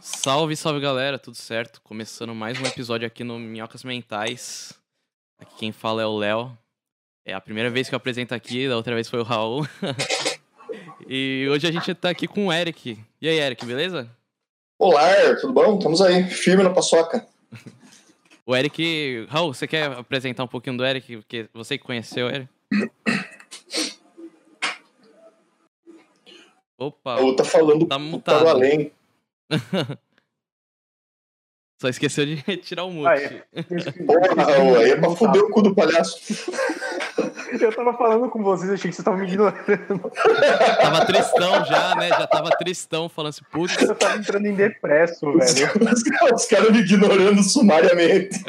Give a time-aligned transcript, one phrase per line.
[0.00, 1.80] Salve, salve galera, tudo certo?
[1.82, 4.72] Começando mais um episódio aqui no Minhocas Mentais.
[5.38, 6.56] Aqui quem fala é o Léo.
[7.24, 9.66] É a primeira vez que eu apresento aqui, da outra vez foi o Raul.
[11.08, 12.98] e hoje a gente tá aqui com o Eric.
[13.20, 14.08] E aí, Eric, beleza?
[14.78, 15.76] Olá, tudo bom?
[15.76, 17.26] Estamos aí, firme na paçoca.
[18.46, 19.26] o Eric.
[19.28, 21.16] Raul, você quer apresentar um pouquinho do Eric?
[21.16, 22.48] Porque você que conheceu ele?
[26.78, 27.16] Opa.
[27.20, 28.46] Ou tá falando tá mutado.
[28.46, 28.92] além.
[31.80, 33.08] Só esqueceu de retirar o mute.
[33.08, 33.42] Aí,
[34.06, 36.18] Porra, aí é pra fuder o cu do palhaço.
[37.60, 40.10] Eu tava falando com vocês, achei que vocês estavam me ignorando.
[40.10, 42.08] tava tristão já, né?
[42.08, 43.80] Já tava tristão, falando assim, putz.
[43.80, 45.70] Eu tava entrando em depresso, velho.
[45.80, 48.42] Os, os caras me ignorando sumariamente.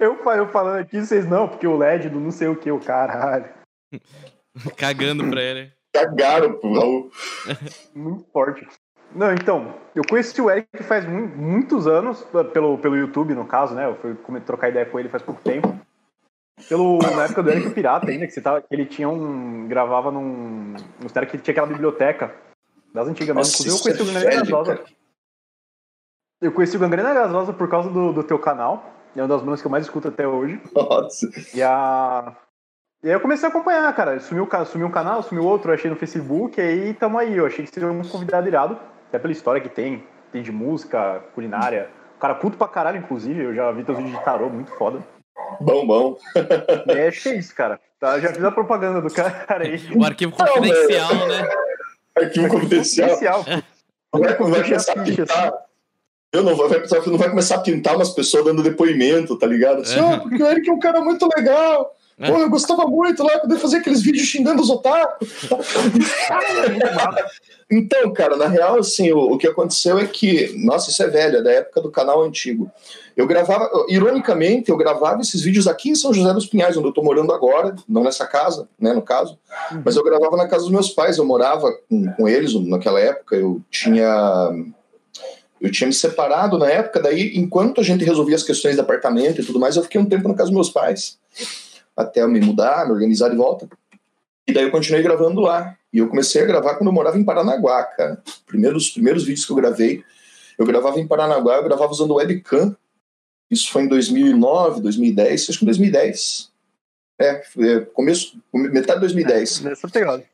[0.00, 2.80] eu, eu falando aqui, vocês não, porque o LED do não sei o que, o
[2.80, 3.52] caralho.
[4.76, 5.72] Cagando pra ele.
[5.94, 7.10] Cagaram pro Raul.
[7.94, 8.66] Muito forte.
[9.14, 13.86] Não, então, eu conheci o Eric faz muitos anos, pelo, pelo YouTube, no caso, né?
[13.86, 15.78] Eu fui trocar ideia com ele faz pouco tempo.
[16.68, 19.68] Pelo, na época do Eric Pirata ainda, que, você tava, que ele tinha um.
[19.68, 20.74] gravava num.
[21.00, 22.34] no que ele tinha aquela biblioteca
[22.92, 23.52] das antigas mesmo.
[23.52, 24.84] Inclusive, eu conheci o Gangrena Gasosa.
[26.40, 28.94] Eu conheci o Gangrena Gasosa por causa do, do teu canal.
[29.16, 30.60] É uma das bandas que eu mais escuto até hoje.
[30.74, 31.28] Nossa.
[31.54, 32.36] E a.
[33.04, 34.18] E aí eu comecei a acompanhar, cara.
[34.18, 37.36] Sumiu, sumiu um canal, sumiu outro, achei no Facebook, e aí tamo aí.
[37.36, 40.02] Eu achei que seria um convidado irado, até pela história que tem,
[40.32, 41.90] tem de música, culinária.
[42.16, 43.44] O cara culto pra caralho, inclusive.
[43.44, 45.00] Eu já vi teus vídeos de tarô, muito foda.
[45.60, 46.18] Bom, bom.
[46.88, 47.78] é, acho que é isso, cara.
[48.00, 49.78] Tá, já fiz a propaganda do cara aí.
[49.94, 51.48] O arquivo confidencial, Não, né?
[52.16, 53.08] Arquivo confidencial.
[53.10, 53.44] confidencial.
[54.12, 55.52] Vai, vai começar a pintar.
[56.32, 56.68] Eu não, vai,
[57.06, 59.82] não vai começar a pintar umas pessoas dando depoimento, tá ligado?
[59.82, 61.94] Assim, oh, porque o Eric é um cara muito legal.
[62.18, 62.30] É.
[62.30, 65.28] Pô, eu gostava muito lá, poder fazer aqueles vídeos xingando os otakus.
[67.70, 71.38] então, cara, na real, assim, o, o, que aconteceu é que, nossa, isso é velho,
[71.38, 72.70] é da época do canal antigo.
[73.16, 76.92] Eu gravava, ironicamente, eu gravava esses vídeos aqui em São José dos Pinhais, onde eu
[76.92, 79.36] tô morando agora, não nessa casa, né, no caso,
[79.72, 79.82] uhum.
[79.84, 83.36] mas eu gravava na casa dos meus pais, eu morava com, com eles naquela época,
[83.36, 84.50] eu tinha
[85.60, 89.40] eu tinha me separado na época, daí, enquanto a gente resolvia as questões de apartamento
[89.40, 91.16] e tudo mais, eu fiquei um tempo na casa dos meus pais
[91.96, 93.68] até eu me mudar, me organizar de volta.
[94.46, 95.76] E daí eu continuei gravando lá.
[95.92, 98.22] E eu comecei a gravar quando eu morava em Paranaguá, cara.
[98.46, 100.04] Primeiros, primeiros vídeos que eu gravei,
[100.58, 102.76] eu gravava em Paranaguá, eu gravava usando webcam.
[103.50, 106.52] Isso foi em 2009, 2010, acho que 2010.
[107.20, 109.60] É, é começo, metade de 2010.
[109.60, 110.24] Nessa pegada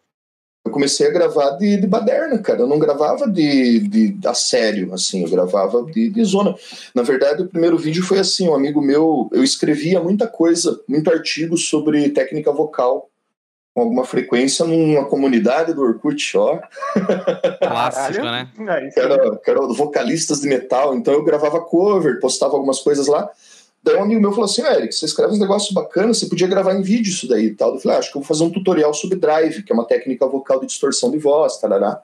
[0.70, 2.60] eu comecei a gravar de, de baderna, cara.
[2.60, 6.54] Eu não gravava de, de a sério, assim, eu gravava de, de zona.
[6.94, 11.10] Na verdade, o primeiro vídeo foi assim: um amigo meu, eu escrevia muita coisa, muito
[11.10, 13.08] artigo sobre técnica vocal
[13.72, 16.58] com alguma frequência numa comunidade do Orkut, ó.
[17.62, 18.48] Clássico, né?
[18.92, 23.31] Que era, que era vocalistas de metal, então eu gravava cover, postava algumas coisas lá.
[23.83, 26.75] Daí um amigo meu falou assim, Eric, você escreve uns negócios bacanas, você podia gravar
[26.75, 27.75] em vídeo isso daí e tal.
[27.75, 29.87] Eu falei, ah, acho que eu vou fazer um tutorial sobre drive, que é uma
[29.87, 32.03] técnica vocal de distorção de voz, tarará.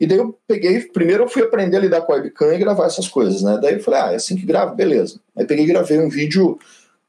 [0.00, 2.86] E daí eu peguei, primeiro eu fui aprender a lidar com a webcam e gravar
[2.86, 3.58] essas coisas, né?
[3.60, 5.20] Daí eu falei, ah, é assim que grava, beleza.
[5.36, 6.58] Aí peguei e gravei um vídeo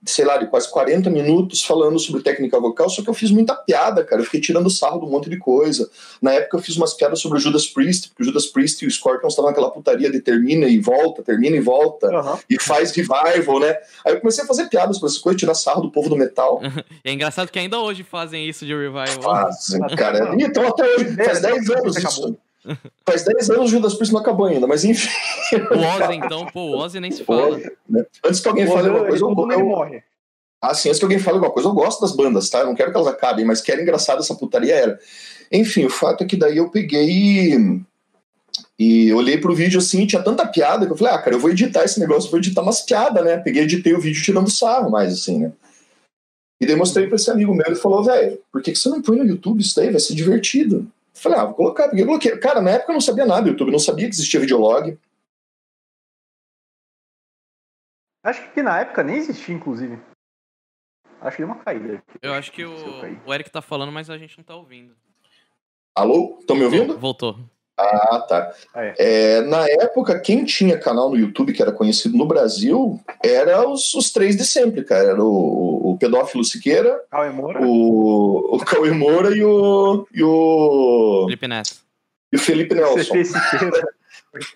[0.03, 3.55] sei lá, de quase 40 minutos falando sobre técnica vocal, só que eu fiz muita
[3.55, 4.21] piada, cara.
[4.21, 5.89] Eu fiquei tirando sarro de um monte de coisa.
[6.21, 8.87] Na época eu fiz umas piadas sobre o Judas Priest, porque o Judas Priest e
[8.87, 12.37] o Scorpion estavam naquela putaria de termina e volta, termina e volta, uhum.
[12.49, 13.77] e faz revival, né?
[14.03, 16.61] Aí eu comecei a fazer piadas sobre essas coisas, tirar sarro do povo do metal.
[17.03, 19.21] é engraçado que ainda hoje fazem isso de revival.
[19.21, 20.31] Fazem, cara.
[20.41, 22.37] Então até hoje, faz 10 anos isso.
[23.05, 25.09] Faz 10 anos o Judas Priest não acabou ainda, mas enfim.
[25.71, 27.57] O Ozzy, então, pô, o Ozzy nem se fala.
[27.89, 28.05] né?
[28.23, 30.03] Antes que alguém fale uma coisa, eu, eu, eu, morre.
[30.61, 32.59] Ah, sim, antes que alguém fale alguma coisa, eu gosto das bandas, tá?
[32.59, 34.99] Eu não quero que elas acabem, mas que era engraçado essa putaria era.
[35.51, 37.81] Enfim, o fato é que daí eu peguei e,
[38.77, 41.49] e olhei pro vídeo assim, tinha tanta piada que eu falei, ah, cara, eu vou
[41.49, 43.37] editar esse negócio, vou editar umas piadas, né?
[43.37, 45.51] Peguei, editei o vídeo tirando sarro, mais assim, né?
[46.61, 49.01] E daí mostrei pra esse amigo meu, ele falou, velho, por que, que você não
[49.01, 49.89] põe no YouTube isso daí?
[49.89, 50.87] Vai ser divertido.
[51.21, 52.35] Falei, ah, vou colocar, porque eu coloquei.
[52.37, 54.97] Cara, na época eu não sabia nada do YouTube, não sabia que existia videolog.
[58.23, 59.99] Acho que na época nem existia, inclusive.
[61.21, 61.93] Acho que deu uma caída.
[61.93, 62.19] Aqui.
[62.23, 62.73] Eu acho que o,
[63.25, 64.95] o Eric tá falando, mas a gente não tá ouvindo.
[65.95, 66.37] Alô?
[66.39, 66.97] Estão me ouvindo?
[66.97, 67.37] Voltou.
[67.77, 68.53] Ah, tá.
[68.75, 68.95] É.
[68.97, 73.93] É, na época, quem tinha canal no YouTube que era conhecido no Brasil era os,
[73.93, 75.09] os três de sempre, cara.
[75.11, 76.99] Era o Pedófilo Siqueira,
[77.63, 81.25] o, o Cauê Moura e o, e o.
[81.27, 81.75] Felipe Neto.
[82.33, 83.13] E o Felipe Nelson.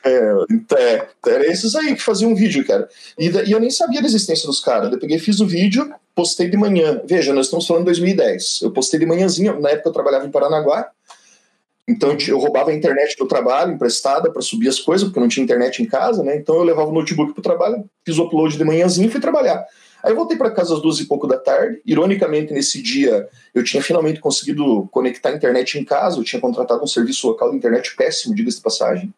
[0.06, 2.88] É, então, é, era esses aí que faziam um vídeo, cara.
[3.20, 4.90] E, e, eu nem sabia da existência dos caras.
[4.90, 7.02] Eu peguei, fiz o vídeo, postei de manhã.
[7.04, 8.62] Veja, nós estamos falando de 2010.
[8.62, 10.90] Eu postei de manhãzinha, na época eu trabalhava em Paranaguá.
[11.86, 15.44] Então eu roubava a internet do trabalho emprestada para subir as coisas, porque não tinha
[15.44, 16.38] internet em casa, né?
[16.38, 19.20] Então eu levava o notebook para o trabalho, fiz o upload de manhãzinho e fui
[19.20, 19.66] trabalhar.
[20.06, 21.82] Aí eu voltei para casa às duas e pouco da tarde.
[21.84, 26.20] Ironicamente, nesse dia, eu tinha finalmente conseguido conectar a internet em casa.
[26.20, 29.14] Eu tinha contratado um serviço local de internet péssimo, diga-se de passagem.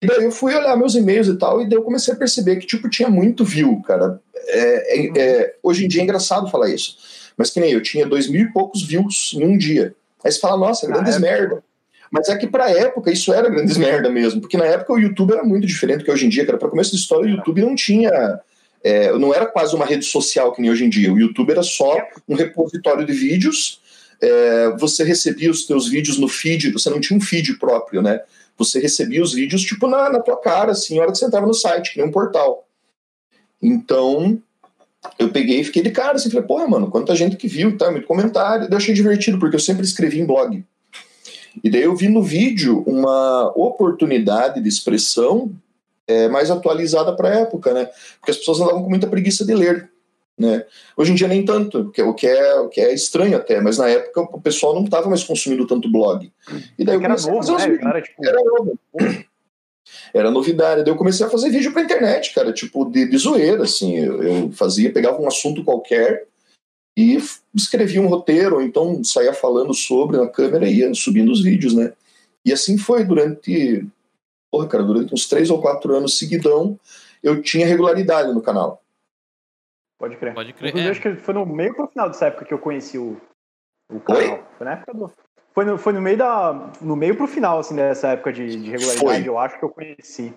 [0.00, 2.56] E daí eu fui olhar meus e-mails e tal, e daí eu comecei a perceber
[2.56, 4.20] que, tipo, tinha muito view, cara.
[4.46, 6.96] É, é, é, hoje em dia é engraçado falar isso.
[7.36, 9.94] Mas que nem eu, tinha dois mil e poucos views em um dia.
[10.24, 11.64] Aí você fala, nossa, grandes ah, é merda.
[12.12, 15.32] Mas é que pra época isso era grandes merda mesmo, porque na época o YouTube
[15.32, 16.58] era muito diferente do que hoje em dia, cara.
[16.58, 18.40] Pra começo da história, o YouTube não tinha.
[18.84, 21.12] É, não era quase uma rede social que nem hoje em dia.
[21.12, 21.96] O YouTube era só
[22.28, 23.80] um repositório de vídeos.
[24.20, 28.20] É, você recebia os seus vídeos no feed, você não tinha um feed próprio, né?
[28.58, 31.46] Você recebia os vídeos tipo na, na tua cara, assim, na hora que você entrava
[31.46, 32.66] no site, que nem um portal.
[33.60, 34.40] Então,
[35.18, 37.90] eu peguei e fiquei de cara, assim, falei, porra, mano, quanta gente que viu, tá,
[37.90, 38.64] muito comentário.
[38.64, 40.64] Daí eu achei divertido, porque eu sempre escrevi em blog.
[41.62, 45.52] E daí eu vi no vídeo uma oportunidade de expressão
[46.06, 47.88] é, mais atualizada para a época, né?
[48.18, 49.90] Porque as pessoas andavam com muita preguiça de ler.
[50.38, 50.64] Né?
[50.96, 53.60] Hoje em dia nem tanto, que, é o, que é, o que é estranho até,
[53.60, 56.32] mas na época o pessoal não estava mais consumindo tanto blog.
[56.78, 57.78] E daí é era novo, né?
[57.80, 58.26] Era, tipo...
[58.26, 58.78] era novo.
[60.14, 60.82] Era novidade.
[60.84, 63.98] Daí eu comecei a fazer vídeo pra internet, cara, tipo, de, de zoeira, assim.
[63.98, 66.26] Eu, eu fazia, pegava um assunto qualquer
[66.96, 67.18] e
[67.54, 71.74] escrevia um roteiro, ou então saía falando sobre na câmera e ia subindo os vídeos,
[71.74, 71.92] né?
[72.44, 73.86] E assim foi durante,
[74.52, 76.78] porra, cara, durante uns três ou quatro anos seguidão,
[77.22, 78.82] eu tinha regularidade no canal.
[79.98, 80.34] Pode crer.
[80.34, 80.68] Pode crer.
[80.68, 80.90] Inclusive, é.
[80.90, 83.16] acho que foi no meio pro final dessa época que eu conheci o,
[83.90, 84.22] o canal.
[84.22, 84.42] Oi?
[84.58, 85.12] Foi na época do.
[85.54, 86.70] Foi no, foi no meio da.
[86.82, 89.28] No meio pro final, assim, dessa época de, de regularidade, foi.
[89.28, 90.34] eu acho que eu conheci.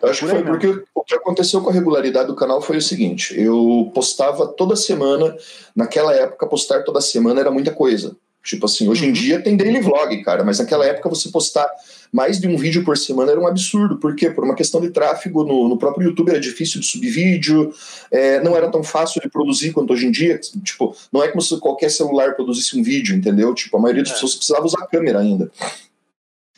[0.00, 2.82] Eu acho que foi porque o que aconteceu com a regularidade do canal foi o
[2.82, 5.36] seguinte: eu postava toda semana,
[5.74, 8.16] naquela época, postar toda semana era muita coisa.
[8.42, 9.12] Tipo assim, hoje em uhum.
[9.12, 11.68] dia tem daily vlog, cara, mas naquela época você postar
[12.10, 13.98] mais de um vídeo por semana era um absurdo.
[13.98, 14.30] Por quê?
[14.30, 17.72] Por uma questão de tráfego no, no próprio YouTube era difícil de subir vídeo,
[18.10, 20.40] é, não era tão fácil de produzir quanto hoje em dia.
[20.64, 23.54] Tipo, não é como se qualquer celular produzisse um vídeo, entendeu?
[23.54, 24.14] Tipo, a maioria das é.
[24.14, 25.48] pessoas precisava usar câmera ainda.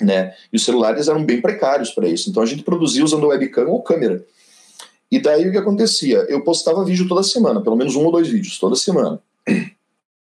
[0.01, 0.35] Né?
[0.51, 2.31] E os celulares eram bem precários para isso.
[2.31, 4.25] Então a gente produzia usando webcam ou câmera.
[5.11, 6.25] E daí o que acontecia?
[6.29, 9.21] Eu postava vídeo toda semana, pelo menos um ou dois vídeos toda semana.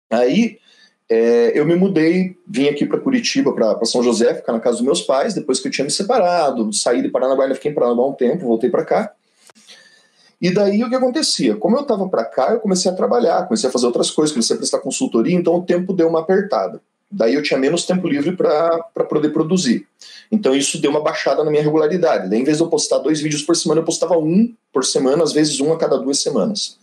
[0.10, 0.58] Aí
[1.10, 4.86] é, eu me mudei, vim aqui para Curitiba, para São José, ficar na casa dos
[4.86, 8.14] meus pais, depois que eu tinha me separado, saí de Paranaguá, fiquei em Paranaguá um
[8.14, 9.12] tempo, voltei para cá.
[10.42, 11.56] E daí o que acontecia?
[11.56, 14.56] Como eu estava para cá, eu comecei a trabalhar, comecei a fazer outras coisas, comecei
[14.56, 16.80] a prestar consultoria, então o tempo deu uma apertada.
[17.12, 19.88] Daí eu tinha menos tempo livre para poder produzir.
[20.32, 22.30] Então isso deu uma baixada na minha regularidade.
[22.30, 25.24] Daí, em vez de eu postar dois vídeos por semana, eu postava um por semana,
[25.24, 26.79] às vezes um a cada duas semanas.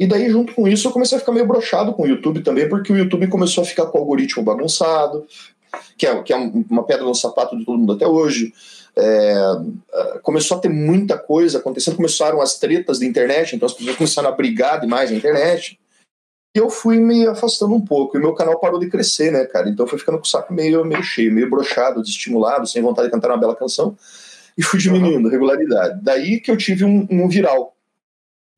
[0.00, 2.66] E daí, junto com isso, eu comecei a ficar meio brochado com o YouTube também,
[2.66, 5.26] porque o YouTube começou a ficar com o algoritmo bagunçado,
[5.98, 8.54] que é, que é uma pedra no sapato de todo mundo até hoje.
[8.96, 9.34] É,
[9.92, 13.94] é, começou a ter muita coisa acontecendo, começaram as tretas da internet, então as pessoas
[13.94, 15.78] começaram a brigar demais na internet.
[16.56, 19.68] E eu fui me afastando um pouco, e meu canal parou de crescer, né, cara?
[19.68, 23.12] Então foi ficando com o saco meio, meio cheio, meio brochado, desestimulado, sem vontade de
[23.12, 23.94] cantar uma bela canção,
[24.56, 26.00] e fui diminuindo a regularidade.
[26.02, 27.76] Daí que eu tive um, um viral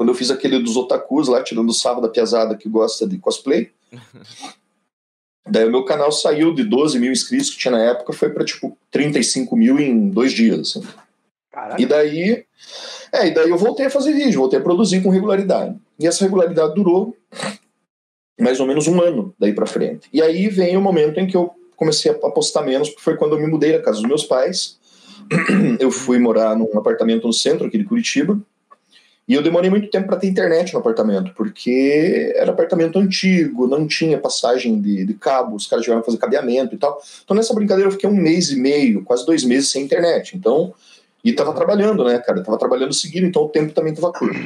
[0.02, 3.18] quando eu fiz aquele dos otakus lá, tirando o sarro da piazada que gosta de
[3.18, 3.70] cosplay.
[5.48, 8.44] Daí o meu canal saiu de 12 mil inscritos que tinha na época, foi para
[8.44, 10.58] tipo 35 mil em dois dias.
[10.58, 10.88] Assim.
[11.78, 12.44] E daí.
[13.12, 15.76] É, e daí eu voltei a fazer vídeo, voltei a produzir com regularidade.
[15.98, 17.16] E essa regularidade durou
[18.40, 20.08] mais ou menos um ano daí para frente.
[20.12, 23.36] E aí vem o momento em que eu comecei a postar menos, porque foi quando
[23.36, 24.78] eu me mudei da casa dos meus pais.
[25.80, 28.38] Eu fui morar num apartamento no centro aqui de Curitiba.
[29.32, 33.86] E eu demorei muito tempo para ter internet no apartamento, porque era apartamento antigo, não
[33.86, 37.00] tinha passagem de, de cabo, os caras tiveram que fazer cabeamento e tal.
[37.24, 40.36] Então nessa brincadeira eu fiquei um mês e meio, quase dois meses sem internet.
[40.36, 40.74] Então,
[41.24, 42.42] e tava trabalhando, né, cara?
[42.42, 44.38] Tava trabalhando seguido, então o tempo também tava curto.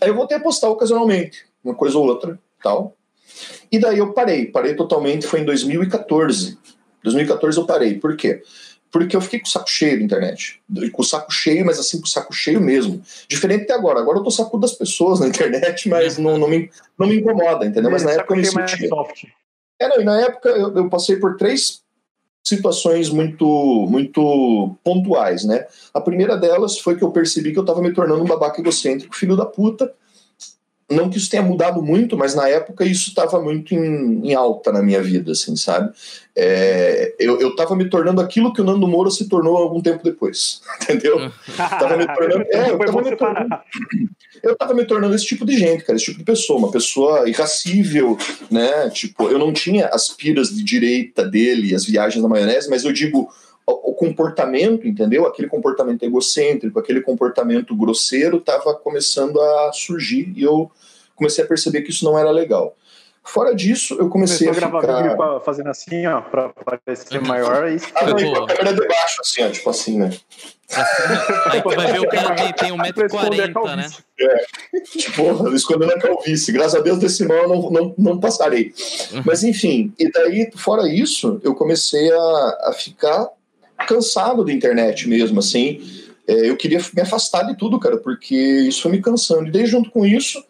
[0.00, 2.96] Aí eu voltei a postar ocasionalmente, uma coisa ou outra, tal.
[3.70, 6.56] E daí eu parei, parei totalmente, foi em 2014.
[7.04, 8.36] 2014 eu parei, por quê?
[8.36, 8.44] porque
[9.12, 10.60] eu fiquei com o saco cheio da internet.
[10.92, 13.02] Com o saco cheio, mas assim, com o saco cheio mesmo.
[13.28, 14.00] Diferente até agora.
[14.00, 17.66] Agora eu tô saco das pessoas na internet, mas não, não, me, não me incomoda,
[17.66, 17.90] entendeu?
[17.90, 18.88] Mas na época eu me sentia.
[19.80, 21.82] É, não, e na época eu, eu, passei por três
[22.42, 23.46] situações muito,
[23.88, 25.66] muito pontuais, né?
[25.92, 29.14] A primeira delas foi que eu percebi que eu tava me tornando um babaca egocêntrico,
[29.14, 29.92] filho da puta,
[30.90, 34.72] não que isso tenha mudado muito, mas na época isso estava muito em, em, alta
[34.72, 35.92] na minha vida, assim, sabe?
[36.34, 40.02] É, eu, eu tava me tornando aquilo que o Nando Moura se tornou algum tempo
[40.02, 41.30] depois, entendeu?
[41.56, 43.48] tava me tornando, é, eu tava me tornando,
[44.42, 48.16] eu me tornando esse tipo de gente, cara, esse tipo de pessoa, uma pessoa irracível,
[48.50, 48.88] né?
[48.90, 52.92] Tipo, eu não tinha as piras de direita dele, as viagens na maionese, mas eu
[52.92, 53.28] digo
[53.72, 55.26] o comportamento, entendeu?
[55.26, 60.70] Aquele comportamento egocêntrico, aquele comportamento grosseiro estava começando a surgir e eu
[61.14, 62.74] comecei a perceber que isso não era legal.
[63.28, 67.70] Fora disso, eu comecei Começou a, a gravar vídeo fazendo assim, ó, pra parecer maior.
[67.70, 67.76] E...
[67.94, 70.10] Ah, não, e com a câmera de baixo, assim, ó, tipo assim, né?
[71.50, 73.86] Aí tu vai ver o cara tem, tem 1,40m, né?
[74.18, 76.52] É, tipo, escondendo a calvície.
[76.52, 78.72] Graças a Deus, desse mal eu não, não, não passarei.
[79.26, 83.28] Mas enfim, e daí, fora isso, eu comecei a, a ficar
[83.86, 85.80] cansado da internet mesmo, assim.
[86.26, 89.48] É, eu queria me afastar de tudo, cara, porque isso foi me cansando.
[89.48, 90.42] E daí, junto com isso,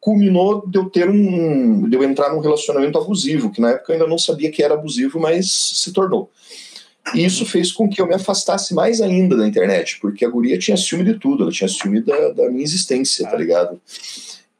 [0.00, 1.88] culminou de eu ter um.
[1.88, 4.74] de eu entrar num relacionamento abusivo, que na época eu ainda não sabia que era
[4.74, 6.30] abusivo, mas se tornou.
[7.14, 10.58] E isso fez com que eu me afastasse mais ainda da internet, porque a guria
[10.58, 13.80] tinha ciúme de tudo, ela tinha ciúme da, da minha existência, tá ligado?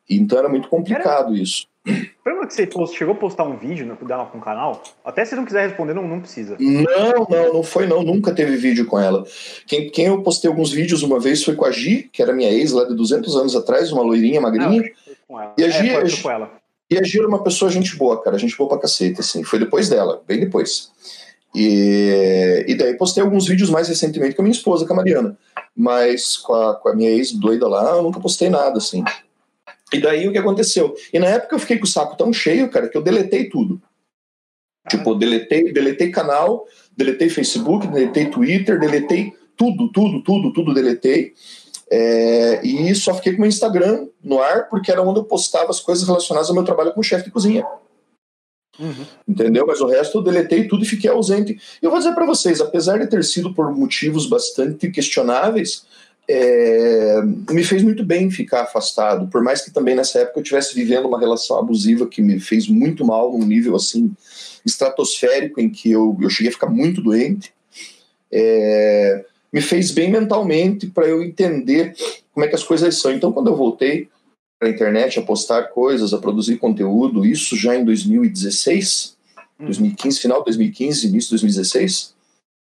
[0.08, 1.66] Então era muito complicado isso.
[2.26, 4.82] Lembra que você post, chegou a postar um vídeo dela com o canal?
[5.04, 6.56] Até se não quiser responder, não, não precisa.
[6.58, 8.02] Não, não, não foi não.
[8.02, 9.24] Nunca teve vídeo com ela.
[9.66, 12.50] Quem, quem eu postei alguns vídeos uma vez foi com a Gi, que era minha
[12.50, 14.84] ex lá de 200 anos atrás, uma loirinha magrinha.
[15.32, 16.50] Ah, e a Gi, é, ela.
[16.90, 18.38] E a Gi era uma pessoa gente boa, cara.
[18.38, 19.42] Gente boa pra cacete, assim.
[19.42, 20.90] Foi depois dela, bem depois.
[21.54, 25.36] E, e daí postei alguns vídeos mais recentemente com a minha esposa, com a Mariana.
[25.74, 29.02] Mas com a, com a minha ex doida lá, eu nunca postei nada, assim.
[29.92, 30.94] E daí o que aconteceu?
[31.12, 33.80] E na época eu fiquei com o saco tão cheio, cara, que eu deletei tudo.
[34.84, 34.90] Ah.
[34.90, 36.66] Tipo, deletei, deletei canal,
[36.96, 41.34] deletei Facebook, deletei Twitter, deletei tudo, tudo, tudo, tudo deletei.
[41.90, 45.70] É, e só fiquei com o meu Instagram no ar, porque era onde eu postava
[45.70, 47.66] as coisas relacionadas ao meu trabalho como chefe de cozinha.
[48.78, 49.06] Uhum.
[49.26, 49.66] Entendeu?
[49.66, 51.58] Mas o resto eu deletei tudo e fiquei ausente.
[51.82, 55.84] E eu vou dizer para vocês, apesar de ter sido por motivos bastante questionáveis,
[56.30, 60.74] é, me fez muito bem ficar afastado, por mais que também nessa época eu estivesse
[60.74, 64.14] vivendo uma relação abusiva que me fez muito mal num nível assim
[64.64, 67.52] estratosférico em que eu, eu cheguei a ficar muito doente.
[68.30, 71.94] É, me fez bem mentalmente para eu entender
[72.34, 73.10] como é que as coisas são.
[73.10, 74.08] Então, quando eu voltei
[74.58, 79.16] para a internet a postar coisas, a produzir conteúdo, isso já em 2016,
[79.58, 82.14] 2015, final de 2015, início de 2016,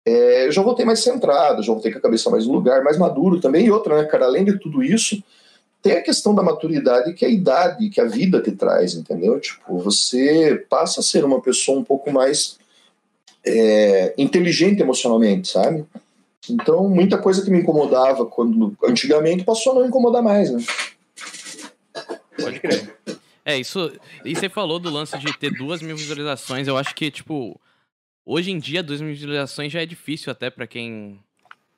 [0.05, 2.97] é, eu já voltei mais centrado, já voltei com a cabeça mais no lugar, mais
[2.97, 3.67] maduro também.
[3.67, 5.23] E outra, né, cara, além de tudo isso,
[5.83, 9.39] tem a questão da maturidade que a idade, que a vida te traz, entendeu?
[9.39, 12.59] Tipo, você passa a ser uma pessoa um pouco mais
[13.45, 15.85] é, inteligente emocionalmente, sabe?
[16.51, 20.63] Então, muita coisa que me incomodava quando antigamente passou a não incomodar mais, né?
[22.41, 22.97] Pode crer.
[23.45, 23.93] É, isso.
[24.25, 26.67] E você falou do lance de ter duas mil visualizações.
[26.69, 27.59] Eu acho que, tipo,
[28.31, 31.19] Hoje em dia, 2 mil visualizações já é difícil até para quem,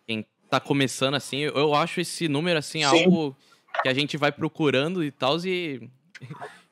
[0.04, 1.38] quem tá começando assim.
[1.38, 3.04] Eu, eu acho esse número assim Sim.
[3.04, 3.37] algo
[3.80, 5.88] que a gente vai procurando e tal e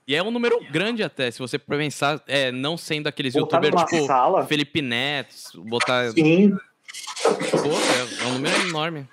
[0.05, 3.85] e é um número grande até, se você pensar, é, não sendo aqueles botar youtubers
[3.89, 4.45] tipo sala.
[4.47, 6.51] Felipe Neto, botar Sim.
[6.51, 9.09] Pô, é, é um número enorme.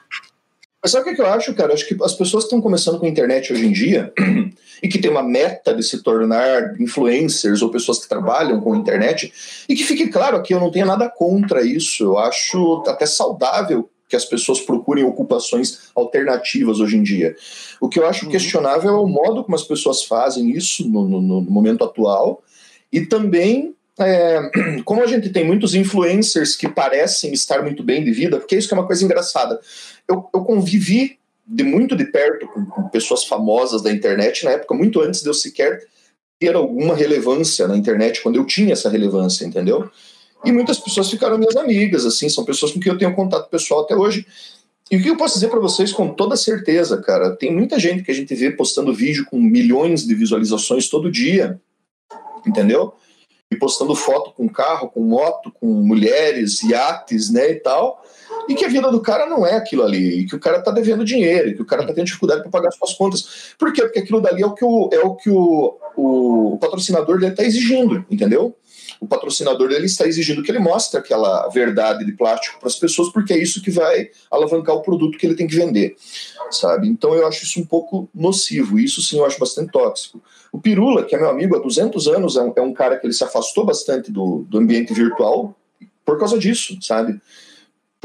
[0.85, 1.73] Mas sabe o que eu acho, cara?
[1.73, 4.13] Acho que as pessoas que estão começando com a internet hoje em dia
[4.83, 8.77] e que tem uma meta de se tornar influencers ou pessoas que trabalham com a
[8.77, 9.33] internet,
[9.67, 12.03] e que fique claro aqui, eu não tenho nada contra isso.
[12.03, 17.35] Eu acho até saudável que as pessoas procurem ocupações alternativas hoje em dia.
[17.81, 18.31] O que eu acho uhum.
[18.31, 22.43] questionável é o modo como as pessoas fazem isso no, no, no momento atual
[22.93, 24.39] e também é,
[24.83, 28.67] como a gente tem muitos influencers que parecem estar muito bem de vida, porque isso
[28.67, 29.59] que é uma coisa engraçada.
[30.07, 34.73] Eu, eu convivi de muito de perto com, com, pessoas famosas da internet na época,
[34.73, 35.85] muito antes de eu sequer
[36.39, 39.89] ter alguma relevância na internet, quando eu tinha essa relevância, entendeu?
[40.43, 43.81] E muitas pessoas ficaram minhas amigas, assim, são pessoas com quem eu tenho contato pessoal
[43.81, 44.25] até hoje.
[44.91, 48.03] E o que eu posso dizer para vocês com toda certeza, cara, tem muita gente
[48.03, 51.59] que a gente vê postando vídeo com milhões de visualizações todo dia,
[52.45, 52.93] entendeu?
[53.51, 58.03] E postando foto com carro, com moto, com mulheres, iates, né, e tal,
[58.49, 60.71] e que a vida do cara não é aquilo ali, e que o cara tá
[60.71, 63.53] devendo dinheiro, e que o cara tá tendo dificuldade para pagar suas contas.
[63.57, 63.83] Por quê?
[63.83, 67.43] Porque aquilo dali é o que o, é o, que o, o patrocinador dele tá
[67.43, 68.55] exigindo, entendeu?
[68.99, 73.09] O patrocinador dele está exigindo que ele mostre aquela verdade de plástico para as pessoas,
[73.09, 75.95] porque é isso que vai alavancar o produto que ele tem que vender,
[76.51, 76.87] sabe?
[76.87, 80.21] Então eu acho isso um pouco nocivo, isso sim eu acho bastante tóxico.
[80.51, 83.05] O Pirula, que é meu amigo há 200 anos, é um, é um cara que
[83.05, 85.55] ele se afastou bastante do, do ambiente virtual
[86.03, 87.19] por causa disso, sabe?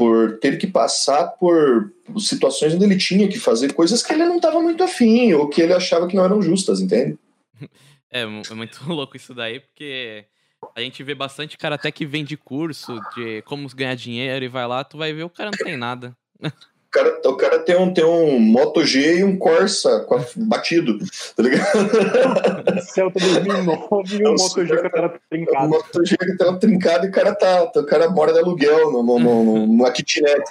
[0.01, 4.37] por ter que passar por situações onde ele tinha que fazer coisas que ele não
[4.37, 7.17] estava muito afim ou que ele achava que não eram justas, entende?
[8.13, 10.25] É, é muito louco isso daí, porque
[10.75, 14.67] a gente vê bastante cara até que vende curso de como ganhar dinheiro e vai
[14.67, 16.15] lá, tu vai ver o cara não tem nada.
[16.43, 20.99] O cara, o cara tem, um, tem um Moto G e um Corsa batido,
[21.37, 22.81] tá ligado?
[22.81, 25.65] Celta 2009 e um Moto G com a tela trincada.
[25.65, 28.39] O Moto G com a tela trincada e o cara, tá, o cara mora de
[28.39, 30.43] aluguel no, no, no, numa kitnet.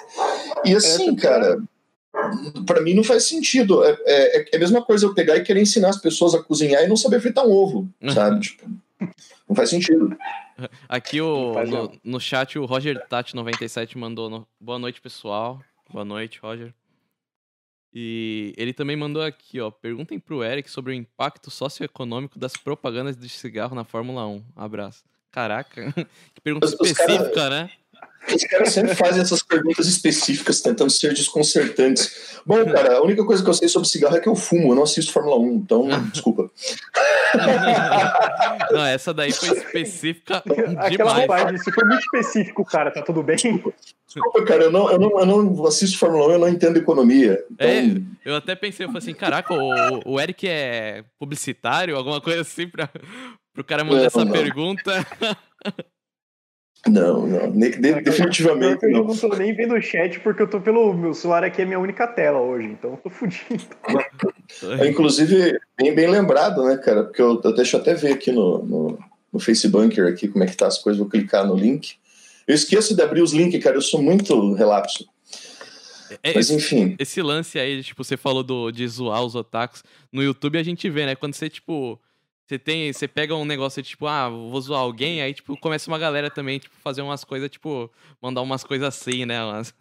[0.65, 1.61] E assim, cara,
[2.65, 3.83] para mim não faz sentido.
[3.83, 6.83] É, é, é, a mesma coisa eu pegar e querer ensinar as pessoas a cozinhar
[6.83, 8.39] e não saber fritar um ovo, sabe?
[8.39, 8.67] tipo,
[9.51, 10.17] não faz sentido.
[10.87, 15.61] Aqui o, no, no chat o Roger Tati97 mandou no, boa noite, pessoal.
[15.89, 16.73] Boa noite, Roger.
[17.93, 19.69] E ele também mandou aqui, ó.
[19.69, 24.43] Perguntem pro Eric sobre o impacto socioeconômico das propagandas de cigarro na Fórmula 1.
[24.55, 25.03] Abraço.
[25.29, 25.91] Caraca,
[26.33, 27.71] que pergunta os, específica, os cara, né?
[28.27, 32.39] Os caras sempre fazem essas perguntas específicas, tentando ser desconcertantes.
[32.45, 34.75] Bom, cara, a única coisa que eu sei sobre cigarro é que eu fumo, eu
[34.75, 36.49] não assisto Fórmula 1, então desculpa.
[38.71, 40.37] Não, essa daí foi específica.
[40.77, 41.27] Aquela demais.
[41.27, 43.35] parte, isso foi muito específico, cara, tá tudo bem?
[43.35, 47.43] Desculpa, cara, eu não, eu não, eu não assisto Fórmula 1, eu não entendo economia.
[47.51, 47.67] Então...
[47.67, 52.41] É, eu até pensei, eu falei assim, caraca, o, o Eric é publicitário, alguma coisa
[52.41, 52.87] assim, pra,
[53.53, 54.31] pro cara mandar não, essa não.
[54.31, 55.05] pergunta.
[56.87, 58.99] Não, não, de, de, definitivamente eu não.
[58.99, 61.65] Eu não tô nem vendo o chat porque eu tô pelo meu celular aqui é
[61.65, 63.63] minha única tela hoje, então eu tô fudido.
[64.79, 67.03] É, inclusive, bem, bem lembrado, né, cara?
[67.03, 68.99] Porque eu, eu deixo até ver aqui no, no,
[69.31, 71.97] no Facebook aqui como é que tá as coisas, vou clicar no link.
[72.47, 75.07] Eu esqueço de abrir os links, cara, eu sou muito relapso.
[76.23, 76.95] É, Mas enfim.
[76.99, 79.83] Esse, esse lance aí, tipo, você falou do, de zoar os otakus.
[80.11, 81.15] No YouTube a gente vê, né?
[81.15, 81.99] Quando você, tipo
[82.51, 85.97] você tem, você pega um negócio tipo, ah, vou zoar alguém, aí tipo começa uma
[85.97, 87.89] galera também tipo fazer umas coisas, tipo,
[88.21, 89.41] mandar umas coisas assim, né?
[89.41, 89.73] Umas...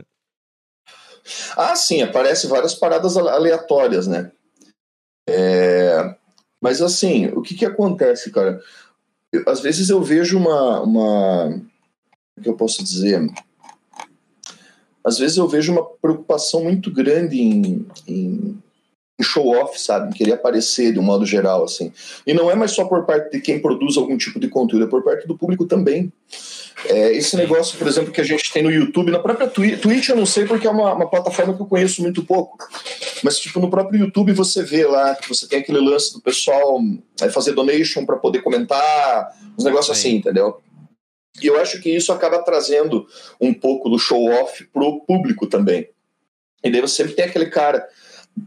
[1.57, 4.31] Ah, sim, aparece várias paradas aleatórias, né?
[5.29, 6.15] É...
[6.61, 8.63] Mas assim, o que que acontece, cara?
[9.33, 11.49] Eu, às vezes eu vejo uma, uma,
[12.39, 13.21] o que eu posso dizer?
[15.03, 18.63] Às vezes eu vejo uma preocupação muito grande em, em
[19.23, 20.15] show-off, sabe?
[20.15, 21.93] Querer aparecer de um modo geral, assim.
[22.27, 24.89] E não é mais só por parte de quem produz algum tipo de conteúdo, é
[24.89, 26.13] por parte do público também.
[26.87, 30.09] É, esse negócio, por exemplo, que a gente tem no YouTube, na própria Twitch, Twitch
[30.09, 32.57] eu não sei porque é uma, uma, plataforma que eu conheço muito pouco,
[33.23, 36.81] mas tipo no próprio YouTube você vê lá que você tem aquele lance do pessoal
[37.21, 40.59] é, fazer donation para poder comentar, uns negócios assim, entendeu?
[41.43, 43.07] E eu acho que isso acaba trazendo
[43.41, 45.89] um pouco do show-off pro público também.
[46.63, 47.87] E daí você sempre tem aquele cara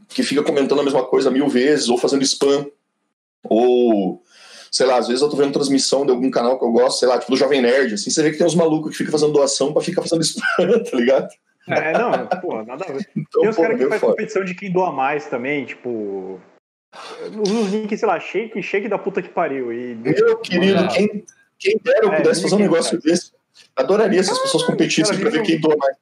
[0.10, 2.65] que fica comentando a mesma coisa mil vezes, ou fazendo spam,
[3.43, 4.22] ou
[4.72, 7.08] sei lá, às vezes eu tô vendo transmissão de algum canal que eu gosto, sei
[7.08, 9.34] lá, tipo do Jovem Nerd, assim, você vê que tem uns malucos que ficam fazendo
[9.34, 11.30] doação pra ficar fazendo spam, tá ligado?
[11.67, 13.08] É, não, pô, nada a ver.
[13.15, 16.39] Então, tem os caras que fazem competição de quem doa mais também, tipo.
[17.39, 19.72] Os links, sei lá, shake, shake da puta que pariu.
[19.72, 19.96] E...
[19.96, 21.24] Meu querido, quem,
[21.58, 23.32] quem dera eu é, pudesse fazer um negócio desse.
[23.76, 25.98] Adoraria se as pessoas competissem pra ver quem doa mais.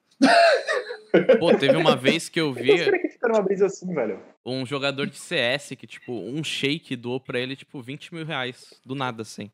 [1.40, 2.70] Pô, teve uma vez que eu vi.
[2.70, 4.20] Eu que fica numa brisa assim, velho.
[4.46, 8.74] Um jogador de CS que, tipo, um shake doou pra ele, tipo, 20 mil reais.
[8.86, 9.52] Do nada, assim.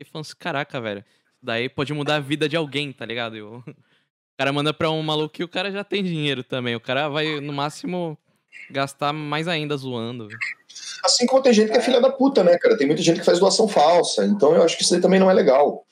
[0.00, 1.04] E falando assim, caraca, velho.
[1.40, 3.36] Daí pode mudar a vida de alguém, tá ligado?
[3.36, 3.62] Eu...
[4.28, 6.76] O cara manda pra um maluco e o cara já tem dinheiro também.
[6.76, 8.18] O cara vai, no máximo,
[8.70, 10.28] gastar mais ainda zoando.
[11.02, 12.76] Assim como tem gente que é filha da puta, né, cara?
[12.76, 14.26] Tem muita gente que faz doação falsa.
[14.26, 15.86] Então eu acho que isso aí também não é legal.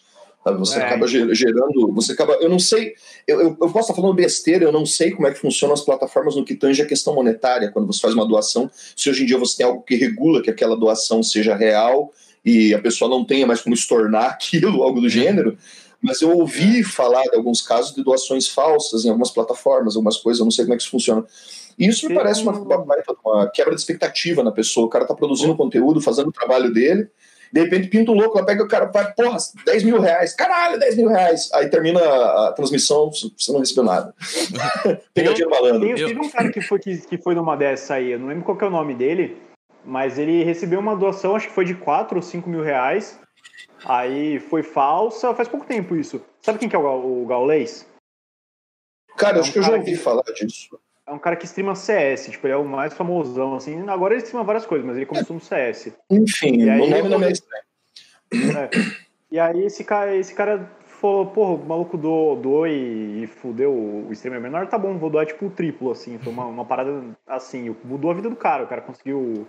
[0.52, 0.82] Você é.
[0.82, 2.92] acaba gerando, você acaba, eu não sei,
[3.26, 5.80] eu, eu, eu, posso estar falando besteira, eu não sei como é que funcionam as
[5.80, 9.26] plataformas no que tange a questão monetária, quando você faz uma doação, se hoje em
[9.26, 12.12] dia você tem algo que regula que aquela doação seja real
[12.44, 15.56] e a pessoa não tenha mais como estornar aquilo, algo do gênero,
[16.02, 20.40] mas eu ouvi falar de alguns casos de doações falsas em algumas plataformas, algumas coisas,
[20.40, 21.24] eu não sei como é que isso funciona.
[21.78, 22.84] E isso me parece uma, uma,
[23.24, 27.08] uma quebra de expectativa na pessoa, o cara está produzindo conteúdo, fazendo o trabalho dele,
[27.54, 30.76] de repente pinta o louco, ela pega o cara, vai, porra, 10 mil reais, caralho,
[30.76, 31.48] 10 mil reais.
[31.54, 34.12] Aí termina a transmissão, você não recebeu nada.
[35.14, 35.86] Pegadinha malandro.
[35.86, 38.42] Tem, teve um cara que foi, que, que foi numa dessa aí, eu não lembro
[38.42, 39.40] qual é o nome dele,
[39.84, 43.20] mas ele recebeu uma doação, acho que foi de 4 ou 5 mil reais.
[43.84, 46.20] Aí foi falsa, faz pouco tempo isso.
[46.42, 47.86] Sabe quem que é o, o Gaulês?
[49.16, 49.96] Cara, é um acho que eu já ouvi que...
[49.96, 53.88] falar disso é um cara que streama CS, tipo, ele é o mais famosão, assim.
[53.88, 55.92] Agora ele streama várias coisas, mas ele começou no CS.
[56.10, 57.64] Enfim, e aí, o nome não é estranho.
[58.32, 58.70] É.
[59.30, 63.72] E aí esse cara, esse cara falou, porra, o maluco doou, doou e, e fudeu
[63.72, 66.18] o streamer menor, tá bom, vou doar tipo o triplo, assim.
[66.18, 69.46] Foi uma, uma parada assim, mudou a vida do cara, o cara conseguiu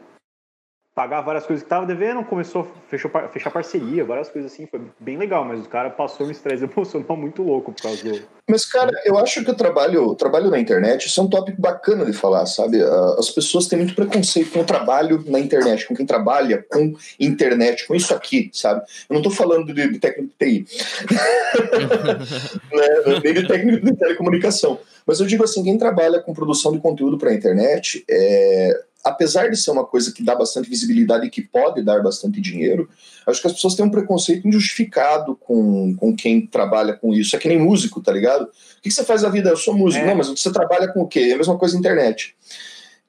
[0.96, 4.80] pagar várias coisas que tava devendo, começou a fechou, fechar parceria, várias coisas assim, foi
[4.98, 8.22] bem legal, mas o cara passou um estresse emocional muito louco por causa do.
[8.48, 11.60] Mas, cara, eu acho que o trabalho, o trabalho na internet, isso é um tópico
[11.60, 12.82] bacana de falar, sabe?
[13.18, 17.88] As pessoas têm muito preconceito com o trabalho na internet, com quem trabalha com internet,
[17.88, 18.82] com isso aqui, sabe?
[19.10, 20.68] Eu não tô falando de, de técnico de TI,
[22.72, 23.20] né?
[23.22, 24.80] nem de técnico de telecomunicação.
[25.06, 29.50] Mas eu digo assim, quem trabalha com produção de conteúdo para a internet, é, apesar
[29.52, 32.90] de ser uma coisa que dá bastante visibilidade e que pode dar bastante dinheiro,
[33.28, 37.36] acho que as pessoas têm um preconceito injustificado com, com quem trabalha com isso.
[37.36, 38.46] É que nem músico, tá ligado?
[38.46, 39.52] O que, você faz na vida?
[39.52, 40.04] Eu sou músico.
[40.04, 40.08] É.
[40.08, 41.20] Não, mas você trabalha com o quê?
[41.20, 42.36] É a mesma coisa na internet.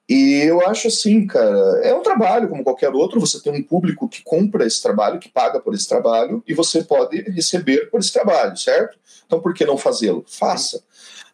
[0.07, 3.19] E eu acho assim, cara, é um trabalho como qualquer outro.
[3.19, 6.83] Você tem um público que compra esse trabalho, que paga por esse trabalho, e você
[6.83, 8.97] pode receber por esse trabalho, certo?
[9.25, 10.23] Então por que não fazê-lo?
[10.27, 10.81] Faça.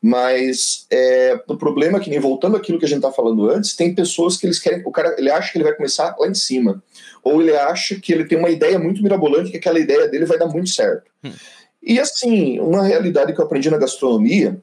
[0.05, 3.95] Mas é, o problema é que, voltando àquilo que a gente está falando antes, tem
[3.95, 4.83] pessoas que eles querem.
[4.85, 6.83] O cara ele acha que ele vai começar lá em cima.
[7.23, 10.37] Ou ele acha que ele tem uma ideia muito mirabolante, que aquela ideia dele vai
[10.37, 11.09] dar muito certo.
[11.23, 11.31] Hum.
[11.81, 14.61] E assim, uma realidade que eu aprendi na gastronomia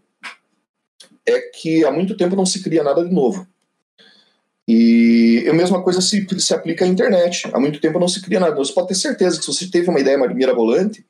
[1.24, 3.46] é que há muito tempo não se cria nada de novo.
[4.68, 7.48] E a mesma coisa se, se aplica à internet.
[7.50, 8.54] Há muito tempo não se cria nada.
[8.56, 11.02] Você pode ter certeza que se você teve uma ideia mirabolante,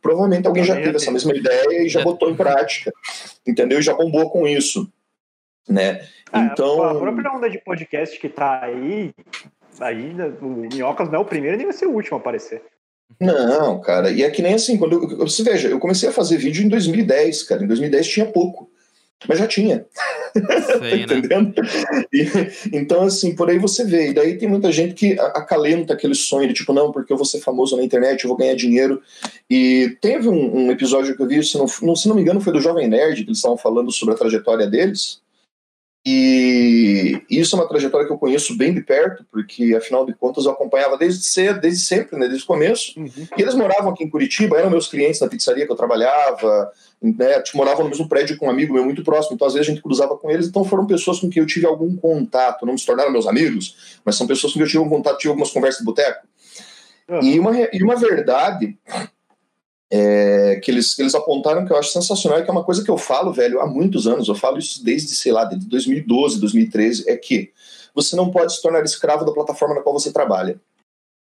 [0.00, 2.04] Provavelmente alguém já teve essa mesma ideia e já é.
[2.04, 2.92] botou em prática,
[3.46, 3.78] entendeu?
[3.78, 4.90] E já bombou com isso,
[5.68, 6.04] né?
[6.32, 6.82] É, então...
[6.82, 9.14] A própria onda de podcast que tá aí,
[9.80, 12.62] aí o Minhocas não é o primeiro nem vai ser o último a aparecer.
[13.20, 16.38] Não, cara, e é que nem assim, quando eu, você veja, eu comecei a fazer
[16.38, 18.71] vídeo em 2010, cara, em 2010 tinha pouco.
[19.28, 19.86] Mas já tinha.
[20.32, 21.54] Sei, tá entendendo?
[21.62, 22.04] Né?
[22.12, 22.26] E,
[22.76, 24.10] então, assim, por aí você vê.
[24.10, 27.26] E daí tem muita gente que acalenta aquele sonho de tipo, não, porque eu vou
[27.26, 29.00] ser famoso na internet, eu vou ganhar dinheiro.
[29.48, 32.52] E teve um, um episódio que eu vi, se não, se não me engano, foi
[32.52, 35.21] do Jovem Nerd, que eles estavam falando sobre a trajetória deles.
[36.04, 40.44] E isso é uma trajetória que eu conheço bem de perto, porque afinal de contas
[40.44, 42.98] eu acompanhava desde cedo, desde sempre, né, desde o começo.
[42.98, 43.28] Uhum.
[43.38, 47.40] E eles moravam aqui em Curitiba, eram meus clientes na pizzaria que eu trabalhava, né,
[47.54, 49.82] moravam no mesmo prédio com um amigo meu muito próximo, então às vezes a gente
[49.82, 53.12] cruzava com eles, então foram pessoas com quem eu tive algum contato, não se tornaram
[53.12, 55.84] meus amigos, mas são pessoas com quem eu tive um contato, tive algumas conversas de
[55.84, 56.26] boteco.
[57.08, 57.22] Uhum.
[57.22, 58.76] E, uma, e uma verdade
[59.94, 62.82] é, que, eles, que eles apontaram que eu acho sensacional e que é uma coisa
[62.82, 66.40] que eu falo, velho, há muitos anos, eu falo isso desde, sei lá, desde 2012,
[66.40, 67.52] 2013, é que
[67.94, 70.58] você não pode se tornar escravo da plataforma na qual você trabalha.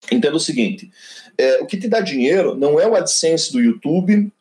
[0.10, 0.90] Entenda o seguinte,
[1.38, 4.32] é, o que te dá dinheiro não é o AdSense do YouTube,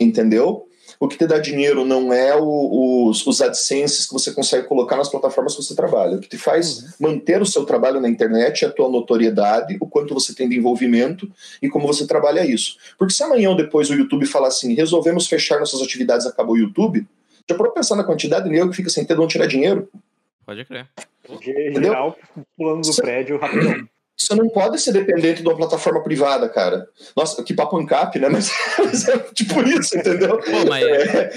[0.00, 0.66] entendeu?
[1.02, 4.96] O que te dá dinheiro não é o, os, os AdSenses que você consegue colocar
[4.96, 6.16] nas plataformas que você trabalha.
[6.16, 6.90] O que te faz uhum.
[7.00, 10.56] manter o seu trabalho na internet é a tua notoriedade, o quanto você tem de
[10.56, 11.28] envolvimento
[11.60, 12.76] e como você trabalha isso.
[12.96, 16.58] Porque se amanhã ou depois o YouTube falar assim, resolvemos fechar nossas atividades, acabou o
[16.58, 17.04] YouTube,
[17.50, 19.90] já para pensar na quantidade de dinheiro que fica sem ter de onde tirar dinheiro?
[20.46, 20.86] Pode crer.
[21.82, 22.16] Geral,
[22.56, 23.88] pulando do prédio rapidão
[24.26, 26.86] você não pode ser dependente de uma plataforma privada, cara.
[27.16, 28.28] Nossa, que papo ancap, né?
[28.28, 30.38] Mas, mas é tipo isso, entendeu?
[30.38, 30.84] Pô, mas...
[30.84, 31.30] É.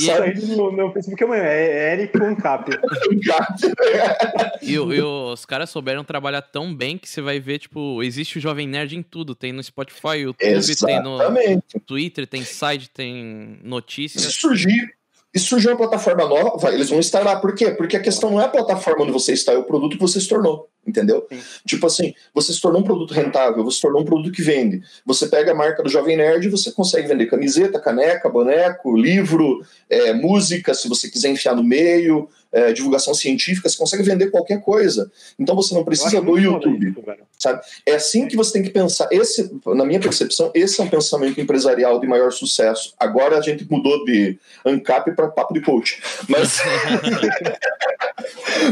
[0.00, 2.70] E aí no meu Facebook amanhã é Eric Ancap.
[4.62, 8.40] e, e os caras souberam trabalhar tão bem que você vai ver, tipo, existe o
[8.40, 9.34] Jovem Nerd em tudo.
[9.34, 11.44] Tem no Spotify, YouTube, Exatamente.
[11.44, 14.24] tem no Twitter, tem site, tem notícias.
[14.24, 14.96] Se surgir
[15.34, 17.36] e surgiu uma plataforma nova, eles vão estar lá.
[17.36, 17.70] Por quê?
[17.70, 20.20] Porque a questão não é a plataforma onde você está, é o produto que você
[20.20, 20.68] se tornou.
[20.86, 21.26] Entendeu?
[21.28, 21.40] Sim.
[21.66, 24.80] Tipo assim, você se tornou um produto rentável, você se tornou um produto que vende.
[25.04, 29.66] Você pega a marca do Jovem Nerd e você consegue vender camiseta, caneca, boneco, livro,
[29.90, 34.62] é, música, se você quiser enfiar no meio, é, divulgação científica, você consegue vender qualquer
[34.62, 35.12] coisa.
[35.38, 36.88] Então você não precisa do YouTube.
[36.88, 37.02] Isso,
[37.38, 37.60] sabe?
[37.84, 39.06] É assim que você tem que pensar.
[39.12, 42.94] Esse, na minha percepção, esse é um pensamento empresarial de maior sucesso.
[42.98, 46.02] Agora a gente mudou de ANCAP para papo de coach.
[46.28, 46.62] Mas,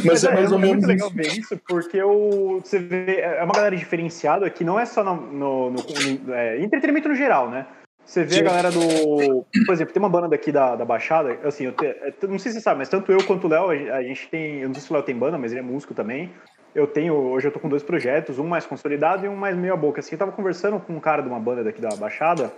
[0.00, 0.84] Mas, Mas é, é mais ou menos.
[0.84, 4.80] É muito legal ver isso, porque o, você vê, é uma galera diferenciada que não
[4.80, 7.66] é só no, no, no, no é, entretenimento no geral, né?
[8.04, 9.44] Você vê a galera do.
[9.66, 12.52] Por exemplo, tem uma banda daqui da, da Baixada, assim, eu te, é, não sei
[12.52, 14.60] se você sabe, mas tanto eu quanto o Léo, a gente tem.
[14.60, 16.32] Eu não sei se o Léo tem banda, mas ele é músico também.
[16.74, 17.14] Eu tenho.
[17.14, 20.00] Hoje eu tô com dois projetos, um mais consolidado e um mais meio a boca.
[20.00, 22.52] Assim, eu tava conversando com um cara de uma banda daqui da Baixada,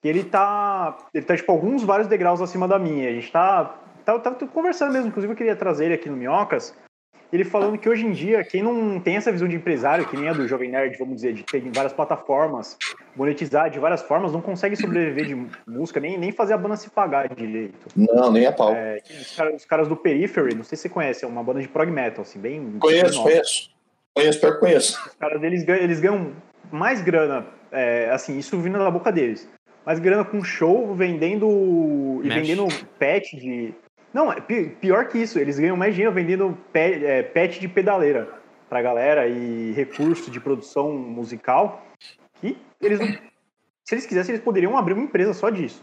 [0.00, 0.96] que ele tá.
[1.12, 3.08] Ele tá, tipo, alguns vários degraus acima da minha.
[3.08, 3.78] A gente tá.
[4.04, 6.76] Tá, tá conversando mesmo, inclusive eu queria trazer ele aqui no Minhocas,
[7.32, 10.28] ele falando que hoje em dia, quem não tem essa visão de empresário, que nem
[10.28, 12.76] a do Jovem Nerd, vamos dizer, de ter várias plataformas,
[13.16, 16.90] monetizar de várias formas, não consegue sobreviver de música, nem, nem fazer a banda se
[16.90, 17.88] pagar direito.
[17.96, 18.74] Não, nem a pau.
[18.74, 21.62] É, os, caras, os, caras, do Periphery, não sei se você conhece, é uma banda
[21.62, 22.76] de prog metal, assim, bem...
[22.78, 23.70] Conheço, conheço.
[24.14, 25.00] Conheço, pior que conheço.
[25.06, 26.32] Os caras deles ganham, eles ganham
[26.70, 29.48] mais grana, é, assim, isso vindo da boca deles.
[29.86, 32.20] Mais grana com show, vendendo...
[32.22, 32.68] e vendendo
[32.98, 33.74] patch de
[34.12, 38.28] não, é pior que isso, eles ganham mais dinheiro vendendo pet, é, pet de pedaleira.
[38.68, 41.86] pra galera e recurso de produção musical
[42.40, 45.82] que eles não, se eles quisessem, eles poderiam abrir uma empresa só disso.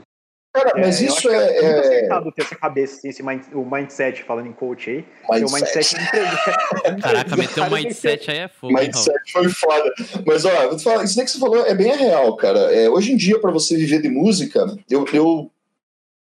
[0.52, 1.38] Cara, mas É, eu isso é.
[1.38, 5.04] muito é- acertado ter essa cabeça, esse mind- o mindset, falando em coach aí.
[5.04, 8.74] ter o mindset empre- Caraca, meter um empresário, mindset aí é Raul?
[8.74, 9.94] Mindset foi foda.
[10.26, 12.74] Mas, ó, vou te falar, isso daí que você falou é bem real, cara.
[12.74, 15.52] É, hoje em dia, para você viver de música, eu, eu,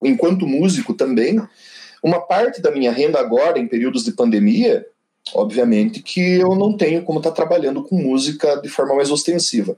[0.03, 1.41] enquanto músico também,
[2.03, 4.85] uma parte da minha renda agora, em períodos de pandemia,
[5.35, 9.77] obviamente que eu não tenho como estar trabalhando com música de forma mais ostensiva.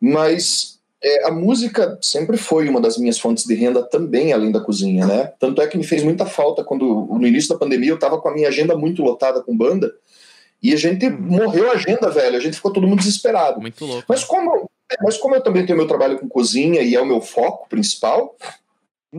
[0.00, 4.60] Mas é, a música sempre foi uma das minhas fontes de renda também, além da
[4.60, 5.32] cozinha, né?
[5.38, 8.28] Tanto é que me fez muita falta quando, no início da pandemia, eu estava com
[8.28, 9.92] a minha agenda muito lotada com banda,
[10.62, 12.36] e a gente morreu a agenda, velho.
[12.36, 13.60] A gente ficou todo mundo desesperado.
[13.60, 14.04] Muito louco.
[14.08, 14.70] Mas como,
[15.02, 18.34] mas como eu também tenho meu trabalho com cozinha e é o meu foco principal,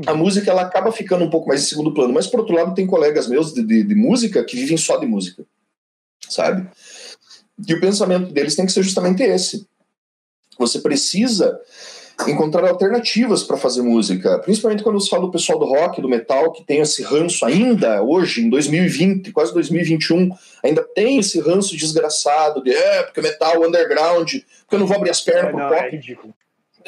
[0.06, 2.14] a música ela acaba ficando um pouco mais em segundo plano.
[2.14, 5.06] Mas por outro lado, tem colegas meus de, de, de música que vivem só de
[5.06, 5.46] música,
[6.30, 6.68] sabe?
[7.68, 9.68] E o pensamento deles tem que ser justamente esse.
[10.60, 11.60] Você precisa
[12.28, 16.52] encontrar alternativas para fazer música, principalmente quando você fala do pessoal do rock, do metal,
[16.52, 20.32] que tem esse ranço ainda hoje, em 2020, quase 2021,
[20.64, 24.32] ainda tem esse ranço desgraçado de é, porque metal underground,
[24.62, 25.80] porque eu não vou abrir as pernas É, pro não, pop.
[25.80, 26.34] é ridículo.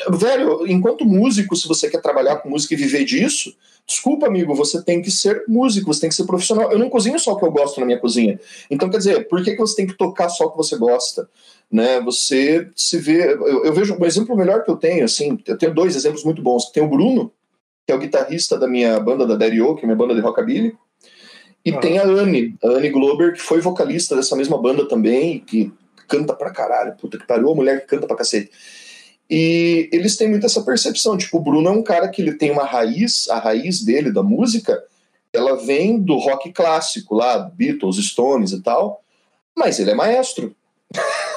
[0.10, 4.84] Velho, enquanto músico, se você quer trabalhar com música e viver disso, desculpa, amigo, você
[4.84, 6.72] tem que ser músico, você tem que ser profissional.
[6.72, 8.40] Eu não cozinho só o que eu gosto na minha cozinha.
[8.70, 11.30] Então, quer dizer, por que, que você tem que tocar só o que você gosta?
[11.72, 12.00] Né?
[12.02, 13.34] Você se vê.
[13.34, 16.42] Eu, eu vejo um exemplo melhor que eu tenho, assim, eu tenho dois exemplos muito
[16.42, 16.72] bons.
[16.72, 17.32] Tem o Bruno,
[17.86, 20.22] que é o guitarrista da minha banda da Daddy O, que é minha banda de
[20.22, 20.76] rockabilly.
[21.66, 21.80] E Aham.
[21.80, 25.72] tem a Anne, a Anne Glober, que foi vocalista dessa mesma banda também, que
[26.08, 28.50] canta pra caralho, puta que pariu, a mulher que canta pra cacete.
[29.30, 32.50] E eles têm muito essa percepção, tipo, o Bruno é um cara que ele tem
[32.52, 34.84] uma raiz, a raiz dele, da música,
[35.32, 39.04] ela vem do rock clássico lá, Beatles, Stones e tal,
[39.56, 40.56] mas ele é maestro.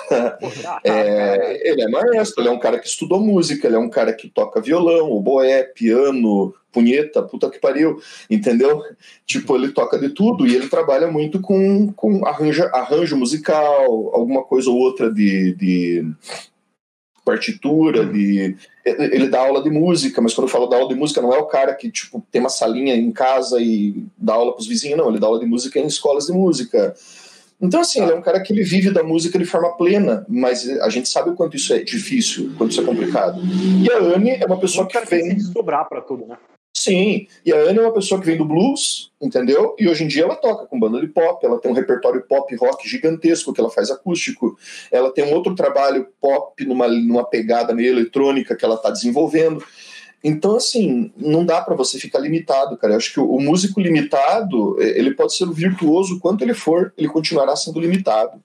[0.85, 4.13] É, ele é maestro, ele é um cara que estudou música, ele é um cara
[4.13, 8.83] que toca violão, oboé, piano, punheta, puta que pariu, entendeu?
[9.25, 14.43] Tipo, ele toca de tudo e ele trabalha muito com, com arranjo, arranjo musical, alguma
[14.43, 16.07] coisa ou outra de, de
[17.25, 21.23] partitura, de ele dá aula de música, mas quando eu falo da aula de música
[21.23, 24.67] não é o cara que tipo tem uma salinha em casa e dá aula pros
[24.67, 26.95] vizinhos, não, ele dá aula de música em escolas de música.
[27.61, 30.69] Então, assim, ele é um cara que ele vive da música de forma plena, mas
[30.81, 33.41] a gente sabe o quanto isso é difícil, o quanto isso é complicado.
[33.41, 35.31] E a Anne é uma pessoa que vem.
[35.31, 36.37] se desdobrar pra tudo, né?
[36.75, 39.77] Sim, e a Anne é uma pessoa que vem do blues, entendeu?
[39.79, 42.55] E hoje em dia ela toca com banda de pop, ela tem um repertório pop
[42.57, 44.57] rock gigantesco que ela faz acústico,
[44.91, 49.63] ela tem um outro trabalho pop numa, numa pegada meio eletrônica que ela está desenvolvendo.
[50.25, 52.95] Então, assim, não dá para você ficar limitado, cara.
[52.95, 56.55] Eu acho que o, o músico limitado, eh, ele pode ser o virtuoso quanto ele
[56.55, 58.41] for, ele continuará sendo limitado.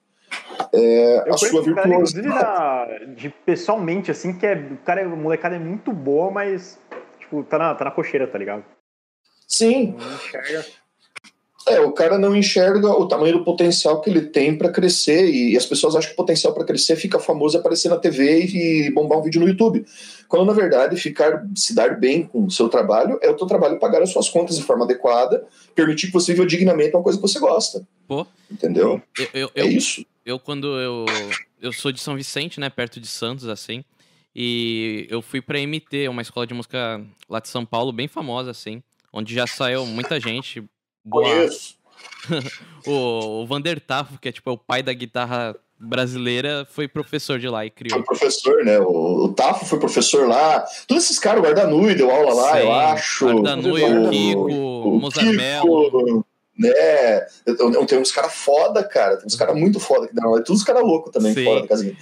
[0.73, 3.05] É, Eu a sua um cara, inclusive, virtuosidade.
[3.05, 4.55] da, de pessoalmente, assim, que é.
[4.55, 6.79] O cara, a molecada é muito boa, mas,
[7.27, 8.63] tipo, tá na, tá na cocheira, tá ligado?
[9.47, 10.65] Sim, Não enxerga.
[11.67, 15.55] É, o cara não enxerga o tamanho do potencial que ele tem para crescer e
[15.57, 19.19] as pessoas acham que o potencial para crescer fica famoso aparecer na TV e bombar
[19.19, 19.85] um vídeo no YouTube.
[20.29, 23.79] Quando na verdade ficar se dar bem com o seu trabalho é o teu trabalho
[23.79, 27.27] pagar as suas contas de forma adequada, permitir que você viva dignamente uma coisa que
[27.27, 27.85] você gosta.
[28.07, 28.25] Pô.
[28.49, 29.01] Entendeu?
[29.19, 30.05] Eu, eu, É eu, isso.
[30.25, 31.05] eu quando eu
[31.61, 33.83] eu sou de São Vicente, né, perto de Santos assim,
[34.39, 38.51] e eu fui pra MT, uma escola de música lá de São Paulo bem famosa
[38.51, 40.63] assim, onde já saiu muita gente
[41.03, 41.25] boa.
[42.85, 47.39] O, o Vander Tafo, que é tipo é o pai da guitarra brasileira, foi professor
[47.39, 48.03] de lá e Foi criou.
[48.03, 48.79] professor, né?
[48.79, 50.63] O, o Tafo foi professor lá.
[50.87, 53.25] Todos esses caras, o Guardanui deu aula lá, Sim, eu acho.
[53.25, 55.85] Guardanui, o o Kiko, o Mozarmello.
[55.85, 56.25] Kiko,
[56.57, 57.25] né?
[57.45, 59.17] Eu, tem uns caras foda, cara.
[59.17, 60.43] Tem uns caras muito foda que dão aula.
[60.43, 61.43] Todos os caras loucos também Sim.
[61.43, 61.95] fora da casinha.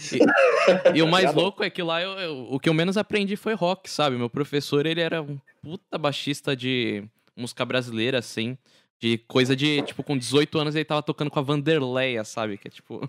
[0.94, 3.54] E o mais louco é que lá eu, eu- o que eu menos aprendi foi
[3.54, 4.15] rock, sabe?
[4.18, 7.04] Meu professor, ele era um puta baixista de
[7.36, 8.58] música brasileira, assim.
[9.00, 12.58] De coisa de, tipo, com 18 anos ele tava tocando com a Vanderleia, sabe?
[12.58, 13.08] Que é tipo.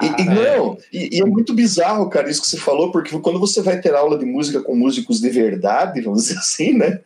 [0.00, 3.40] E, e não, e, e é muito bizarro, cara, isso que você falou, porque quando
[3.40, 7.00] você vai ter aula de música com músicos de verdade, vamos dizer assim, né?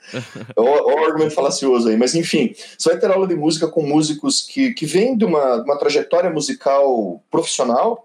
[0.54, 4.42] Olha o argumento falacioso aí, mas enfim, você vai ter aula de música com músicos
[4.42, 8.04] que, que vêm de uma, uma trajetória musical profissional,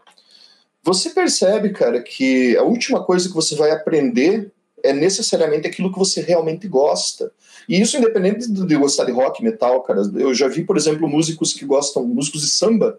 [0.84, 4.51] você percebe, cara, que a última coisa que você vai aprender
[4.84, 7.31] é necessariamente aquilo que você realmente gosta.
[7.69, 10.01] E isso independente de de gostar de rock, metal, cara.
[10.15, 12.97] Eu já vi, por exemplo, músicos que gostam, músicos de samba,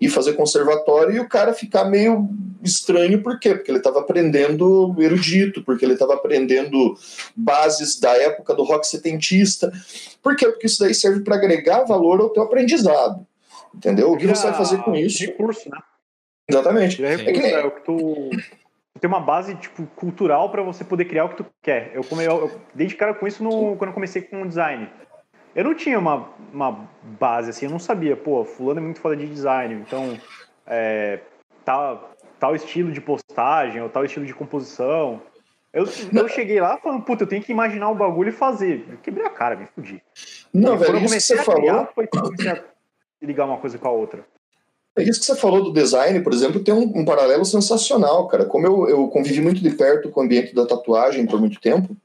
[0.00, 2.28] e fazer conservatório e o cara ficar meio
[2.62, 3.54] estranho, por quê?
[3.54, 6.94] Porque ele estava aprendendo erudito, porque ele estava aprendendo
[7.36, 9.72] bases da época do rock setentista.
[10.22, 10.46] Por quê?
[10.46, 13.26] Porque isso daí serve para agregar valor ao teu aprendizado.
[13.74, 14.10] Entendeu?
[14.10, 15.20] O que você vai fazer com isso?
[15.24, 15.78] Recurso, né?
[16.48, 17.04] Exatamente.
[17.04, 18.30] É, recurso, é, o que tu
[19.00, 21.92] tem uma base tipo cultural para você poder criar o que tu quer.
[21.94, 24.48] Eu, come, eu, eu dei de cara com isso no, quando eu comecei com o
[24.48, 24.90] design.
[25.54, 29.16] Eu não tinha uma, uma base assim, eu não sabia, pô, fulano é muito foda
[29.16, 30.18] de design, então
[30.66, 31.20] é,
[31.64, 35.20] tal, tal estilo de postagem ou tal estilo de composição.
[35.72, 38.86] Eu, eu cheguei lá falando, puta, eu tenho que imaginar o um bagulho e fazer.
[38.90, 40.02] Eu quebrei a cara, me fudi.
[40.52, 41.88] Não, velho, isso que você falou.
[41.94, 42.64] Foi comecei a
[43.22, 44.24] ligar uma coisa com a outra.
[44.96, 48.44] É isso que você falou do design, por exemplo, tem um, um paralelo sensacional, cara.
[48.44, 51.96] Como eu, eu, convivi muito de perto com o ambiente da tatuagem por muito tempo,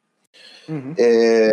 [0.70, 0.94] uhum.
[0.96, 1.52] é,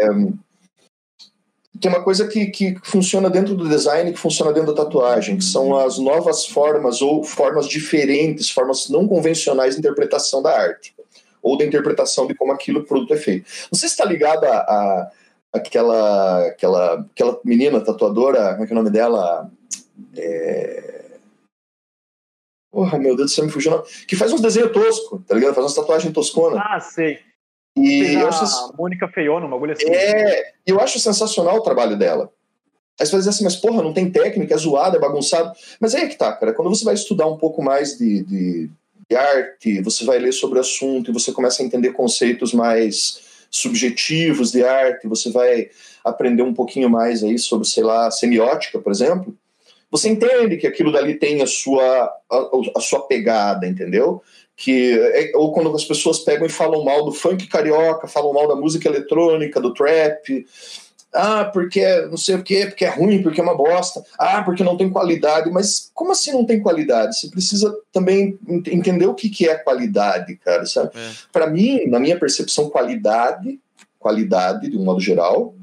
[1.80, 5.44] tem uma coisa que, que funciona dentro do design que funciona dentro da tatuagem, que
[5.44, 10.94] são as novas formas ou formas diferentes, formas não convencionais de interpretação da arte
[11.42, 13.50] ou da interpretação de como aquilo produto é feito.
[13.70, 15.10] Não sei se está ligado a,
[15.52, 19.50] aquela, aquela, aquela menina tatuadora, como é que é o nome dela?
[20.16, 21.18] É...
[22.70, 23.82] Porra, meu Deus céu, me fugiu.
[24.06, 25.54] Que faz uns desenhos toscos, tá ligado?
[25.54, 26.62] Faz umas tatuagens toscona.
[26.64, 27.18] Ah, sei.
[27.76, 28.28] E eu
[28.76, 29.88] Mônica Feiona, uma agulha assim.
[29.88, 32.30] É, eu acho sensacional o trabalho dela.
[33.00, 35.52] Aí você vai dizer assim, mas porra, não tem técnica, é zoado, é bagunçado.
[35.80, 36.52] Mas aí é que tá, cara.
[36.52, 38.70] Quando você vai estudar um pouco mais de, de,
[39.08, 43.20] de arte, você vai ler sobre o assunto e você começa a entender conceitos mais
[43.50, 45.68] subjetivos de arte, você vai
[46.04, 49.34] aprender um pouquinho mais aí sobre, sei lá, semiótica, por exemplo.
[49.90, 54.22] Você entende que aquilo dali tem a sua, a, a sua pegada, entendeu?
[54.56, 58.46] Que é, ou quando as pessoas pegam e falam mal do funk carioca, falam mal
[58.46, 60.46] da música eletrônica, do trap,
[61.12, 64.42] ah, porque é não sei o quê, porque é ruim, porque é uma bosta, ah,
[64.42, 67.18] porque não tem qualidade, mas como assim não tem qualidade?
[67.18, 70.90] Você precisa também entender o que, que é qualidade, cara, sabe?
[70.94, 71.10] É.
[71.30, 73.60] Para mim, na minha percepção, qualidade,
[73.98, 75.54] qualidade, de um modo geral,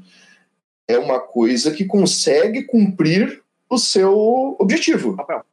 [0.86, 5.16] é uma coisa que consegue cumprir o seu objetivo.
[5.16, 5.44] Papel.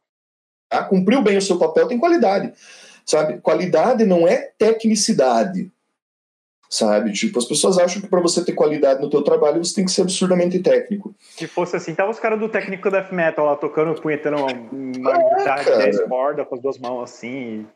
[0.68, 0.84] Tá?
[0.84, 2.52] Cumpriu bem o seu papel, tem qualidade
[3.08, 3.40] sabe?
[3.40, 5.70] Qualidade não é tecnicidade,
[6.68, 7.10] sabe?
[7.12, 9.90] Tipo, as pessoas acham que para você ter qualidade no teu trabalho você tem que
[9.90, 11.14] ser absurdamente técnico.
[11.18, 15.12] Se fosse assim, tava os caras do técnico death metal lá tocando, punhetando uma, uma
[15.12, 17.66] é, guitarra de 10 cordas com as duas mãos assim.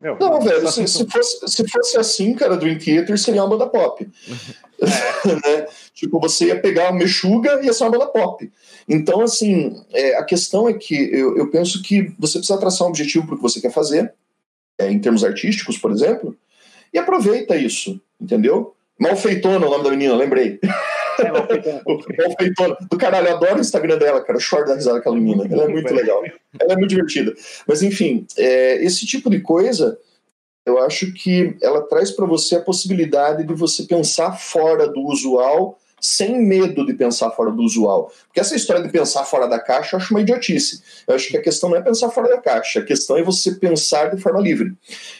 [0.00, 3.66] Meu, não, velho, se, se, fosse, se fosse assim, cara, Dream Theater seria uma banda
[3.66, 4.06] pop.
[4.78, 5.34] É.
[5.34, 5.66] né?
[5.94, 8.48] Tipo, você ia pegar o Mexuga e ia ser uma banda pop.
[8.86, 12.90] Então, assim, é, a questão é que eu, eu penso que você precisa traçar um
[12.90, 14.12] objetivo para o que você quer fazer,
[14.78, 16.36] é, em termos artísticos, por exemplo,
[16.92, 18.74] e aproveita isso, entendeu?
[18.98, 20.58] Malfeitona é o nome da menina, lembrei.
[21.18, 21.30] É,
[22.26, 22.76] Malfeitona.
[22.90, 24.38] Do caralho, eu adoro o Instagram dela, cara.
[24.38, 25.46] Choro da risada aquela menina.
[25.50, 26.24] Ela é muito legal.
[26.58, 27.34] Ela é muito divertida.
[27.66, 29.98] Mas, enfim, é, esse tipo de coisa,
[30.64, 35.78] eu acho que ela traz para você a possibilidade de você pensar fora do usual
[36.00, 38.12] sem medo de pensar fora do usual.
[38.26, 40.82] Porque essa história de pensar fora da caixa eu acho uma idiotice.
[41.06, 43.54] Eu acho que a questão não é pensar fora da caixa, a questão é você
[43.54, 44.74] pensar de forma livre.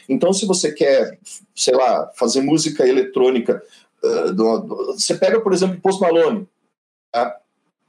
[0.09, 1.19] Então, se você quer,
[1.55, 3.63] sei lá, fazer música eletrônica,
[4.03, 6.47] uh, do, do, você pega, por exemplo, Post Malone.
[7.11, 7.37] Tá?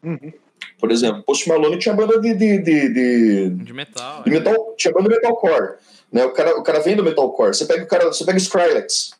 [0.03, 0.31] Uhum.
[0.79, 2.33] Por exemplo, Post Malone tinha banda de.
[2.33, 4.23] De, de, de, de metal.
[4.23, 4.33] De é.
[4.33, 5.75] metal Tinha banda de metalcore.
[6.11, 6.23] Né?
[6.23, 7.53] O, cara, o cara vem do metalcore.
[7.53, 9.11] Você pega o cara, você pega Skrillex.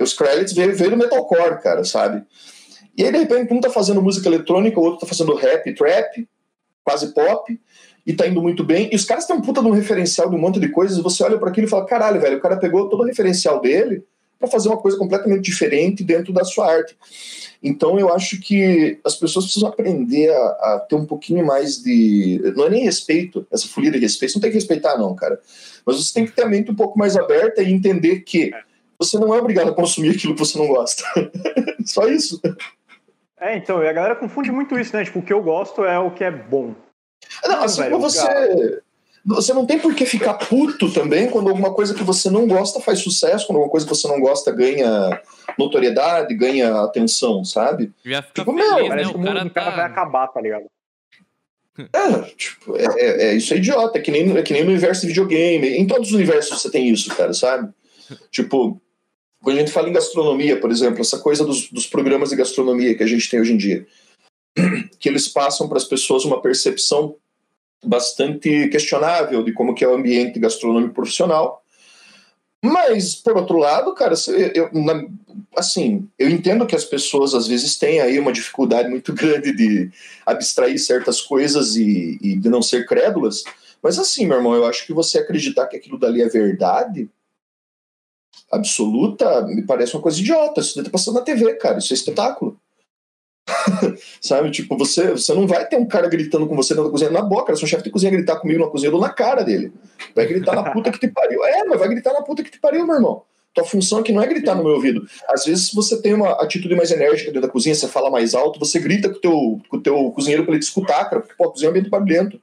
[0.00, 2.24] O Skrillex veio, veio do metalcore, cara, sabe?
[3.00, 6.28] E aí, de repente, um tá fazendo música eletrônica, o outro tá fazendo rap, trap,
[6.84, 7.58] quase pop,
[8.06, 8.90] e tá indo muito bem.
[8.92, 11.02] E os caras têm um puta de um referencial de um monte de coisas, e
[11.02, 14.04] você olha para aquilo e fala: caralho, velho, o cara pegou todo o referencial dele
[14.38, 16.94] para fazer uma coisa completamente diferente dentro da sua arte.
[17.62, 22.52] Então eu acho que as pessoas precisam aprender a, a, ter um pouquinho mais de.
[22.54, 25.40] Não é nem respeito, essa folia de respeito, não tem que respeitar, não, cara.
[25.86, 28.50] Mas você tem que ter a mente um pouco mais aberta e entender que
[28.98, 31.02] você não é obrigado a consumir aquilo que você não gosta.
[31.86, 32.38] Só isso.
[33.40, 35.04] É, então, e a galera confunde muito isso, né?
[35.04, 36.74] Tipo, o que eu gosto é o que é bom.
[37.44, 38.82] Não, não assim, velho, você.
[39.22, 42.80] Você não tem por que ficar puto também quando alguma coisa que você não gosta
[42.80, 45.20] faz sucesso, quando alguma coisa que você não gosta ganha
[45.58, 47.92] notoriedade, ganha atenção, sabe?
[48.02, 49.06] Já fica tipo, feliz, meu, né?
[49.06, 49.50] O, o cara, tá...
[49.50, 50.64] cara vai acabar, tá ligado?
[51.78, 54.70] É, tipo, é, é, é, isso é idiota, é que, nem, é que nem no
[54.70, 55.68] universo de videogame.
[55.68, 57.70] Em todos os universos você tem isso, cara, sabe?
[58.30, 58.80] tipo,
[59.42, 62.94] quando a gente fala em gastronomia, por exemplo, essa coisa dos, dos programas de gastronomia
[62.94, 63.86] que a gente tem hoje em dia,
[64.98, 67.16] que eles passam para as pessoas uma percepção
[67.84, 71.62] bastante questionável de como que é o ambiente gastronômico profissional.
[72.62, 74.14] Mas, por outro lado, cara,
[74.54, 74.70] eu,
[75.56, 79.90] assim, eu entendo que as pessoas às vezes têm aí uma dificuldade muito grande de
[80.26, 83.42] abstrair certas coisas e, e de não ser crédulas,
[83.82, 87.08] mas assim, meu irmão, eu acho que você acreditar que aquilo dali é verdade,
[88.50, 90.60] absoluta, me parece uma coisa idiota.
[90.60, 91.78] Isso deve estar passando na TV, cara.
[91.78, 92.58] Isso é espetáculo.
[94.20, 94.50] Sabe?
[94.50, 97.54] Tipo, você, você não vai ter um cara gritando com você na cozinha na boca.
[97.54, 99.72] Se o chefe de cozinha gritar comigo na cozinha, eu dou na cara dele.
[100.14, 101.44] Vai gritar na puta que te pariu.
[101.44, 103.22] É, mas vai gritar na puta que te pariu, meu irmão.
[103.52, 105.04] Tua função aqui não é gritar no meu ouvido.
[105.28, 108.32] Às vezes, se você tem uma atitude mais enérgica dentro da cozinha, você fala mais
[108.32, 111.20] alto, você grita com o teu, com o teu cozinheiro para ele te escutar, cara,
[111.20, 112.40] porque pô, a cozinha é um ambiente barulhento.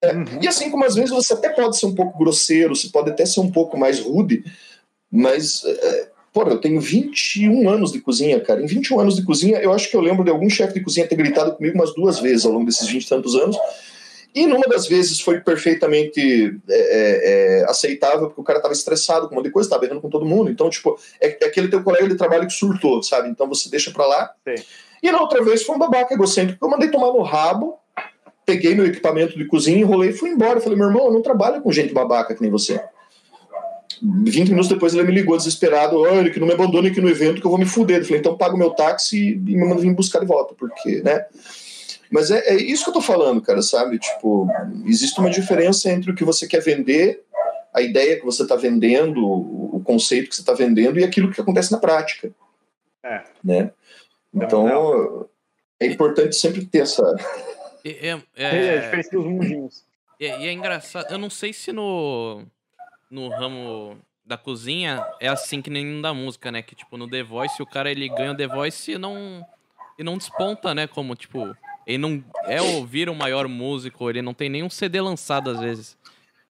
[0.00, 0.12] É.
[0.12, 0.24] Uhum.
[0.40, 3.26] E assim como às vezes você até pode ser um pouco grosseiro, você pode até
[3.26, 4.44] ser um pouco mais rude,
[5.16, 8.60] mas, é, porra, eu tenho 21 anos de cozinha, cara.
[8.60, 11.06] Em 21 anos de cozinha, eu acho que eu lembro de algum chefe de cozinha
[11.06, 13.56] ter gritado comigo umas duas vezes ao longo desses 20 e tantos anos.
[14.34, 19.28] E numa das vezes foi perfeitamente é, é, é aceitável, porque o cara estava estressado
[19.28, 20.50] com um monte de coisa, estava errando com todo mundo.
[20.50, 23.28] Então, tipo, é, é, aquele teu colega de trabalho que surtou, sabe?
[23.28, 24.32] Então você deixa pra lá.
[24.48, 24.60] Sim.
[25.00, 26.66] E na outra vez foi um babaca egocêntrico.
[26.66, 27.78] Eu mandei tomar no rabo,
[28.44, 30.58] peguei meu equipamento de cozinha, enrolei e fui embora.
[30.58, 32.82] Eu falei, meu irmão, eu não trabalho com gente babaca que nem você.
[34.02, 37.40] 20 minutos depois ele me ligou desesperado, olha, que não me abandone aqui no evento
[37.40, 37.98] que eu vou me fuder.
[37.98, 41.02] Eu falei, então paga o meu táxi e me manda vir buscar de volta, porque,
[41.02, 41.26] né?
[42.10, 43.98] Mas é, é isso que eu tô falando, cara, sabe?
[43.98, 44.48] Tipo,
[44.86, 47.22] existe uma diferença entre o que você quer vender,
[47.72, 51.40] a ideia que você está vendendo, o conceito que você está vendendo e aquilo que
[51.40, 52.30] acontece na prática.
[53.02, 53.22] É.
[53.42, 53.70] Né?
[54.32, 55.28] Então,
[55.80, 57.02] é importante sempre ter essa
[57.84, 59.84] é, é, é, é a diferença dos mundinhos.
[60.18, 62.42] E é, é, engraçado, eu não sei se no,
[63.14, 63.96] no ramo
[64.26, 66.62] da cozinha é assim que nem da música, né?
[66.62, 69.46] Que tipo, no The Voice, o cara ele ganha o The Voice e não,
[69.98, 70.86] e não desponta, né?
[70.86, 71.56] Como, tipo,
[71.86, 75.96] ele não é ouvir o maior músico, ele não tem nenhum CD lançado às vezes.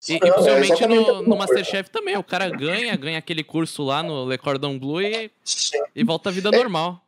[0.08, 4.02] E, e principalmente é no, no Masterchef também, o cara ganha, ganha aquele curso lá
[4.02, 5.30] no Le Cordon Bleu e,
[5.94, 7.05] e volta à vida é, normal.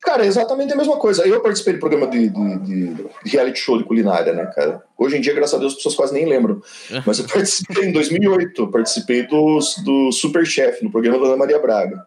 [0.00, 1.26] Cara, é exatamente a mesma coisa.
[1.26, 4.82] Eu participei do programa de, de, de, reality show de culinária, né, cara?
[4.96, 6.62] Hoje em dia, graças a Deus, as pessoas quase nem lembram.
[7.06, 12.06] Mas eu participei em 2008, participei do, do Superchef, no programa da Ana Maria Braga.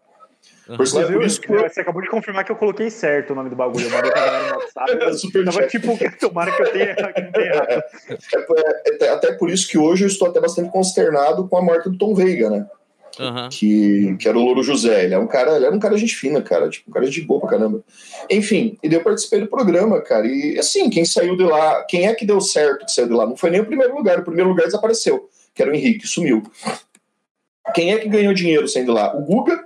[0.68, 0.78] Uhum.
[0.78, 1.62] Por, por isso que eu...
[1.62, 3.86] Você acabou de confirmar que eu coloquei certo o nome do bagulho.
[3.86, 5.14] Eu mandei pra galera no WhatsApp.
[5.20, 7.84] Super tava tipo, tomara que eu tenha, que não tenha errado.
[8.10, 11.90] É, é, até por isso que hoje eu estou até bastante consternado com a morte
[11.90, 12.66] do Tom Veiga, né?
[13.20, 13.50] Uhum.
[13.50, 15.06] Que, que era o Louro José.
[15.06, 16.70] Ele, é um cara, ele era um cara gente fina, cara.
[16.70, 17.84] Tipo, um cara de boa pra caramba.
[18.30, 20.26] Enfim, e daí eu participei do programa, cara.
[20.26, 23.26] E assim, quem saiu de lá, quem é que deu certo que saiu de lá?
[23.26, 24.20] Não foi nem o primeiro lugar.
[24.20, 26.42] O primeiro lugar desapareceu, que era o Henrique, sumiu.
[27.74, 29.16] Quem é que ganhou dinheiro saindo lá?
[29.16, 29.64] O Guga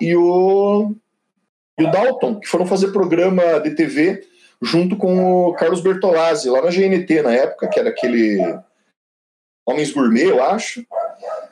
[0.00, 0.94] e o,
[1.78, 4.24] e o Dalton, que foram fazer programa de TV
[4.62, 8.38] junto com o Carlos Bertolazzi, lá na GNT na época, que era aquele
[9.66, 10.86] Homens Gourmet, eu acho.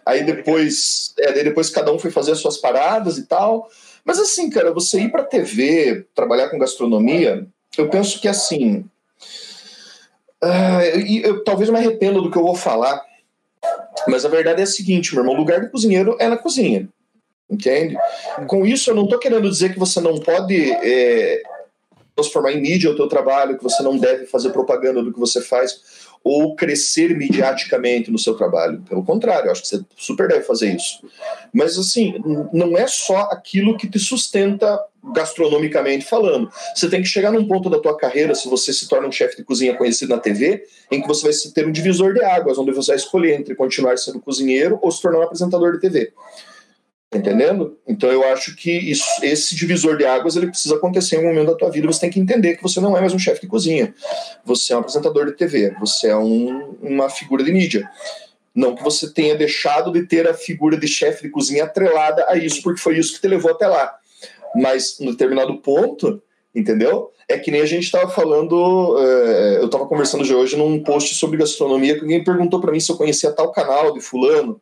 [0.04, 3.68] Aí depois, é, depois cada um foi fazer as suas paradas e tal.
[4.04, 7.46] Mas assim, cara, você ir para TV, trabalhar com gastronomia,
[7.76, 8.84] eu penso que assim.
[10.42, 13.04] Uh, eu, eu, talvez eu me arrependa do que eu vou falar,
[14.08, 16.88] mas a verdade é a seguinte, meu irmão: o lugar do cozinheiro é na cozinha.
[17.48, 17.96] Entende?
[18.46, 21.42] Com isso, eu não estou querendo dizer que você não pode é,
[22.14, 25.40] transformar em mídia o teu trabalho, que você não deve fazer propaganda do que você
[25.40, 28.82] faz ou crescer mediaticamente no seu trabalho.
[28.88, 31.00] Pelo contrário, acho que você super deve fazer isso.
[31.52, 32.14] Mas, assim,
[32.52, 34.78] não é só aquilo que te sustenta
[35.14, 36.50] gastronomicamente falando.
[36.74, 39.38] Você tem que chegar num ponto da tua carreira, se você se torna um chefe
[39.38, 42.72] de cozinha conhecido na TV, em que você vai ter um divisor de águas, onde
[42.72, 46.12] você vai escolher entre continuar sendo cozinheiro ou se tornar um apresentador de TV.
[47.12, 47.76] Entendendo?
[47.88, 51.48] Então eu acho que isso, esse divisor de águas ele precisa acontecer em um momento
[51.48, 51.88] da tua vida.
[51.88, 53.92] Você tem que entender que você não é mais um chefe de cozinha.
[54.44, 55.74] Você é um apresentador de TV.
[55.80, 57.90] Você é um, uma figura de mídia.
[58.54, 62.36] Não que você tenha deixado de ter a figura de chefe de cozinha atrelada a
[62.36, 63.92] isso, porque foi isso que te levou até lá.
[64.54, 66.22] Mas, no determinado ponto,
[66.54, 67.10] entendeu?
[67.28, 68.96] É que nem a gente estava falando.
[68.98, 72.90] É, eu estava conversando hoje num post sobre gastronomia que alguém perguntou para mim se
[72.90, 74.60] eu conhecia tal canal de Fulano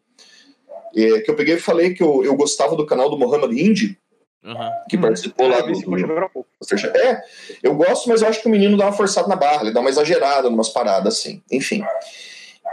[0.94, 3.98] é, que eu peguei e falei que eu, eu gostava do canal do Mohamed Indy,
[4.44, 4.70] uhum.
[4.88, 5.52] que participou uhum.
[5.52, 5.90] lá do, do,
[6.96, 7.22] É,
[7.62, 9.80] eu gosto, mas eu acho que o menino dá uma forçada na barra, ele dá
[9.80, 11.84] uma exagerada numas paradas assim, enfim.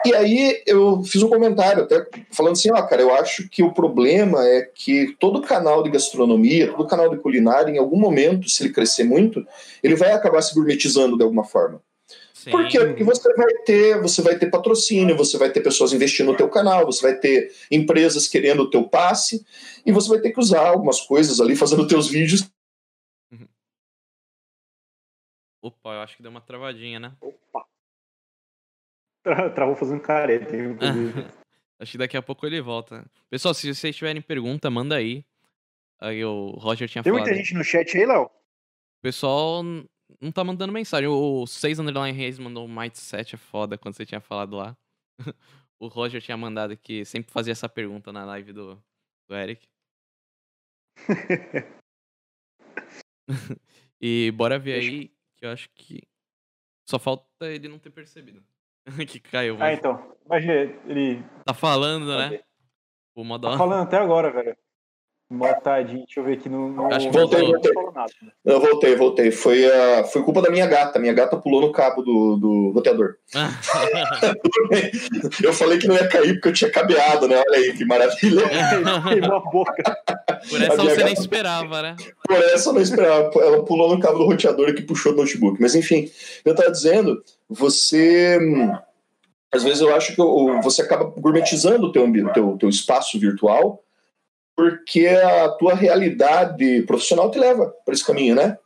[0.06, 3.74] E aí eu fiz um comentário até falando assim, ó, cara, eu acho que o
[3.74, 8.62] problema é que todo canal de gastronomia, todo canal de culinária, em algum momento, se
[8.64, 9.44] ele crescer muito,
[9.82, 11.82] ele vai acabar se gourmetizando de alguma forma.
[12.46, 12.52] Sim.
[12.52, 12.78] Por quê?
[12.78, 16.48] Porque você vai ter, você vai ter patrocínio, você vai ter pessoas investindo no teu
[16.48, 19.44] canal, você vai ter empresas querendo o teu passe,
[19.84, 22.48] e você vai ter que usar algumas coisas ali fazendo teus vídeos.
[25.60, 27.14] Opa, eu acho que deu uma travadinha, né?
[27.20, 27.66] Opa.
[29.56, 31.26] Travou fazendo careta, inclusive.
[31.82, 33.04] acho que daqui a pouco ele volta.
[33.28, 35.26] Pessoal, se vocês tiverem pergunta, manda aí.
[36.00, 37.26] Aí o Roger tinha Tem falado.
[37.26, 38.26] Tem muita gente no chat aí, Léo?
[38.26, 39.64] O pessoal
[40.22, 41.08] não tá mandando mensagem.
[41.08, 44.78] O 6 Underline Reis mandou mindset é foda quando você tinha falado lá.
[45.80, 48.84] o Roger tinha mandado que sempre fazia essa pergunta na live do,
[49.28, 49.68] do Eric.
[54.02, 56.04] E bora ver aí, que eu acho que
[56.88, 58.44] só falta ele não ter percebido.
[59.10, 59.56] que caiu.
[59.56, 60.16] Ah, Mas então.
[60.26, 60.54] Imagina,
[60.86, 62.44] ele tá falando, né?
[63.16, 64.58] O modo tá falando até agora, velho.
[65.28, 66.70] Mó tadinho, deixa eu ver aqui no.
[66.72, 66.94] no...
[66.94, 67.72] Acho que voltei, não voltei.
[67.96, 68.12] nada.
[68.46, 69.32] Eu voltei, voltei.
[69.32, 71.00] Foi, a, foi culpa da minha gata.
[71.00, 73.16] Minha gata pulou no cabo do, do roteador.
[75.44, 77.42] Eu falei que não ia cair porque eu tinha cabeado, né?
[77.48, 78.44] Olha aí que maravilha.
[79.10, 79.98] Queimou a boca.
[80.50, 81.96] Por essa você nem gata- esperava, né?
[82.28, 83.32] Por essa eu não esperava.
[83.42, 85.62] Ela pulou no cabo do roteador que puxou o notebook.
[85.62, 86.10] Mas enfim,
[86.44, 88.38] eu estava dizendo, você.
[88.42, 88.74] hum,
[89.52, 93.82] Às vezes eu acho que o- você acaba gourmetizando o teu, teu, teu espaço virtual
[94.56, 98.58] porque a tua realidade profissional te leva para esse caminho, né?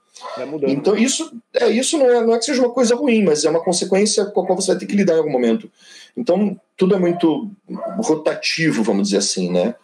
[0.68, 3.50] Então isso é isso não é, não é que seja uma coisa ruim, mas é
[3.50, 5.72] uma consequência com a qual você vai ter que lidar em algum momento.
[6.16, 7.50] Então tudo é muito
[7.98, 9.76] rotativo, vamos dizer assim, né?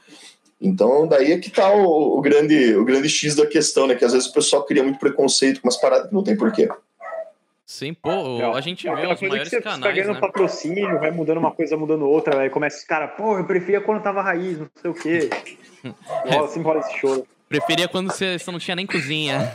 [0.61, 3.95] Então daí é que tá o, o grande o grande X da questão, né?
[3.95, 6.67] Que às vezes o pessoal cria muito preconceito com umas paradas que não tem porquê.
[7.65, 8.09] Sim, pô,
[8.41, 10.19] É, a gente é vê os maiores que você tá canais, ganhando né?
[10.19, 14.03] patrocínio, vai mudando uma coisa, mudando outra, aí começa esse cara, pô, eu preferia quando
[14.03, 15.29] tava raiz, não sei o quê.
[16.25, 17.27] Rola, sempre rola esse choro.
[17.49, 19.51] Preferia quando você, você não tinha nem cozinha.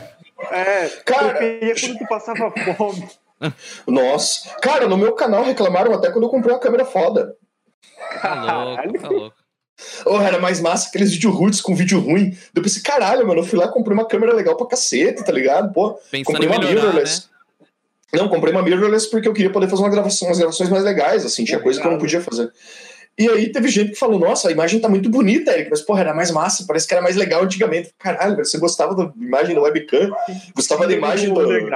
[0.49, 3.07] É, Cara- preferia quando tu passava fome.
[3.87, 7.35] Nossa, cara, no meu canal reclamaram até quando eu comprei uma câmera foda.
[8.21, 9.01] Tá louco, Caralho.
[9.01, 9.35] tá louco.
[10.05, 12.37] Oh, era mais massa aqueles vídeo roots com vídeo ruim.
[12.53, 15.31] Eu pensei, caralho, mano, eu fui lá e comprei uma câmera legal pra cacete, tá
[15.31, 15.73] ligado?
[15.73, 17.03] Pô, Pensando comprei uma melhorar, né?
[18.13, 21.25] Não, comprei uma mirrorless porque eu queria poder fazer uma gravação, umas gravações mais legais,
[21.25, 22.51] assim, tinha coisa que eu não podia fazer.
[23.17, 26.01] E aí teve gente que falou, nossa, a imagem tá muito bonita, Eric, mas porra,
[26.01, 27.93] era mais massa, parece que era mais legal antigamente.
[27.99, 30.09] Caralho, você gostava da imagem da webcam,
[30.55, 31.69] gostava da imagem do,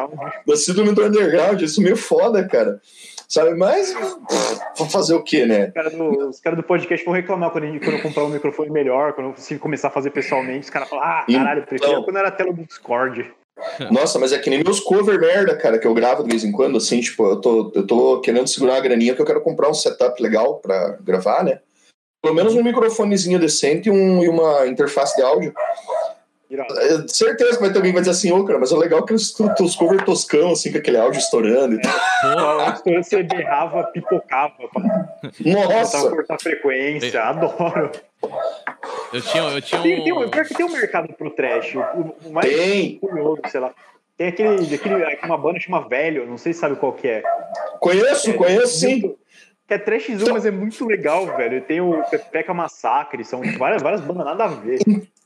[0.47, 2.79] da síndrome do underground, isso é meio foda, cara.
[3.27, 3.93] Sabe, mas
[4.77, 5.67] vou fazer o quê, né?
[5.67, 8.29] Os caras do, os caras do podcast vão reclamar quando, gente, quando eu comprar um
[8.29, 11.93] microfone melhor, quando eu começar a fazer pessoalmente, os caras falam, ah, caralho, eu preferia
[11.93, 12.03] Então.
[12.03, 13.25] quando era a tela do Discord.
[13.91, 16.51] Nossa, mas é que nem meus cover merda, cara, que eu gravo de vez em
[16.51, 19.69] quando, assim, tipo, eu tô, eu tô querendo segurar uma graninha porque eu quero comprar
[19.69, 21.59] um setup legal pra gravar, né?
[22.21, 25.53] Pelo menos um microfonezinho decente e, um, e uma interface de áudio.
[26.49, 26.79] Irado.
[26.79, 29.03] É, certeza que vai ter alguém que vai dizer assim, ô, cara, mas é legal
[29.03, 31.93] que os teus cover toscão, assim, com aquele áudio estourando e tal.
[32.21, 36.09] Só antes quando você berrava, pipocava pra Nossa!
[36.09, 37.23] cortar a frequência.
[37.23, 37.91] Adoro.
[39.13, 40.29] Eu tinha, eu tinha Tem, tem, um.
[40.29, 41.75] pior que tem um mercado pro trash.
[41.75, 43.73] O, o mais Tem, curioso, sei lá.
[44.17, 44.95] Tem aquele, aquele,
[45.25, 47.23] uma banda que chama Velho, não sei se sabe qual que é.
[47.79, 49.01] conheço, conheço sim.
[49.01, 49.19] Muito-
[49.67, 51.61] Que é trashzão, mas é muito legal, velho.
[51.61, 54.79] Tem o Pepeca Massacre, são várias, várias bandas nada a ver.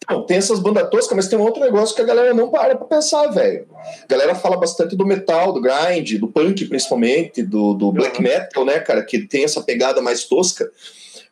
[0.10, 2.76] Não, tem essas bandas toscas, mas tem um outro negócio que a galera não para
[2.76, 3.68] pra pensar, velho.
[4.04, 8.66] A galera fala bastante do metal, do grind, do punk principalmente, do, do black metal,
[8.66, 10.72] né, cara, que tem essa pegada mais tosca.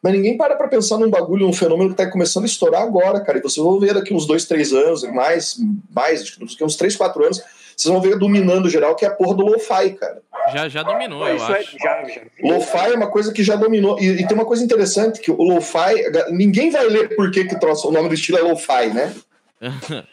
[0.02, 3.20] Mas ninguém para pra pensar num bagulho, num fenômeno que tá começando a estourar agora,
[3.22, 3.38] cara.
[3.40, 5.58] E vocês vão ver daqui uns dois, três anos, mais,
[5.94, 7.42] mais, acho que uns três, quatro anos,
[7.76, 10.22] vocês vão ver dominando geral, que é a porra do lo-fi, cara.
[10.54, 11.78] Já, já dominou, eu Isso é, acho.
[11.80, 12.22] já, já.
[12.42, 14.00] Lo-fi é uma coisa que já dominou.
[14.00, 15.96] E, e tem uma coisa interessante, que o lo-fi,
[16.30, 19.14] ninguém vai ler por que, que troço- o nome do estilo é lo-fi, né?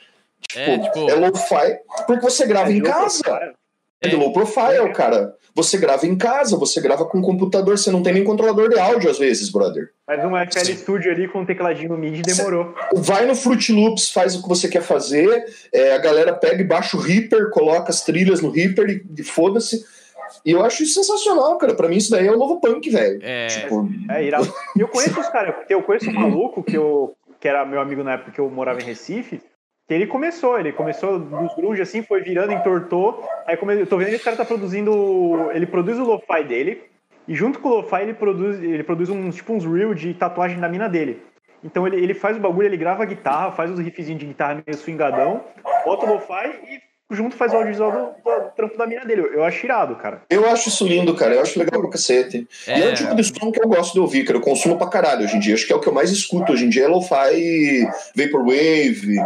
[0.57, 3.55] É, tipo, é lo-fi porque você grava em É, casa.
[4.05, 4.19] É de É.
[4.19, 5.35] low profile, cara.
[5.57, 9.09] Você grava em casa, você grava com computador, você não tem nem controlador de áudio
[9.09, 9.91] às vezes, brother.
[10.07, 10.77] Mas um FL Sim.
[10.77, 12.75] Studio ali com um tecladinho MIDI demorou.
[12.95, 16.65] Vai no Fruit Loops, faz o que você quer fazer, é, a galera pega e
[16.67, 19.85] baixa o Reaper, coloca as trilhas no Reaper e, e foda-se.
[20.45, 21.75] E eu acho isso sensacional, cara.
[21.75, 23.21] Pra mim isso daí é o novo punk, velho.
[23.23, 24.53] é, Tipo, É irado.
[24.77, 28.03] E eu conheço os caras, eu conheço um maluco que, eu, que era meu amigo
[28.03, 29.41] na época que eu morava em Recife.
[29.87, 33.29] Que ele começou, ele começou dos grunge assim, foi virando, entortou.
[33.47, 35.51] Aí come, eu tô vendo que esse cara tá produzindo.
[35.53, 36.83] Ele produz o lo-fi dele.
[37.29, 40.59] E junto com o lo-fi ele produz, ele produz uns, tipo, uns reel de tatuagem
[40.59, 41.23] da mina dele.
[41.63, 44.63] Então ele, ele faz o bagulho, ele grava a guitarra, faz os riffzinhos de guitarra
[44.67, 45.43] meio swingadão,
[45.85, 46.81] bota o lo-fi e
[47.15, 49.23] junto faz o audiovisual do, do trampo da mina dele.
[49.33, 50.23] Eu acho irado, cara.
[50.29, 51.35] eu acho isso lindo, cara.
[51.35, 52.47] Eu acho legal pra cacete.
[52.67, 54.39] E é o é, tipo de som que eu gosto de ouvir, cara.
[54.39, 55.55] Eu consumo pra caralho hoje em dia.
[55.55, 59.17] Acho que é o que eu mais escuto hoje em dia é lo-fi, vaporwave.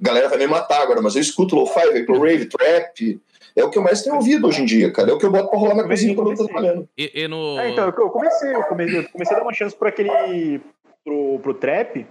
[0.00, 3.20] A galera vai me matar agora, mas eu escuto lo-fi, vaporwave, trap.
[3.56, 5.10] É o que eu mais tenho ouvido hoje em dia, cara.
[5.10, 6.88] É o que eu boto pra rolar na cozinha quando eu tô trabalhando.
[6.96, 7.58] e, e no.
[7.58, 10.60] É, então, eu eu comecei, eu comecei, eu comecei a dar uma chance por aquele.
[11.04, 12.06] pro, pro trap.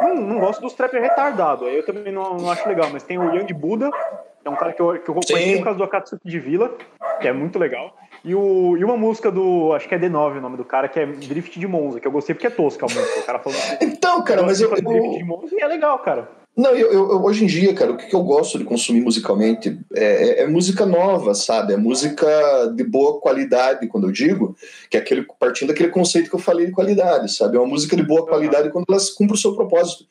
[0.00, 3.16] Não, não gosto dos trap retardados, aí eu também não, não acho legal, mas tem
[3.16, 5.56] o Young Buda, que é um cara que eu, que eu conheci Sim.
[5.58, 6.76] por causa do Akatsuki de Vila,
[7.20, 7.96] que é muito legal.
[8.24, 9.72] E, o, e uma música do.
[9.72, 12.12] Acho que é D9 o nome do cara, que é Drift de Monza, que eu
[12.12, 13.20] gostei porque é tosca a música.
[13.20, 13.60] O cara falando.
[13.82, 16.28] Então, cara, mas eu, Drift de eu, Monza e é legal, cara.
[16.56, 20.04] Não, eu, eu, hoje em dia, cara, o que, eu gosto de consumir musicalmente é,
[20.04, 21.72] é, é, música nova, sabe?
[21.72, 22.26] É música
[22.76, 24.56] de boa qualidade, quando eu digo,
[24.88, 27.56] que é aquele, partindo daquele conceito que eu falei de qualidade, sabe?
[27.56, 30.04] É uma música de boa qualidade quando ela cumpre o seu propósito.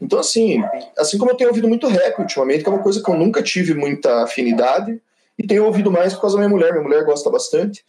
[0.00, 0.64] Então, assim,
[0.96, 3.42] assim como eu tenho ouvido muito rap ultimamente, que é uma coisa que eu nunca
[3.42, 4.98] tive muita afinidade,
[5.38, 7.84] e tenho ouvido mais por causa da minha mulher, minha mulher gosta bastante.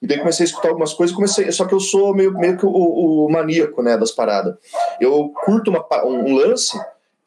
[0.00, 2.66] E daí comecei a escutar algumas coisas, comecei, só que eu sou meio, meio que
[2.66, 4.54] o, o maníaco, né, das paradas.
[5.00, 6.78] Eu curto uma, um lance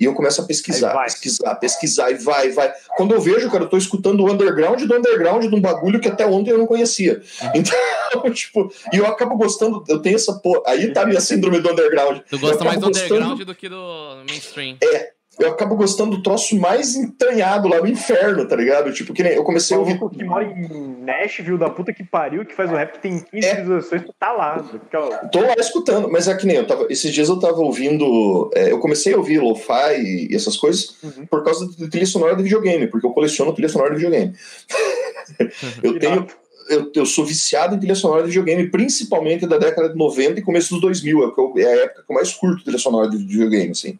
[0.02, 2.74] e eu começo a pesquisar, pesquisar, pesquisar, e vai, vai.
[2.98, 6.08] Quando eu vejo, cara, eu tô escutando o underground do underground de um bagulho que
[6.08, 7.22] até ontem eu não conhecia.
[7.44, 7.52] Uhum.
[7.54, 7.78] Então,
[8.34, 10.64] tipo, e eu acabo gostando, eu tenho essa porra.
[10.66, 12.22] Aí tá a minha síndrome do underground.
[12.28, 14.78] Tu gosta mais do underground do que do mainstream.
[14.84, 18.94] É, eu acabo gostando do troço mais entranhado lá no inferno, tá ligado?
[18.94, 20.00] Tipo, que nem eu comecei a ouvir.
[20.00, 23.48] que mora em Nashville, da puta que pariu, que faz o rap que tem 15
[23.48, 23.56] é.
[23.56, 24.64] visualizações, tu tá lá.
[25.32, 26.86] Tô lá escutando, mas é que nem eu tava.
[26.90, 28.50] Esses dias eu tava ouvindo.
[28.54, 31.26] É, eu comecei a ouvir lo-fi e essas coisas uhum.
[31.26, 34.34] por causa da trilha sonora de videogame, porque eu coleciono trilha sonora de videogame.
[35.82, 36.28] eu tenho.
[36.70, 40.44] Eu, eu, sou viciado em trilha sonora de videogame, principalmente da década de 90 e
[40.44, 41.24] começo dos 2000.
[41.24, 44.00] É, é a época que eu mais curto trilha sonora de videogame, assim.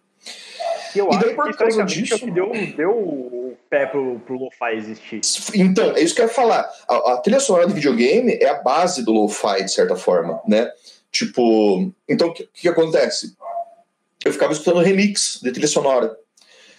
[0.96, 3.58] E eu e daí, acho por que causa disso, é o que deu, deu o
[3.70, 5.22] pé pro, pro lo-fi existir.
[5.56, 6.70] Então, é isso que eu ia falar.
[6.88, 10.72] A, a trilha sonora de videogame é a base do lo-fi, de certa forma, né?
[11.12, 13.36] Tipo, então o que, que acontece?
[14.24, 16.16] Eu ficava escutando remix de trilha sonora.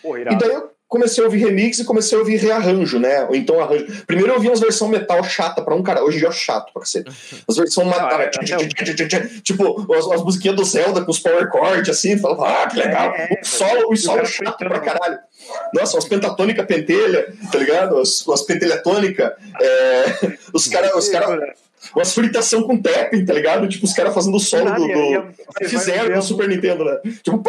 [0.03, 3.25] Pô, e daí eu comecei a ouvir remix e comecei a ouvir rearranjo, né?
[3.25, 3.87] Ou então arranjo.
[4.07, 6.05] Primeiro eu ouvi umas versões metal chata pra um cara.
[6.05, 7.11] Hoje dia é chato pra cacete.
[7.49, 8.21] As versões metal.
[8.21, 8.31] É,
[9.43, 12.19] tipo, as, as musiquinhas do Zelda com os power chords, assim.
[12.19, 13.15] Falava, ah, que legal.
[13.15, 15.19] É, o solo, o solo chato pra caralho.
[15.73, 17.99] Nossa, as pentatônicas pentelha, tá ligado?
[17.99, 19.33] As, as pentelhatônicas.
[19.61, 20.95] É, os caras.
[20.95, 21.55] Os cara,
[21.97, 23.67] umas fritação com tapping, tá ligado?
[23.67, 24.87] Tipo, os caras fazendo o solo do.
[24.87, 25.69] do...
[25.69, 26.99] Fizeram no Super Nintendo, né?
[27.23, 27.43] Tipo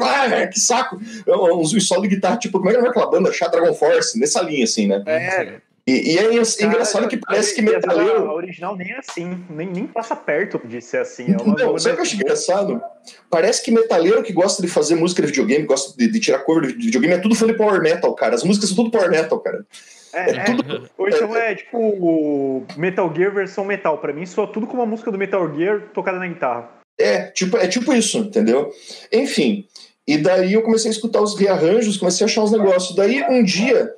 [0.00, 0.98] vai, que saco.
[1.26, 4.18] Uns um solo de guitarra, tipo, como é que era aquela banda chata Dragon Force?
[4.18, 5.02] Nessa linha, assim, né?
[5.06, 5.60] É.
[5.86, 8.28] E, e é, é engraçado que parece que metaleiro.
[8.28, 11.32] A original nem é assim, nem, nem passa perto de ser assim.
[11.32, 12.82] É uma não, sabe o que eu acho engraçado?
[13.28, 16.68] Parece que metaleiro que gosta de fazer música de videogame, gosta de, de tirar cover
[16.76, 18.34] de videogame, é tudo fã de power metal, cara.
[18.34, 19.64] As músicas são tudo power metal, cara.
[20.12, 20.90] É, é, tudo...
[20.98, 23.98] Ou então é tipo Metal Gear versão metal.
[23.98, 26.68] Pra mim, soa tudo como a música do Metal Gear tocada na guitarra.
[26.98, 28.70] É, tipo, é tipo isso, entendeu?
[29.10, 29.66] Enfim,
[30.06, 32.94] e daí eu comecei a escutar os rearranjos, comecei a achar uns negócios.
[32.96, 33.94] Daí um dia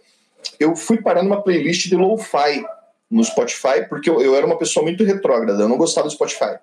[0.58, 2.64] eu fui parar numa playlist de lo-fi
[3.10, 6.56] no Spotify, porque eu, eu, era uma pessoa muito retrógrada, eu não gostava do Spotify.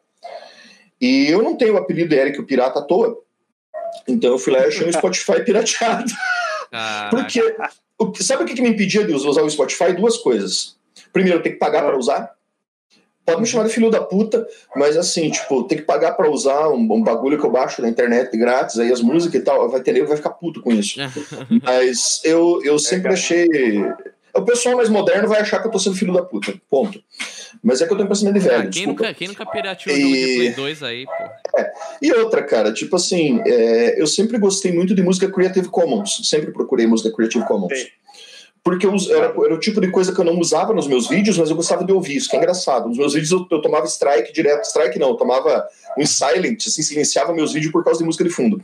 [1.00, 3.18] E eu não tenho o apelido Eric o Pirata à toa.
[4.08, 6.12] Então eu fui lá e achei o Spotify pirateado.
[7.10, 7.42] porque
[7.98, 9.94] o, sabe o que, que me impedia de usar o Spotify?
[9.94, 10.78] Duas coisas.
[11.14, 12.32] Primeiro, eu tenho que pagar para usar.
[13.30, 16.70] Pode me chamar de filho da puta, mas assim, tipo, tem que pagar pra usar
[16.70, 19.82] um, um bagulho que eu baixo na internet grátis, aí as músicas e tal, vai
[19.82, 21.00] ter nego vai ficar puto com isso.
[21.64, 23.48] mas eu, eu sempre é, achei.
[24.34, 26.54] O pessoal mais moderno vai achar que eu tô sendo filho da puta.
[26.70, 27.02] Ponto.
[27.64, 28.68] Mas é que eu tenho pensamento de velho.
[28.68, 30.04] Ah, quem, nunca, quem nunca pirateou o e...
[30.04, 31.60] de Play 2 aí, pô?
[31.60, 31.72] É.
[32.02, 36.22] E outra, cara, tipo assim, é, eu sempre gostei muito de música Creative Commons.
[36.24, 37.78] Sempre procurei música Creative Commons.
[37.78, 37.88] Sim
[38.70, 41.40] porque eu, era, era, o tipo de coisa que eu não usava nos meus vídeos,
[41.40, 42.88] mas eu gostava de ouvir, isso que é engraçado.
[42.88, 45.68] Nos meus vídeos eu, eu tomava strike direto, strike não, eu tomava
[45.98, 48.62] um silent, assim, silenciava meus vídeos por causa de música de fundo.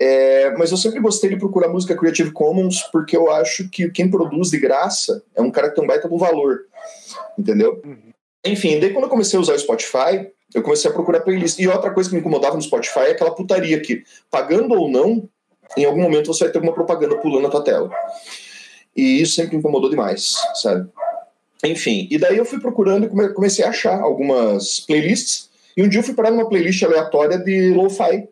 [0.00, 4.10] É, mas eu sempre gostei de procurar música Creative Commons porque eu acho que quem
[4.10, 6.60] produz de graça é um cara que tem um baita do valor,
[7.36, 7.82] entendeu?
[7.84, 8.12] Uhum.
[8.46, 11.58] Enfim, daí quando eu comecei a usar o Spotify, eu comecei a procurar playlist.
[11.58, 15.28] E outra coisa que me incomodava no Spotify é aquela putaria que, pagando ou não,
[15.76, 17.90] em algum momento você vai ter uma propaganda pulando na tua tela.
[18.98, 20.90] E isso sempre me incomodou demais, sabe?
[21.64, 25.48] Enfim, e daí eu fui procurando e comecei a achar algumas playlists.
[25.76, 28.28] E um dia eu fui parar numa playlist aleatória de lo-fi,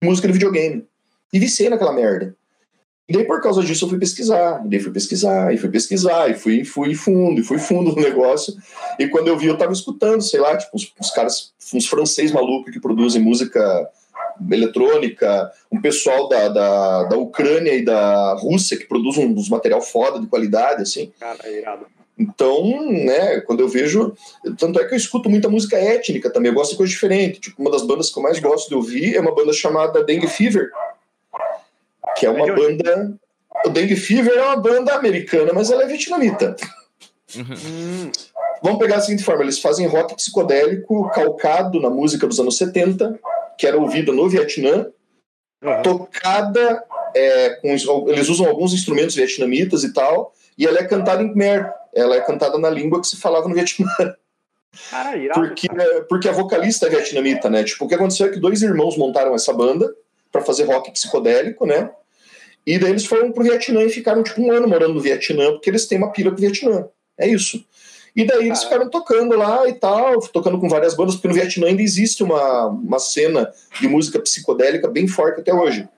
[0.00, 0.86] música de videogame.
[1.32, 2.32] E vicei naquela merda.
[3.08, 4.64] E daí, por causa disso, eu fui pesquisar.
[4.64, 8.00] E daí fui pesquisar, e fui pesquisar, e fui, fui fundo, e fui fundo no
[8.00, 8.54] negócio.
[9.00, 12.30] E quando eu vi, eu tava escutando, sei lá, tipo, uns, uns caras, uns francês
[12.30, 13.90] malucos que produzem música
[14.50, 19.80] eletrônica, um pessoal da, da, da Ucrânia e da Rússia que produz um, uns material
[19.80, 21.12] foda de qualidade, assim.
[21.18, 21.86] Cara, é irado.
[22.18, 24.14] Então, né, quando eu vejo.
[24.58, 27.40] Tanto é que eu escuto muita música étnica também, eu gosto de coisa diferente.
[27.40, 30.28] Tipo, uma das bandas que eu mais gosto de ouvir é uma banda chamada Dengue
[30.28, 30.70] Fever,
[32.16, 33.14] que é uma banda.
[33.66, 36.54] O Dengue Fever é uma banda americana, mas ela é vietnamita.
[37.36, 38.12] Uhum.
[38.62, 43.18] Vamos pegar da seguinte forma: eles fazem rock psicodélico calcado na música dos anos 70
[43.58, 44.86] que era ouvida no Vietnã,
[45.62, 45.82] uhum.
[45.82, 46.84] tocada
[47.14, 47.68] é, com
[48.08, 52.20] eles usam alguns instrumentos vietnamitas e tal, e ela é cantada em Khmer, ela é
[52.20, 53.88] cantada na língua que se falava no Vietnã.
[55.34, 55.68] Porque,
[56.08, 57.62] porque a vocalista é vietnamita, né?
[57.62, 59.94] Tipo, o que aconteceu é que dois irmãos montaram essa banda,
[60.34, 61.88] para fazer rock psicodélico, né?
[62.66, 65.70] E daí eles foram pro Vietnã e ficaram tipo um ano morando no Vietnã, porque
[65.70, 66.88] eles têm uma pira com o Vietnã.
[67.16, 67.64] É isso.
[68.16, 71.66] E daí eles ficaram tocando lá e tal, tocando com várias bandas, porque no Vietnã
[71.66, 73.50] ainda existe uma, uma cena
[73.80, 75.88] de música psicodélica bem forte até hoje.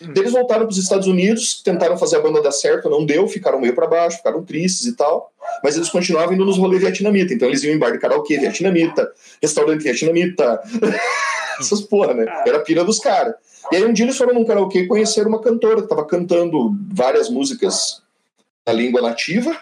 [0.00, 0.12] Uhum.
[0.16, 3.60] Eles voltaram para os Estados Unidos, tentaram fazer a banda dar certo, não deu, ficaram
[3.60, 5.32] meio para baixo, ficaram tristes e tal,
[5.64, 9.10] mas eles continuavam indo nos rolês vietnamita, então eles iam em bar de karaokê vietnamita,
[9.42, 10.60] restaurante vietnamita,
[11.58, 12.24] essas porra, né?
[12.46, 13.34] Era a pira dos caras.
[13.72, 16.72] E aí um dia eles foram num karaokê e conheceram uma cantora que estava cantando
[16.92, 18.00] várias músicas
[18.64, 19.56] na língua nativa,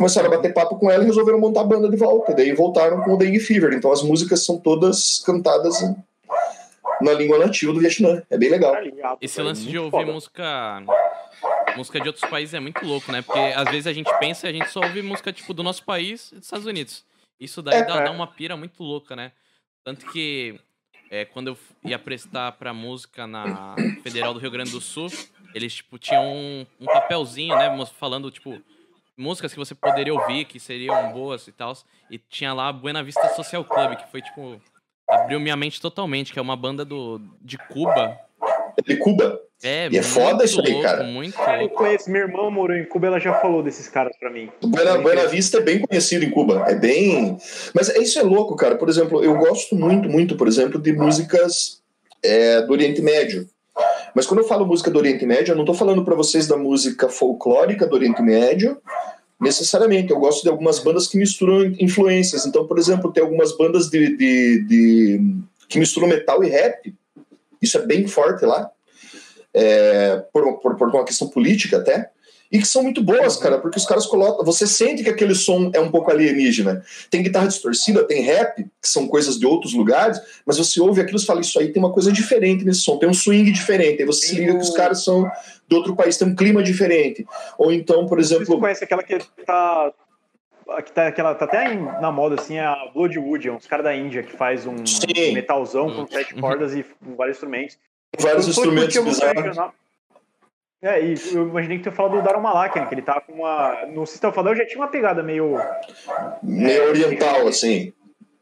[0.00, 2.32] começaram a bater papo com ela e resolveram montar a banda de volta.
[2.32, 3.74] Daí voltaram com o Dengue Fever.
[3.74, 5.78] Então as músicas são todas cantadas
[7.02, 8.22] na língua nativa do Vietnã.
[8.30, 8.72] É bem legal.
[8.72, 10.82] Tá Esse lance de ouvir música
[11.76, 13.20] música de outros países é muito louco, né?
[13.20, 15.84] Porque às vezes a gente pensa e a gente só ouve música tipo do nosso
[15.84, 17.04] país e dos Estados Unidos.
[17.38, 19.32] Isso daí é, dá, dá, uma pira muito louca, né?
[19.84, 20.58] Tanto que
[21.10, 25.08] é, quando eu ia prestar pra música na Federal do Rio Grande do Sul,
[25.54, 28.60] eles tipo tinham um, um papelzinho, né, falando tipo
[29.20, 31.76] músicas que você poderia ouvir, que seriam boas e tal.
[32.10, 34.60] E tinha lá a Buena Vista Social Club, que foi tipo.
[35.08, 38.16] Abriu minha mente totalmente, que é uma banda do, de Cuba.
[38.86, 39.40] De Cuba?
[39.62, 41.02] É, e é foda isso aí, cara.
[41.02, 41.52] Muito louco.
[41.52, 44.50] Eu conheço, minha irmã morou em Cuba, ela já falou desses caras pra mim.
[44.62, 46.64] Buena, Buena Vista é bem conhecido em Cuba.
[46.66, 47.36] É bem.
[47.74, 48.76] Mas isso é louco, cara.
[48.76, 51.82] Por exemplo, eu gosto muito, muito, por exemplo, de músicas
[52.22, 53.48] é, do Oriente Médio.
[54.14, 56.56] Mas quando eu falo música do Oriente Médio, eu não estou falando para vocês da
[56.56, 58.78] música folclórica do Oriente Médio,
[59.40, 60.10] necessariamente.
[60.10, 62.46] Eu gosto de algumas bandas que misturam influências.
[62.46, 65.36] Então, por exemplo, tem algumas bandas de, de, de
[65.68, 66.94] que misturam metal e rap.
[67.62, 68.70] Isso é bem forte lá,
[69.52, 72.10] é, por, por, por uma questão política até
[72.50, 74.44] e que são muito boas, cara, porque os caras colocam.
[74.44, 76.82] Você sente que aquele som é um pouco alienígena.
[77.08, 81.18] Tem guitarra distorcida, tem rap, que são coisas de outros lugares, mas você ouve aquilo
[81.18, 84.00] e fala: Isso aí tem uma coisa diferente nesse som, tem um swing diferente.
[84.00, 85.30] Aí você se liga que os caras são
[85.68, 87.24] de outro país, tem um clima diferente.
[87.56, 88.44] Ou então, por exemplo.
[88.46, 89.92] Você conhece aquela que tá.
[90.84, 93.96] Que tá, aquela, tá até na moda, assim, é a Bloodwood, é uns caras da
[93.96, 96.40] Índia que faz um, um metalzão com sete uhum.
[96.40, 97.76] cordas e vários instrumentos.
[98.16, 99.56] Vários instrumentos bizarros.
[100.82, 103.84] É, e eu imaginei que tu falou do Daron Malakian, que ele tava com uma.
[103.86, 105.58] No System of já tinha uma pegada meio.
[106.42, 107.92] meio é, oriental, assim.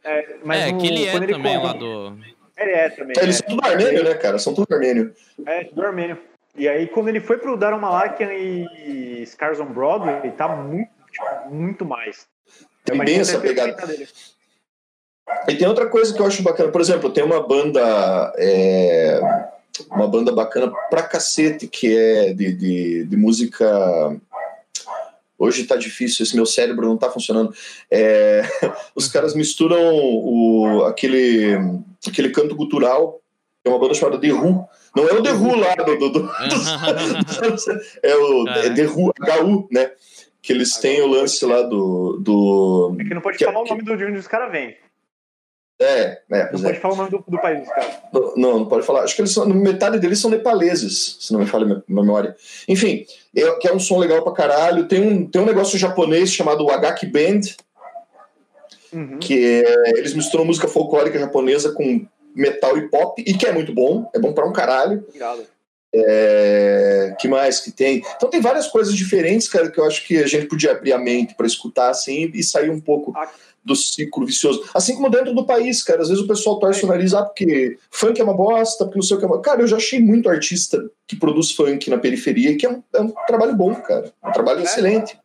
[0.05, 2.17] É, mas é no, que ele é ele também lá do.
[2.57, 3.17] Ele é também.
[3.19, 4.39] É, eles são tudo armênio, né, cara?
[4.39, 5.13] São tudo armênio.
[5.45, 6.17] É, tudo armênio.
[6.57, 10.91] E aí, quando ele foi pro Daron Malakian e Scars on Broadway, ele tá muito,
[11.11, 12.29] tipo, muito mais.
[12.85, 13.77] Tem bem essa pegada.
[15.49, 18.33] E tem outra coisa que eu acho bacana, por exemplo, tem uma banda.
[18.37, 19.58] É
[19.91, 23.67] uma banda bacana pra cacete, que é de, de, de música.
[25.39, 27.55] Hoje tá difícil, esse meu cérebro não tá funcionando.
[27.91, 28.43] É,
[28.95, 31.57] os caras misturam o, aquele,
[32.07, 33.21] aquele canto gutural,
[33.65, 34.67] é uma banda chamada The Who.
[34.97, 35.97] Não é o The Who lá do.
[35.97, 36.31] do, do, do
[38.03, 39.93] é o é The Who, HU, né?
[40.41, 42.19] Que eles têm o lance lá do.
[42.21, 44.51] do é que não pode que, falar é, o nome do de onde os caras
[44.51, 44.77] vêm.
[45.81, 46.53] É, é.
[46.53, 46.81] Não pode é.
[46.81, 48.03] falar o nome do, do país, cara.
[48.37, 49.03] Não, não pode falar.
[49.03, 52.37] Acho que eles são, metade deles são nepaleses, se não me falha a memória.
[52.67, 53.07] Enfim,
[53.37, 54.89] é, que é um som legal pra caralho.
[54.89, 57.41] Tem um, tem um negócio japonês chamado Agaki Band,
[58.93, 59.21] uhum.
[59.21, 62.05] que é, eles misturam música folclórica japonesa com
[62.35, 64.11] metal e pop, e que é muito bom.
[64.13, 65.05] É bom pra um caralho.
[65.07, 65.47] Obrigado.
[65.95, 68.03] É, que mais que tem?
[68.17, 70.99] Então tem várias coisas diferentes, cara, que eu acho que a gente podia abrir a
[70.99, 73.13] mente para escutar assim e sair um pouco.
[73.17, 73.31] Ah
[73.69, 74.65] do ciclo vicioso.
[74.75, 76.03] Assim como dentro do país, cara.
[76.03, 79.03] Às vezes o pessoal torce o nariz, ah, porque funk é uma bosta, porque não
[79.03, 79.41] sei o que é uma...
[79.41, 83.01] Cara, eu já achei muito artista que produz funk na periferia, que é um, é
[83.01, 84.13] um trabalho bom, cara.
[84.25, 84.63] Um trabalho é.
[84.65, 85.19] excelente.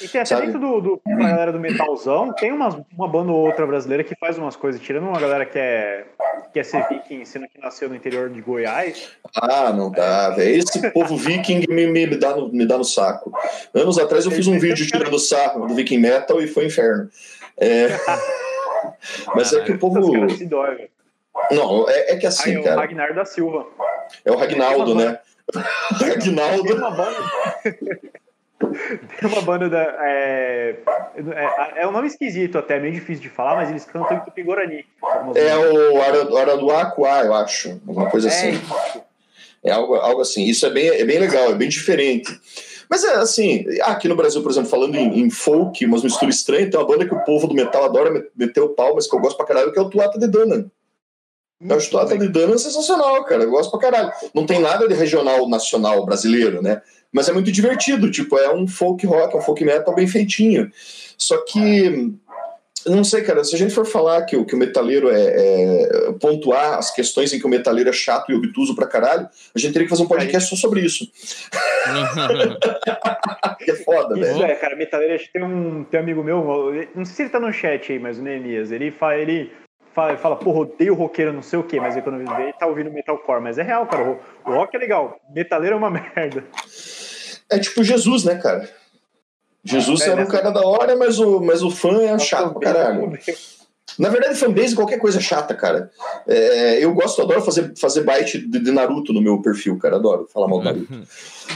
[0.00, 3.46] E tem até dentro do, do, da galera do metalzão, tem uma, uma banda ou
[3.46, 6.06] outra brasileira que faz umas coisas, tirando uma galera que é,
[6.52, 9.10] que é ser viking, sendo que nasceu no interior de Goiás.
[9.36, 10.56] Ah, não dá, velho.
[10.56, 13.32] Esse povo viking me, me, me, dá no, me dá no saco.
[13.74, 17.10] Anos atrás eu fiz um vídeo tirando sarro do viking metal e foi inferno.
[17.60, 17.88] É...
[19.34, 20.00] Mas é que o povo.
[21.50, 22.76] Não, é, é que assim, Ai, é cara.
[22.76, 23.66] o Ragnar da Silva.
[24.24, 25.18] É o Ragnaldo, né?
[25.92, 26.62] Ragnaldo.
[26.64, 27.18] Tem uma banda.
[29.20, 29.82] Tem uma banda da.
[30.00, 30.76] É,
[31.16, 34.84] é, é, um nome esquisito até, meio difícil de falar, mas eles cantam em Tupi-Guarani.
[35.34, 37.80] É o Araduacuá, eu acho.
[37.86, 38.60] Alguma coisa é assim.
[39.64, 40.44] É algo, algo assim.
[40.44, 42.36] Isso é bem, é bem legal, é bem diferente.
[42.88, 46.70] Mas é assim, aqui no Brasil, por exemplo, falando em, em folk, umas misturas estranhas,
[46.70, 49.20] tem uma banda que o povo do metal adora meter o pau, mas que eu
[49.20, 50.70] gosto pra caralho, que é o Tuata de Dana.
[51.60, 53.42] Eu acho o Tuata de Dana sensacional, cara.
[53.42, 54.12] Eu gosto pra caralho.
[54.32, 56.80] Não tem nada de regional nacional brasileiro, né?
[57.10, 60.70] Mas é muito divertido, tipo, é um folk rock, é um folk metal bem feitinho.
[61.16, 62.14] Só que
[62.86, 66.12] Não sei, cara, se a gente for falar que o, que o metaleiro é, é,
[66.20, 69.72] pontuar as questões em que o metaleiro é chato e obtuso pra caralho, a gente
[69.72, 71.06] teria que fazer um podcast só sobre isso.
[73.58, 74.44] que é foda, Isso velho.
[74.44, 76.44] é, cara, metaleiro, acho que tem um, tem um amigo meu,
[76.94, 79.52] não sei se ele tá no chat aí, mas o Neemias, ele fala, ele
[79.94, 82.66] fala, ele fala porra, odeio roqueiro, não sei o que, mas aí quando ele tá
[82.66, 86.44] ouvindo metalcore, mas é real, cara, o, o rock é legal, metaleiro é uma merda.
[87.50, 88.68] É tipo Jesus, né, cara?
[89.64, 92.58] Jesus É, era um nessa- cara da hora, mas o, mas o fã é chato
[92.58, 93.18] pra caralho.
[93.98, 95.90] Na verdade, fanbase é qualquer coisa chata, cara.
[96.26, 99.96] É, eu gosto, adoro fazer, fazer bite de, de Naruto no meu perfil, cara.
[99.96, 100.94] Adoro falar mal do Naruto.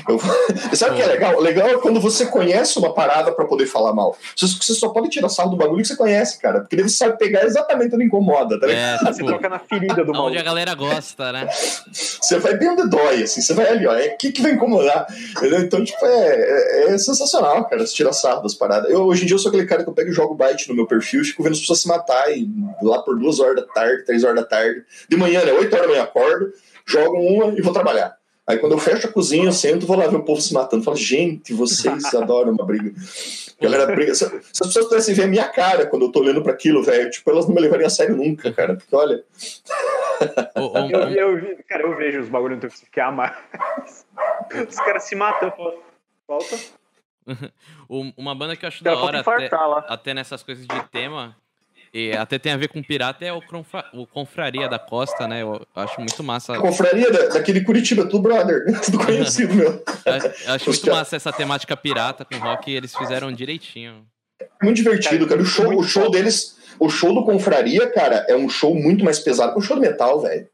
[0.09, 0.19] Eu-
[0.75, 1.39] sabe o que é legal?
[1.41, 4.17] Legal é quando você conhece uma parada pra poder falar mal.
[4.35, 6.61] Você, você só pode tirar sarro do bagulho que você conhece, cara.
[6.61, 9.07] Porque daí você sabe pegar exatamente onde incomoda, tá ligado?
[9.07, 10.39] É, Você tipo, troca na ferida do onde maluco.
[10.41, 11.47] a galera gosta, né?
[11.93, 13.41] Você vai bem onde dói, assim.
[13.43, 13.95] Você vai ali, ó.
[13.95, 15.07] É o que, que vai incomodar.
[15.37, 15.61] Entendeu?
[15.61, 17.87] Então, tipo, é, é, é sensacional, cara.
[17.87, 18.91] Você tirar sarro das paradas.
[18.91, 20.75] Eu, hoje em dia, eu sou aquele cara que eu pego e jogo bite no
[20.75, 22.49] meu perfil fico vendo as pessoas se matar e
[22.83, 24.85] lá por duas horas da tarde, três horas da tarde.
[25.09, 25.53] De manhã, né?
[25.53, 26.53] Oito horas da manhã, acordo,
[26.87, 28.17] jogo uma e vou trabalhar.
[28.47, 30.83] Aí quando eu fecho a cozinha, eu sento, vou lá ver o povo se matando.
[30.83, 32.93] Falo, gente, vocês adoram uma briga.
[33.61, 34.15] Galera briga.
[34.15, 36.83] Se, se as pessoas pudessem ver a minha cara quando eu tô olhando pra aquilo,
[36.83, 38.75] velho, tipo, elas não me levariam a sério nunca, cara.
[38.75, 39.25] Porque olha,
[40.55, 43.37] Eu, eu, cara, eu vejo os bagulho no Twitter que ficar mais.
[44.69, 45.53] Os caras se matam.
[46.27, 46.57] Falta.
[47.89, 49.87] uma banda que eu acho da hora até, infartar lá.
[49.89, 51.37] até nessas coisas de tema,
[51.93, 55.43] e até tem a ver com pirata, é o, Confra- o Confraria da Costa, né?
[55.43, 56.55] Eu acho muito massa.
[56.55, 59.73] a confraria da, daquele Curitiba, tudo brother, tudo conhecido, meu.
[60.07, 60.13] Eu
[60.47, 64.07] eu acho muito massa essa temática pirata com rock e eles fizeram direitinho.
[64.63, 65.41] Muito divertido, cara.
[65.43, 69.19] O show, o show deles, o show do Confraria, cara, é um show muito mais
[69.19, 70.47] pesado que o show do metal, velho.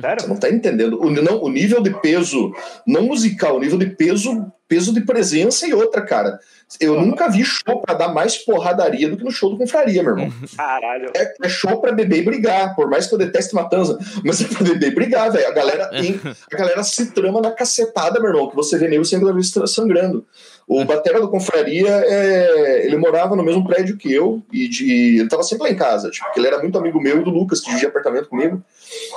[0.00, 0.28] Você Sério?
[0.28, 1.00] não tá entendendo.
[1.02, 2.52] O, não, o nível de peso,
[2.86, 6.38] não musical, o nível de peso, peso de presença e outra, cara.
[6.78, 10.12] Eu nunca vi show pra dar mais porradaria do que no show do Confraria, meu
[10.12, 10.32] irmão.
[10.54, 11.10] Caralho.
[11.16, 14.44] É, é show pra beber e brigar, por mais que eu deteste Matanza, mas é
[14.44, 15.48] pra beber e brigar, velho.
[15.48, 16.20] A galera, tem-
[16.52, 19.28] a galera se trama na cacetada, meu irmão, que você vê nego sempre
[19.66, 20.26] sangrando.
[20.68, 25.28] O Batera do Confraria, é, ele morava no mesmo prédio que eu, e de, ele
[25.28, 27.60] tava sempre lá em casa, tipo, porque ele era muito amigo meu e do Lucas,
[27.60, 28.62] que dividia apartamento comigo.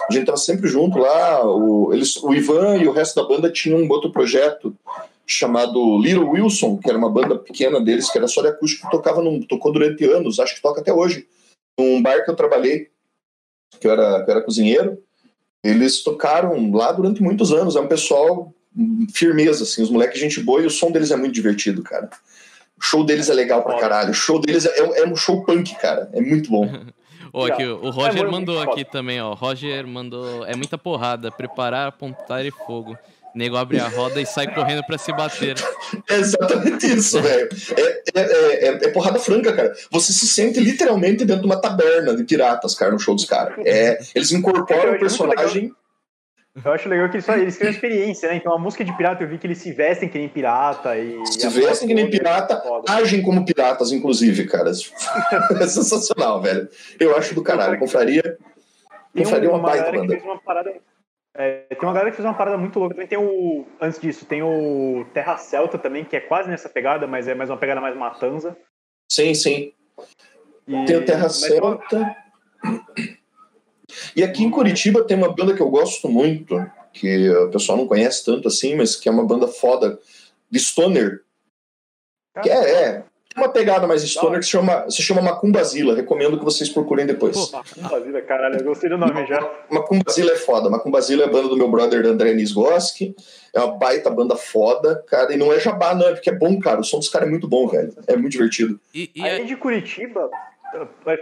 [0.09, 1.45] A gente tava sempre junto lá.
[1.45, 4.73] O, eles, o Ivan e o resto da banda tinham um outro projeto
[5.27, 9.21] chamado Little Wilson, que era uma banda pequena deles, que era só de acústico, tocava
[9.21, 11.27] num, tocou durante anos, acho que toca até hoje,
[11.77, 12.87] num bar que eu trabalhei,
[13.77, 14.97] que eu era, que eu era cozinheiro.
[15.61, 17.75] Eles tocaram lá durante muitos anos.
[17.75, 18.53] É um pessoal
[19.13, 22.09] firmeza, assim, os moleques gente boa e o som deles é muito divertido, cara.
[22.77, 24.11] O show deles é legal pra caralho.
[24.11, 26.09] O show deles é, é um show punk, cara.
[26.13, 26.67] É muito bom.
[27.33, 29.33] Ó, aqui, o Roger É, mandou aqui também, ó.
[29.33, 30.45] Roger mandou.
[30.45, 31.31] É muita porrada.
[31.31, 32.97] Preparar, apontar e fogo.
[33.33, 35.55] Nego abre a roda e sai correndo pra se bater.
[36.09, 37.47] É exatamente isso, velho.
[37.77, 39.73] É, é, é, é- é porrada franca, cara.
[39.89, 43.55] Você se sente literalmente dentro de uma taberna de piratas, cara, no show dos caras.
[43.65, 45.71] É, eles incorporam o personagem.
[46.65, 48.35] Eu acho legal que eles, só, eles têm uma experiência, né?
[48.35, 51.25] Então a música de pirata eu vi que eles se vestem que nem pirata e.
[51.27, 52.91] Se vestem que nem é pirata, foda.
[52.91, 54.71] agem como piratas, inclusive, cara.
[55.61, 56.67] É sensacional, velho.
[56.99, 57.79] Eu acho do caralho.
[57.79, 58.21] Confraria.
[59.13, 60.13] Tem Confraria é uma uma baita banda.
[60.13, 60.73] fez uma parada.
[61.37, 62.95] é, tem uma galera que fez uma parada muito louca.
[62.95, 63.65] Também tem o.
[63.79, 67.49] Antes disso, tem o Terra Celta também, que é quase nessa pegada, mas é mais
[67.49, 68.57] uma pegada mais matanza.
[69.09, 69.71] Sim, sim.
[70.67, 72.15] E- Tem o Terra Celta.
[74.15, 77.87] E aqui em Curitiba tem uma banda que eu gosto muito, que o pessoal não
[77.87, 79.99] conhece tanto assim, mas que é uma banda foda
[80.49, 81.21] de Stoner.
[82.41, 83.03] Que é, é
[83.37, 85.95] uma pegada mais Stoner que se chama, se chama Macumbazila.
[85.95, 87.37] Recomendo que vocês procurem depois.
[87.37, 89.49] Pô, Macumba, caralho, eu gostei do nome já.
[89.69, 90.69] Macumbazila é foda.
[90.69, 93.15] Macumbazila é a banda do meu brother André Nisgoski.
[93.53, 95.33] É uma baita banda foda, cara.
[95.33, 96.81] E não é jabá, não, é porque é bom, cara.
[96.81, 97.93] O som dos caras é muito bom, velho.
[98.07, 98.79] É muito divertido.
[98.93, 100.29] E, e Aí é- de Curitiba.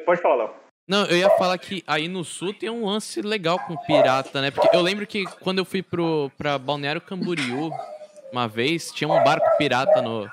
[0.06, 0.50] Pode falar, Léo.
[0.90, 4.50] Não, eu ia falar que aí no sul tem um lance legal com pirata, né?
[4.50, 7.72] Porque eu lembro que quando eu fui pro, pra Balneário Camboriú
[8.32, 10.28] uma vez, tinha um barco pirata no,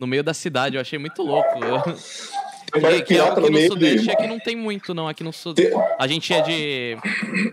[0.00, 0.74] no meio da cidade.
[0.74, 1.60] Eu achei muito louco.
[1.60, 4.10] Tem um barco Que, que é pirata algo no Sudeste de...
[4.10, 5.06] aqui não tem muito, não.
[5.06, 5.54] Aqui no Sul.
[5.54, 6.96] Tem- A gente é de.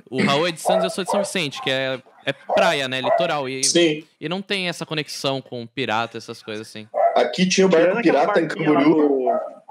[0.09, 3.01] O Raul é de Santos, eu sou de São Vicente, que é, é praia, né?
[3.01, 3.47] Litoral.
[3.47, 4.03] E, Sim.
[4.19, 6.87] e não tem essa conexão com pirata, essas coisas assim.
[7.15, 9.27] Aqui tinha o barco pirata em Camboriú.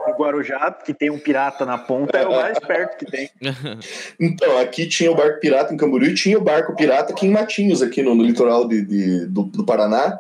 [0.06, 3.30] Do Guarujá, que tem um pirata na ponta, é o mais perto que tem.
[4.18, 7.30] Então, aqui tinha o barco pirata em Camboriú e tinha o barco pirata aqui em
[7.30, 10.18] Matinhos, aqui no, no litoral de, de- do, do Paraná,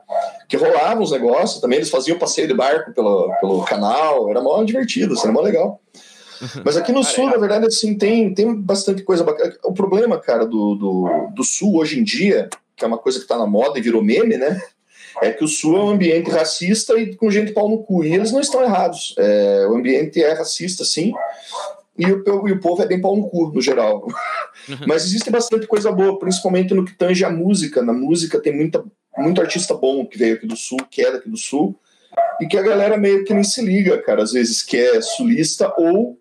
[0.48, 4.62] que rolava uns negócios também, eles faziam passeio de barco pelo, pelo canal, era mó
[4.62, 5.80] divertido, assim, era mó legal.
[6.64, 9.54] Mas aqui no sul, na verdade, assim, tem, tem bastante coisa bacana.
[9.64, 13.26] O problema, cara, do, do, do sul hoje em dia, que é uma coisa que
[13.26, 14.60] tá na moda e virou meme, né?
[15.22, 18.04] É que o Sul é um ambiente racista e com gente pau no cu.
[18.04, 19.14] E eles não estão errados.
[19.18, 21.12] É, o ambiente é racista, sim.
[21.98, 24.06] E o, e o povo é bem pau no cu, no geral.
[24.86, 27.82] Mas existe bastante coisa boa, principalmente no que tange a música.
[27.82, 28.84] Na música tem muita,
[29.16, 31.74] muito artista bom que veio aqui do Sul, que é daqui do Sul,
[32.40, 35.72] e que a galera meio que nem se liga, cara, às vezes que é sulista
[35.78, 36.18] ou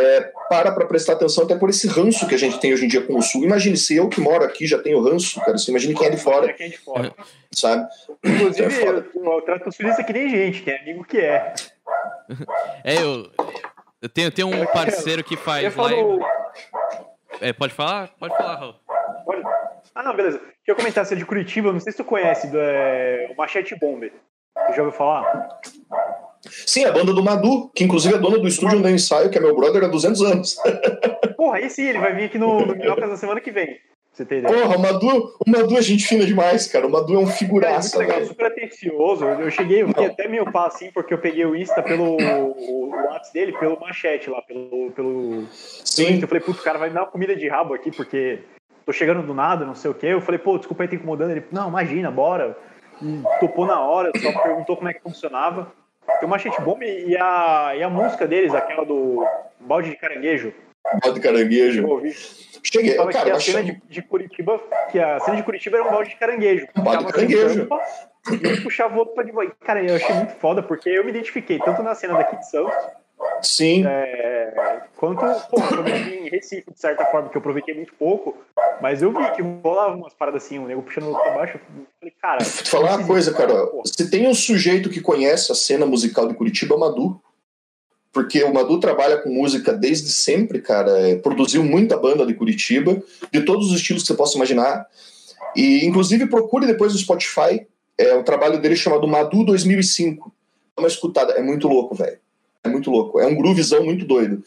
[0.00, 2.88] é, para para prestar atenção até por esse ranço que a gente tem hoje em
[2.88, 3.44] dia com o Sul.
[3.44, 5.58] Imagine se eu que moro aqui já tenho ranço, cara.
[5.58, 6.52] Você imagine quem é de fora.
[6.52, 7.14] Quem é de fora.
[7.52, 7.88] Sabe?
[8.24, 11.54] Inclusive, é eu, eu trato o sulista que nem gente, que é amigo que é.
[12.84, 13.30] É, eu,
[14.00, 16.20] eu tenho, tenho um parceiro que faz live.
[17.40, 18.10] É, pode falar?
[18.18, 18.74] Pode falar, Raul.
[19.24, 19.42] Pode.
[19.94, 20.38] Ah, não, beleza.
[20.38, 23.36] Deixa eu comentar, você é de Curitiba, não sei se tu conhece, do, é, o
[23.36, 24.12] Machete Bomber.
[24.54, 25.60] Você já ouviu falar?
[26.66, 29.38] Sim, a banda do Madu, que inclusive é dona do estúdio onde eu ensaio, que
[29.38, 30.56] é meu brother há 200 anos.
[31.36, 33.78] Porra, aí sim, ele vai vir aqui no, no Minhocas na semana que vem.
[34.12, 34.52] Você tem ideia?
[34.52, 36.86] Porra, o Madu, o Madu é gente fina demais, cara.
[36.86, 37.94] O Madu é um figuraça.
[37.94, 39.24] É, muito legal, super atencioso.
[39.24, 42.88] Eu cheguei, eu fiquei até meio pá assim, porque eu peguei o Insta pelo o,
[42.88, 44.90] o WhatsApp dele, pelo machete lá, pelo.
[44.90, 46.20] pelo Sim.
[46.20, 48.40] Eu falei, putz, o cara vai me dar uma comida de rabo aqui, porque
[48.84, 50.06] tô chegando do nada, não sei o quê.
[50.06, 51.30] Eu falei, pô, desculpa aí, tá incomodando.
[51.30, 52.58] Ele, não, imagina, bora.
[53.00, 55.72] E topou na hora, só perguntou como é que funcionava.
[56.18, 59.24] Tem o Machete Bomb e a, e a música deles, aquela do
[59.60, 60.52] Balde de Caranguejo.
[61.02, 61.82] Balde de Caranguejo.
[61.82, 62.14] Eu ouvi.
[62.62, 65.88] Cheguei, Fala cara, que a cena de, de, Curitiba, que a cena de Curitiba era
[65.88, 66.66] um balde de caranguejo.
[66.76, 67.68] Um balde de caranguejo.
[68.30, 69.32] e um puxava o outro pra de
[69.64, 72.74] Cara, eu achei muito foda, porque eu me identifiquei tanto na cena daqui de Santos.
[73.42, 73.84] Sim.
[73.86, 78.36] É, quanto, pô, eu em Recife, de certa forma, que eu aproveitei muito pouco,
[78.80, 81.60] mas eu vi que rolava umas paradas assim, um nego puxando pra baixo.
[82.00, 82.44] Falei, cara.
[82.44, 83.66] Vou te falar uma coisa, cara.
[83.84, 87.20] Você tem um sujeito que conhece a cena musical de Curitiba, Madu
[88.12, 90.90] porque o Madu trabalha com música desde sempre, cara.
[91.08, 94.86] É, produziu muita banda de Curitiba, de todos os estilos que você possa imaginar.
[95.54, 97.66] E, inclusive, procure depois no Spotify
[97.96, 100.34] é, o trabalho dele chamado Madu 2005.
[100.76, 102.18] Dá uma escutada, é muito louco, velho.
[102.64, 103.20] É muito louco.
[103.20, 104.42] É um groovizão muito doido.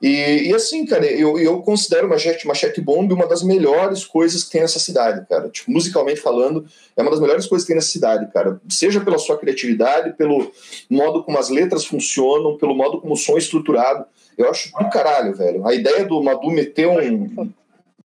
[0.00, 4.50] E, e assim, cara, eu, eu considero Machete, Machete Bomb uma das melhores coisas que
[4.50, 5.48] tem nessa cidade, cara.
[5.48, 6.64] Tipo, musicalmente falando,
[6.96, 8.60] é uma das melhores coisas que tem nessa cidade, cara.
[8.68, 10.52] Seja pela sua criatividade, pelo
[10.88, 14.04] modo como as letras funcionam, pelo modo como o som é estruturado.
[14.36, 15.66] Eu acho do caralho, velho.
[15.66, 17.52] A ideia do Madu meter um.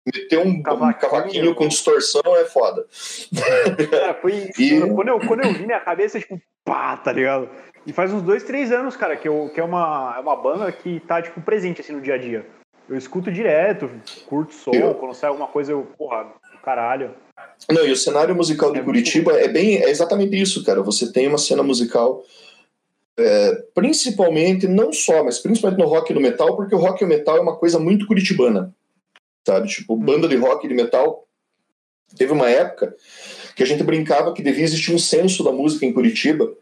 [0.07, 2.86] Meter um cavaquinho, um cavaquinho com distorção é foda.
[3.90, 4.80] Cara, foi e...
[4.80, 7.51] quando, eu, quando eu vi minha cabeça, tipo, pá, tá ligado?
[7.87, 10.70] E faz uns dois, três anos, cara, que, eu, que é, uma, é uma banda
[10.70, 12.47] que tá, tipo, presente, assim, no dia a dia.
[12.89, 13.91] Eu escuto direto,
[14.26, 14.95] curto som, eu...
[14.95, 16.26] quando sai alguma coisa, eu, porra,
[16.62, 17.14] caralho.
[17.70, 20.83] Não, e o cenário musical de é Curitiba é bem, é exatamente isso, cara.
[20.83, 22.24] Você tem uma cena musical,
[23.18, 27.07] é, principalmente, não só, mas principalmente no rock e no metal, porque o rock e
[27.07, 28.74] o metal é uma coisa muito curitibana,
[29.47, 29.68] sabe?
[29.68, 30.01] Tipo, hum.
[30.01, 31.26] banda de rock e de metal.
[32.16, 32.95] Teve uma época
[33.55, 36.53] que a gente brincava que devia existir um censo da música em Curitiba,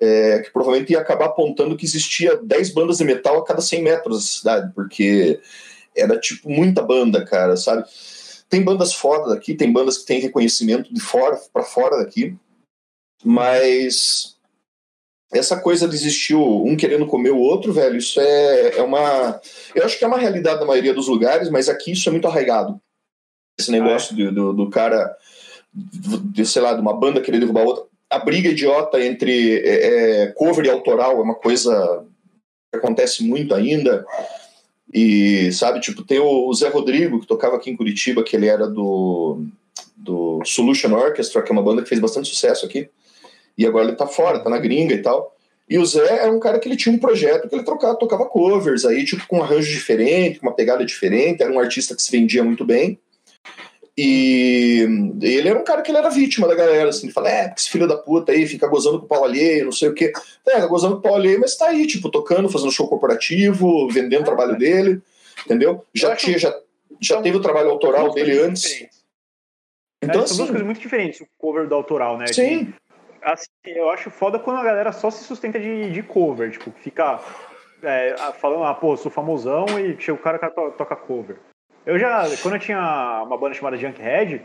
[0.00, 3.82] é, que provavelmente ia acabar apontando que existia 10 bandas de metal a cada 100
[3.82, 5.40] metros da cidade, porque
[5.96, 7.84] era tipo muita banda, cara, sabe?
[8.48, 12.36] Tem bandas fora daqui, tem bandas que têm reconhecimento de fora para fora daqui,
[13.24, 14.36] mas
[15.32, 19.40] essa coisa de existir um querendo comer o outro, velho, isso é, é uma.
[19.74, 22.28] Eu acho que é uma realidade na maioria dos lugares, mas aqui isso é muito
[22.28, 22.80] arraigado.
[23.58, 24.24] Esse negócio ah, é?
[24.26, 25.16] do, do, do, cara,
[25.72, 30.26] de, sei lá, de uma banda querer derrubar outra a briga idiota entre é, é,
[30.28, 32.04] cover e autoral é uma coisa
[32.70, 34.04] que acontece muito ainda.
[34.92, 38.66] E, sabe, tipo, tem o Zé Rodrigo, que tocava aqui em Curitiba, que ele era
[38.68, 39.44] do,
[39.96, 42.88] do Solution Orchestra, que é uma banda que fez bastante sucesso aqui.
[43.58, 45.34] E agora ele tá fora, tá na gringa e tal.
[45.68, 48.24] E o Zé era um cara que ele tinha um projeto que ele trocava, tocava
[48.26, 52.02] covers aí, tipo, com um arranjo diferente, com uma pegada diferente, era um artista que
[52.02, 53.00] se vendia muito bem.
[53.98, 54.86] E
[55.22, 57.70] ele era um cara que ele era vítima da galera, assim, ele fala, é, esse
[57.70, 60.12] filho da puta aí fica gozando com o pau alheio, não sei o quê.
[60.46, 63.88] É, tá gozando com o pau alheio, mas tá aí, tipo, tocando, fazendo show corporativo,
[63.88, 65.00] vendendo o trabalho dele,
[65.46, 65.82] entendeu?
[65.94, 66.54] Já, tinha, já,
[67.00, 68.86] já teve o trabalho autoral dele antes.
[70.02, 72.26] Então, é, assim, são duas coisas muito diferentes, o cover do autoral, né?
[72.26, 72.66] Sim.
[72.66, 72.74] Que,
[73.22, 77.18] assim, eu acho foda quando a galera só se sustenta de, de cover, tipo, fica
[77.82, 81.38] é, falando, ah, pô, sou famosão e chega o cara que toca cover.
[81.86, 84.44] Eu já, quando eu tinha uma banda chamada Junkhead,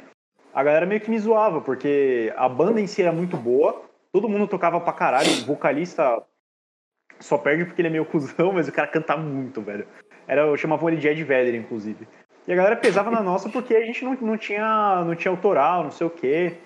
[0.54, 3.82] a galera meio que me zoava, porque a banda em si era muito boa,
[4.14, 6.22] todo mundo tocava pra caralho, o vocalista
[7.20, 9.88] só perde porque ele é meio cuzão, mas o cara canta muito, velho.
[10.28, 12.08] Era, eu chamava ele de Ed Vedder, inclusive.
[12.48, 15.84] E a galera pesava na nossa porque a gente não, não, tinha, não tinha autoral,
[15.84, 16.58] não sei o quê.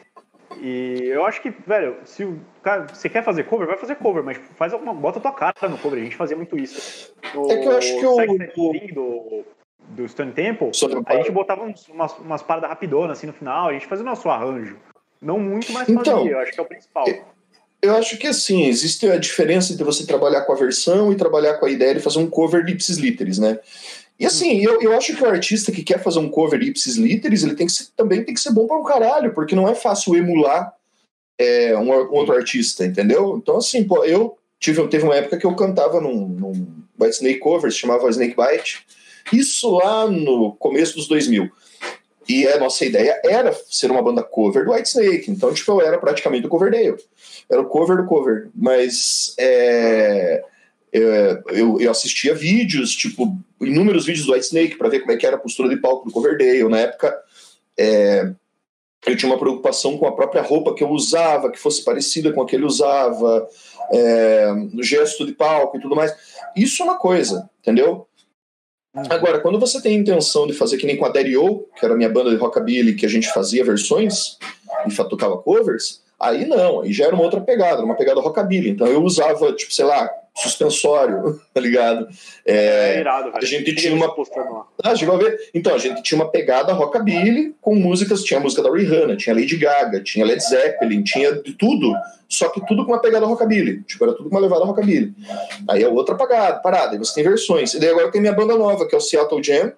[0.58, 4.24] E eu acho que, velho, se o cara, você quer fazer cover, vai fazer cover,
[4.24, 6.00] mas faz alguma, bota tua cara no cover.
[6.00, 7.14] A gente fazia muito isso.
[7.34, 9.46] No, é que eu acho que o, do,
[9.90, 10.72] do Stone Temple,
[11.06, 14.30] a gente botava umas, umas paradas rapidonas assim no final, a gente fazia o nosso
[14.30, 14.78] arranjo.
[15.22, 16.32] Não muito, mas Então, fazia.
[16.32, 17.06] Eu acho que é o principal.
[17.82, 21.56] Eu acho que assim, existe a diferença entre você trabalhar com a versão e trabalhar
[21.56, 23.60] com a ideia de fazer um cover de ipsis literis, né?
[24.20, 26.96] E assim, eu, eu acho que o artista que quer fazer um cover de ipsis
[26.96, 29.68] literis, ele tem que ser, também tem que ser bom para um caralho, porque não
[29.68, 30.74] é fácil emular
[31.38, 33.38] é, um, um outro artista, entendeu?
[33.38, 36.68] Então, assim, pô, eu tive, teve uma época que eu cantava num, num
[37.00, 38.86] White Snake cover, se chamava Snake Bite,
[39.32, 41.52] isso lá no começo dos 2000.
[42.28, 45.30] E a nossa ideia era ser uma banda cover do White Snake.
[45.30, 46.98] Então, tipo, eu era praticamente o Coverdale.
[47.50, 48.50] Era o cover do cover.
[48.56, 50.44] Mas é,
[50.92, 55.18] é, eu, eu assistia vídeos, tipo, inúmeros vídeos do White Snake para ver como é
[55.18, 56.68] que era a postura de palco do Coverdale.
[56.68, 57.16] Na época,
[57.78, 58.32] é,
[59.06, 62.42] eu tinha uma preocupação com a própria roupa que eu usava, que fosse parecida com
[62.42, 63.48] a que ele usava,
[63.94, 64.48] é,
[64.82, 66.12] gesto de palco e tudo mais.
[66.56, 68.08] Isso é uma coisa, entendeu?
[69.10, 71.84] Agora, quando você tem a intenção de fazer que nem com a Daddy O, que
[71.84, 74.38] era a minha banda de rockabilly, que a gente fazia versões
[74.88, 78.70] e tocava covers, aí não, aí já era uma outra pegada, uma pegada rockabilly.
[78.70, 82.08] Então eu usava, tipo, sei lá, suspensório, tá ligado?
[82.46, 83.38] É, é irado, velho.
[83.38, 84.14] A gente tinha uma.
[84.84, 85.50] Ah, chegou a ver?
[85.54, 89.36] Então, a gente tinha uma pegada rockabilly com músicas, tinha a música da Rihanna, tinha
[89.36, 91.94] Lady Gaga, tinha Led Zeppelin, tinha de tudo,
[92.28, 93.84] só que tudo com uma pegada rockabilly.
[93.84, 95.14] Tipo, era tudo com uma levada rockabilly.
[95.70, 97.74] Aí é outra parada, parada, aí você tem versões.
[97.74, 99.72] E daí agora tem minha banda nova, que é o Seattle Jam,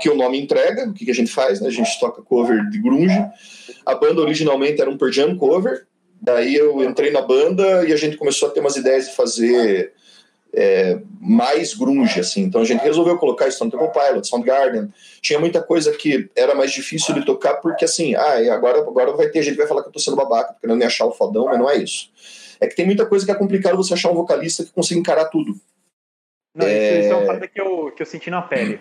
[0.00, 1.68] que o nome entrega, o que, que a gente faz, né?
[1.68, 3.18] A gente toca cover de grunge.
[3.86, 5.86] A banda originalmente era um Per Jam cover,
[6.24, 9.92] Daí eu entrei na banda e a gente começou a ter umas ideias de fazer
[10.54, 12.40] é, mais grunge, assim.
[12.40, 14.88] Então a gente resolveu colocar Stone Temple Pilots, Soundgarden.
[15.20, 19.28] Tinha muita coisa que era mais difícil de tocar porque assim, ah, agora, agora vai
[19.28, 21.44] ter gente que vai falar que eu tô sendo babaca, querendo me achar o fodão,
[21.44, 22.10] mas não é isso.
[22.58, 25.26] É que tem muita coisa que é complicado você achar um vocalista que consiga encarar
[25.26, 25.54] tudo.
[26.56, 27.00] Não, é...
[27.00, 28.80] isso é uma parada que eu, que eu senti na pele.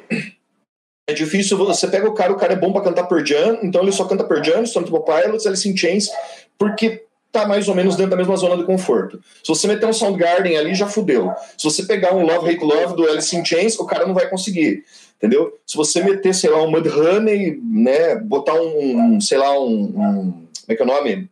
[1.09, 3.81] É difícil, você pega o cara, o cara é bom para cantar per Jam, então
[3.81, 6.09] ele só canta per Jam, Stone Temple Pilots, Alice in Chains,
[6.57, 9.19] porque tá mais ou menos dentro da mesma zona de conforto.
[9.43, 11.33] Se você meter um Soundgarden ali, já fudeu.
[11.57, 14.29] Se você pegar um Love Hate Love do Alice in Chains, o cara não vai
[14.29, 14.85] conseguir.
[15.17, 15.57] Entendeu?
[15.65, 20.69] Se você meter, sei lá, um Mudhoney, né, botar um, sei lá, um, um, como
[20.69, 21.29] é que é o nome?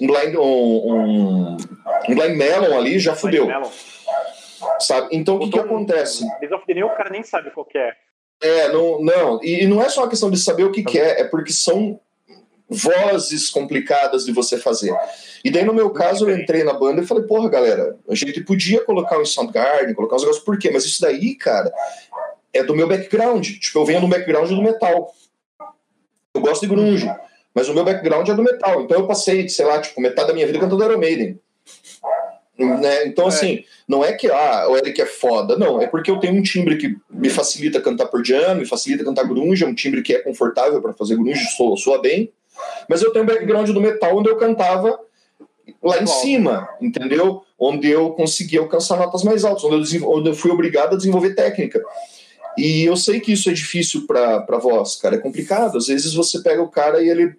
[0.00, 1.56] Um Blind, um, um,
[2.08, 3.46] um blind Melon ali, já fudeu.
[4.78, 5.08] Sabe?
[5.12, 6.24] Então, o que, que acontece?
[6.40, 7.92] The o cara nem sabe qual é.
[8.42, 9.38] É, não, não.
[9.42, 11.52] E, e não é só uma questão de saber o que, que é, é porque
[11.52, 12.00] são
[12.70, 14.94] vozes complicadas de você fazer.
[15.44, 18.40] E daí, no meu caso, eu entrei na banda e falei, porra, galera, a gente
[18.42, 20.70] podia colocar um Soundgarden, colocar uns negócios, por quê?
[20.72, 21.72] Mas isso daí, cara,
[22.52, 23.44] é do meu background.
[23.44, 25.12] Tipo, eu venho do background do metal.
[26.32, 27.12] Eu gosto de grunge,
[27.52, 28.82] mas o meu background é do metal.
[28.82, 31.40] Então eu passei, sei lá, tipo, metade da minha vida cantando Iron Maiden.
[32.56, 33.06] Né?
[33.06, 33.28] Então, é.
[33.28, 36.42] assim, não é que ah, o Eric é foda, não, é porque eu tenho um
[36.42, 40.14] timbre que me facilita cantar por jam, me facilita cantar grunge, é um timbre que
[40.14, 42.30] é confortável para fazer grunge, soa, soa bem.
[42.88, 44.98] Mas eu tenho um background do metal onde eu cantava
[45.82, 47.42] lá em cima, entendeu?
[47.58, 51.34] Onde eu consegui alcançar notas mais altas, onde eu, onde eu fui obrigado a desenvolver
[51.34, 51.82] técnica.
[52.58, 55.78] E eu sei que isso é difícil para voz, cara, é complicado.
[55.78, 57.34] Às vezes você pega o cara e ele,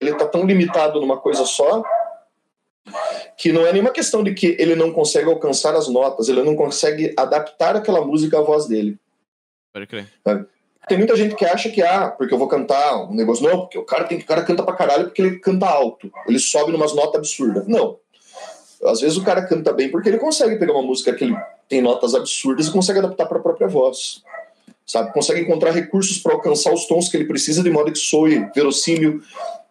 [0.00, 1.82] ele tá tão limitado numa coisa só
[3.36, 6.56] que não é nenhuma questão de que ele não consegue alcançar as notas, ele não
[6.56, 8.98] consegue adaptar aquela música à voz dele.
[9.72, 10.08] Pode crer.
[10.88, 13.48] Tem muita gente que acha que, ah, porque eu vou cantar um negócio.
[13.48, 16.10] Não, porque o cara tem que o cara canta pra caralho porque ele canta alto.
[16.26, 17.66] Ele sobe numas notas absurdas.
[17.68, 17.98] Não.
[18.84, 21.36] Às vezes o cara canta bem porque ele consegue pegar uma música que ele
[21.68, 24.22] tem notas absurdas e consegue adaptar para a própria voz.
[24.86, 25.12] Sabe?
[25.12, 29.20] Consegue encontrar recursos para alcançar os tons que ele precisa de modo que soe verossímil.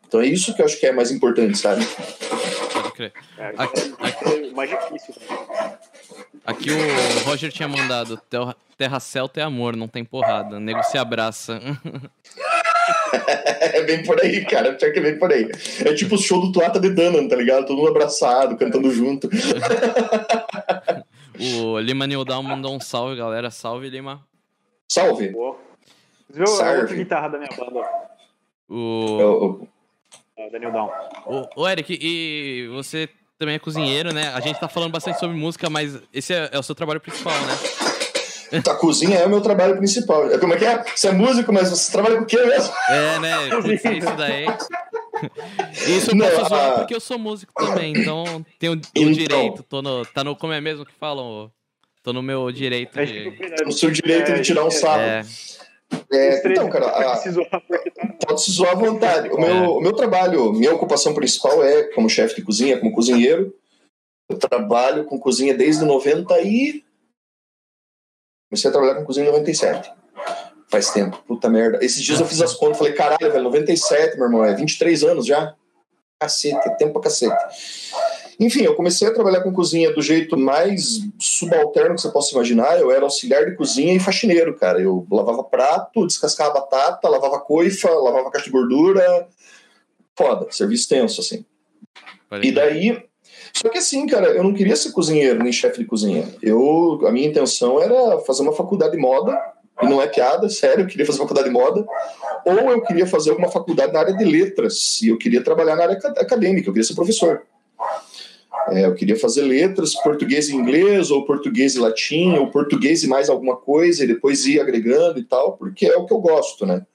[0.08, 1.86] Então é isso que eu acho que é mais importante, sabe?
[2.72, 3.14] Pode crer.
[3.38, 5.16] É, aqui, aqui, é mais difícil.
[6.48, 6.78] Aqui o
[7.26, 8.18] Roger tinha mandado
[8.78, 10.56] Terra Celta é amor, não tem porrada.
[10.56, 11.60] O nego se abraça.
[13.60, 14.74] é bem por aí, cara.
[14.74, 15.52] Pior que é bem por aí.
[15.84, 17.66] É tipo o show do Tuata de Danan, tá ligado?
[17.66, 19.28] Todo mundo abraçado, cantando junto.
[21.60, 23.52] o Lima Nildal mandou um salve, galera.
[23.52, 24.26] Salve, Lima.
[24.90, 25.34] Salve.
[26.30, 27.86] Viu a outra guitarra da minha banda?
[28.70, 29.68] O...
[30.38, 30.50] o...
[30.50, 30.90] Daniel Down.
[31.58, 34.30] O Eric, e você também é cozinheiro, né?
[34.34, 37.34] A gente tá falando bastante sobre música, mas esse é, é o seu trabalho principal,
[37.34, 38.60] né?
[38.68, 40.28] A cozinha é o meu trabalho principal.
[40.40, 40.84] Como é que é?
[40.96, 42.74] Você é músico, mas você trabalha com o quê mesmo?
[42.90, 43.50] É, né?
[43.50, 44.46] Putz, isso daí.
[45.88, 49.64] Isso eu não, posso zoar porque eu sou músico também, então tenho o então, direito.
[49.64, 50.36] Tô no, tá no.
[50.36, 51.52] Como é mesmo que falam?
[52.04, 53.04] Tô no meu direito.
[53.04, 53.34] De...
[53.66, 55.02] No seu direito de tirar um sarro.
[55.02, 55.26] É.
[56.12, 57.18] É, então, cara, a,
[58.26, 59.30] pode se zoar à vontade.
[59.30, 59.68] O meu, é.
[59.68, 63.54] o meu trabalho, minha ocupação principal é como chefe de cozinha, como cozinheiro.
[64.30, 66.84] Eu trabalho com cozinha desde 90 e.
[68.50, 69.92] Comecei a trabalhar com cozinha em 97.
[70.70, 71.84] Faz tempo, puta merda.
[71.84, 75.26] Esses dias eu fiz as contas, falei, caralho, velho, 97, meu irmão, é 23 anos
[75.26, 75.56] já.
[76.20, 77.38] cacete, tempo pra cacete.
[78.40, 82.80] Enfim, eu comecei a trabalhar com cozinha do jeito mais subalterno que você possa imaginar.
[82.80, 84.80] Eu era auxiliar de cozinha e faxineiro, cara.
[84.80, 89.28] Eu lavava prato, descascava batata, lavava coifa, lavava caixa de gordura.
[90.16, 91.44] Foda, serviço tenso, assim.
[92.42, 93.04] E daí.
[93.54, 96.28] Só que assim, cara, eu não queria ser cozinheiro nem chefe de cozinha.
[96.42, 99.40] Eu, a minha intenção era fazer uma faculdade de moda,
[99.82, 101.86] e não é piada, sério, eu queria fazer uma faculdade de moda,
[102.46, 105.84] ou eu queria fazer alguma faculdade na área de letras, e eu queria trabalhar na
[105.84, 107.44] área acadêmica, eu queria ser professor.
[108.70, 113.08] É, eu queria fazer letras, português e inglês, ou português e latim, ou português e
[113.08, 116.66] mais alguma coisa, e depois ir agregando e tal, porque é o que eu gosto,
[116.66, 116.86] né?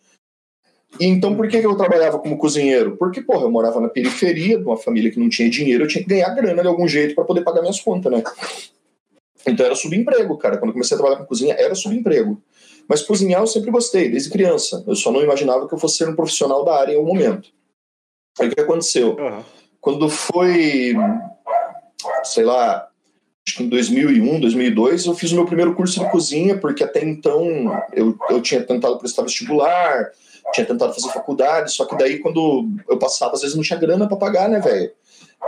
[1.00, 2.96] E então, por que eu trabalhava como cozinheiro?
[2.98, 6.02] Porque, porra, eu morava na periferia de uma família que não tinha dinheiro, eu tinha
[6.02, 8.22] que ganhar grana de algum jeito para poder pagar minhas contas, né?
[9.46, 10.58] Então era subemprego, cara.
[10.58, 12.40] Quando eu comecei a trabalhar com cozinha, era subemprego.
[12.86, 14.84] Mas cozinhar eu sempre gostei, desde criança.
[14.86, 17.48] Eu só não imaginava que eu fosse ser um profissional da área em algum momento.
[18.38, 19.16] Aí o que aconteceu?
[19.80, 20.94] Quando foi
[22.24, 22.88] sei lá,
[23.46, 27.04] acho que em 2001, 2002, eu fiz o meu primeiro curso de cozinha, porque até
[27.04, 27.44] então
[27.92, 30.10] eu, eu tinha tentado prestar vestibular,
[30.52, 34.06] tinha tentado fazer faculdade, só que daí quando eu passava, às vezes não tinha grana
[34.06, 34.90] para pagar, né, velho?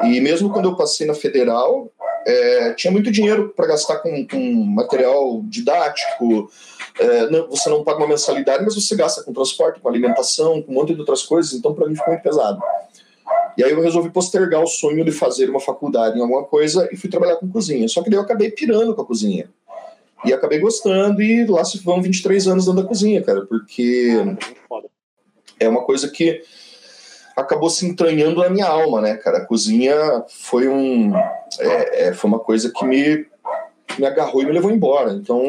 [0.02, 1.90] E mesmo quando eu passei na federal,
[2.26, 6.50] é, tinha muito dinheiro para gastar com, com, material didático.
[6.98, 10.72] É, não, você não paga uma mensalidade, mas você gasta com transporte, com alimentação, com
[10.72, 11.52] um monte de outras coisas.
[11.52, 12.60] Então, para mim, ficou muito pesado.
[13.56, 16.96] E aí eu resolvi postergar o sonho de fazer uma faculdade em alguma coisa e
[16.96, 17.88] fui trabalhar com cozinha.
[17.88, 19.48] Só que daí eu acabei pirando com a cozinha.
[20.24, 24.16] E acabei gostando e lá se vão 23 anos dentro da cozinha, cara, porque
[25.60, 26.42] é uma coisa que
[27.36, 29.38] acabou se entranhando na minha alma, né, cara?
[29.38, 29.94] A cozinha
[30.28, 31.14] foi um
[31.58, 33.26] é, é, foi uma coisa que me
[33.98, 35.12] me agarrou e me levou embora.
[35.12, 35.40] Então,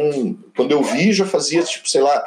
[0.56, 2.24] quando eu vi, já fazia tipo, sei lá,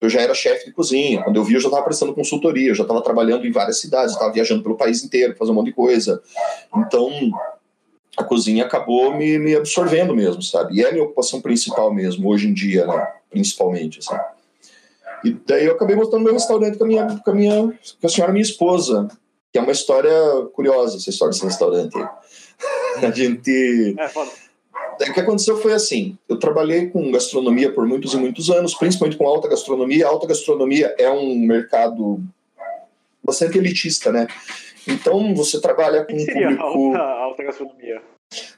[0.00, 1.22] eu já era chefe de cozinha.
[1.22, 4.12] Quando eu vi, eu já estava prestando consultoria, eu já estava trabalhando em várias cidades,
[4.12, 6.22] estava viajando pelo país inteiro, fazendo um monte de coisa.
[6.76, 7.10] Então,
[8.16, 10.76] a cozinha acabou me, me absorvendo mesmo, sabe?
[10.76, 13.08] E é a minha ocupação principal mesmo, hoje em dia, né?
[13.30, 14.16] Principalmente, assim.
[15.24, 18.08] E daí eu acabei montando meu restaurante com a minha, com a minha, com a
[18.08, 19.08] senhora minha esposa,
[19.52, 20.12] que é uma história
[20.52, 21.96] curiosa, essa história desse restaurante.
[23.02, 23.94] a gente...
[23.98, 24.45] É, foda
[25.00, 29.16] o que aconteceu foi assim: eu trabalhei com gastronomia por muitos e muitos anos, principalmente
[29.16, 30.06] com alta gastronomia.
[30.06, 32.20] A alta gastronomia é um mercado
[33.22, 34.26] bastante elitista, né?
[34.86, 36.62] Então você trabalha com um público.
[36.62, 38.02] Alta, alta gastronomia.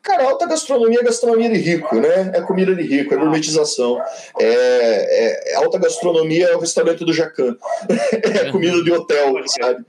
[0.02, 2.32] Cara, alta gastronomia é gastronomia de rico, né?
[2.34, 3.20] É comida de rico, é ah.
[3.20, 4.00] gourmetização.
[4.40, 7.56] É, é, é, alta gastronomia é o restaurante do Jacan.
[8.22, 9.84] é comida de hotel, sabe?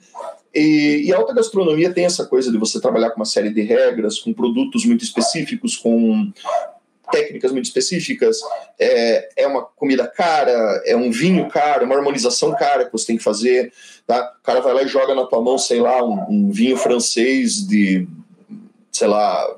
[0.54, 3.62] E, e, a alta gastronomia tem essa coisa de você trabalhar com uma série de
[3.62, 6.32] regras, com produtos muito específicos, com
[7.12, 8.40] técnicas muito específicas.
[8.80, 13.08] É, é uma comida cara, é um vinho caro, é uma harmonização cara que você
[13.08, 13.72] tem que fazer.
[14.08, 14.34] Tá?
[14.40, 17.68] O cara vai lá e joga na tua mão, sei lá, um, um vinho francês
[17.68, 18.08] de,
[18.92, 19.56] sei lá,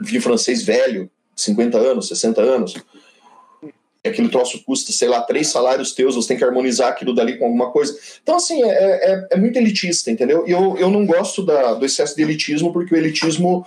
[0.00, 2.74] vinho francês velho, 50 anos, 60 anos
[4.08, 7.44] aquele troço custa, sei lá, três salários teus, você tem que harmonizar aquilo dali com
[7.44, 7.98] alguma coisa.
[8.22, 10.44] Então, assim, é, é, é muito elitista, entendeu?
[10.46, 13.66] E eu, eu não gosto da, do excesso de elitismo, porque o elitismo,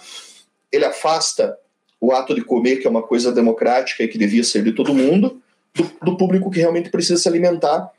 [0.72, 1.58] ele afasta
[2.00, 4.94] o ato de comer, que é uma coisa democrática e que devia ser de todo
[4.94, 5.42] mundo,
[5.74, 7.92] do, do público que realmente precisa se alimentar,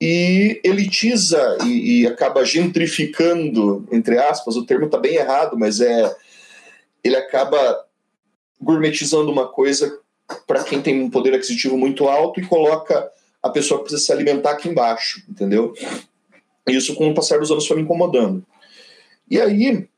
[0.00, 6.14] e elitiza e, e acaba gentrificando, entre aspas, o termo está bem errado, mas é
[7.02, 7.84] ele acaba
[8.60, 10.00] gourmetizando uma coisa
[10.46, 13.10] para quem tem um poder aquisitivo muito alto e coloca
[13.42, 15.72] a pessoa que precisa se alimentar aqui embaixo, entendeu?
[16.66, 18.44] Isso, com o passar dos anos, foi me incomodando.
[19.30, 19.88] E aí,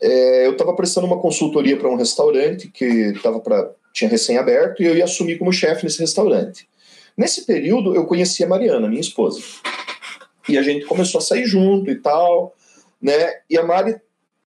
[0.00, 4.86] é, eu estava prestando uma consultoria para um restaurante que tava pra, tinha recém-aberto e
[4.86, 6.68] eu ia assumir como chefe nesse restaurante.
[7.16, 9.40] Nesse período, eu conheci a Mariana, minha esposa.
[10.48, 12.54] E a gente começou a sair junto e tal,
[13.00, 13.40] né?
[13.50, 13.96] E a Mari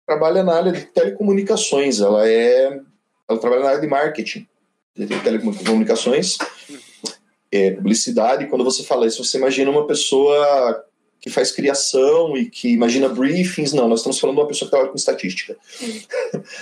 [0.06, 2.80] trabalha na área de telecomunicações, ela é
[3.28, 4.46] ela trabalha na área de marketing
[4.94, 6.38] telecomunicações,
[7.50, 8.46] é, publicidade.
[8.46, 10.84] Quando você fala isso, você imagina uma pessoa
[11.20, 13.72] que faz criação e que imagina briefings.
[13.72, 15.56] Não, nós estamos falando de uma pessoa que trabalha com estatística.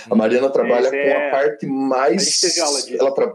[0.09, 2.41] a Mariana trabalha com a é parte mais.
[2.97, 3.33] ela, tra...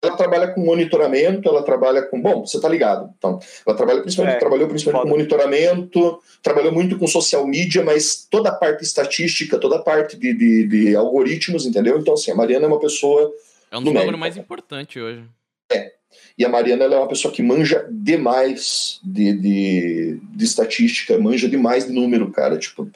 [0.00, 2.22] ela trabalha com monitoramento, ela trabalha com.
[2.22, 3.12] Bom, você está ligado.
[3.18, 5.10] Então, ela trabalha principalmente, é, trabalhou principalmente foda.
[5.10, 10.16] com monitoramento, trabalhou muito com social media, mas toda a parte estatística, toda a parte
[10.16, 11.98] de, de, de algoritmos, entendeu?
[11.98, 13.32] Então, assim, a Mariana é uma pessoa
[13.76, 15.24] é um dos bagulhos mais importantes hoje.
[15.70, 15.92] É.
[16.38, 21.48] E a Mariana ela é uma pessoa que manja demais de, de, de estatística, manja
[21.48, 22.58] demais de número, cara.
[22.58, 22.88] Tipo,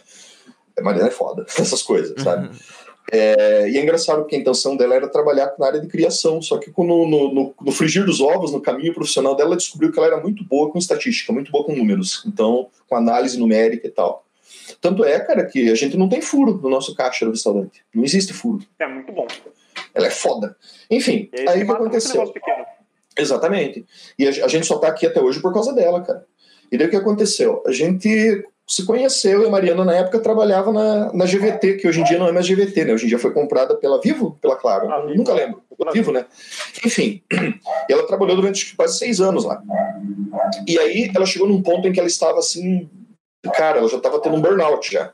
[0.78, 2.51] a Mariana é foda, essas coisas, sabe?
[3.12, 6.59] É, e é engraçado porque a intenção dela era trabalhar na área de criação, só
[6.59, 9.98] que no, no, no, no, frigir dos ovos, no caminho profissional dela, ela descobriu que
[9.98, 13.90] ela era muito boa com estatística, muito boa com números, então com análise numérica e
[13.90, 14.24] tal.
[14.81, 17.82] Tanto é, cara, que a gente não tem furo no nosso caixa do restaurante.
[17.93, 18.65] Não existe furo.
[18.78, 19.27] É muito bom.
[19.95, 20.57] Ela é foda.
[20.91, 22.33] Enfim, aí, aí o que aconteceu?
[23.19, 23.85] Exatamente.
[24.19, 26.25] E a, a gente só tá aqui até hoje por causa dela, cara.
[26.71, 27.62] E daí o que aconteceu?
[27.67, 32.01] A gente se conheceu e a Mariana, na época, trabalhava na, na GVT, que hoje
[32.01, 32.95] em dia não é mais GVT, né?
[32.95, 34.89] Hoje em dia foi comprada pela Vivo, pela Claro.
[34.89, 35.05] Ah.
[35.12, 35.61] Nunca lembro.
[35.77, 36.25] Pela Vivo, né?
[36.87, 37.21] Enfim,
[37.91, 39.61] ela trabalhou durante quase seis anos lá.
[40.69, 42.89] E aí ela chegou num ponto em que ela estava assim.
[43.55, 45.12] Cara, ela já estava tendo um burnout já.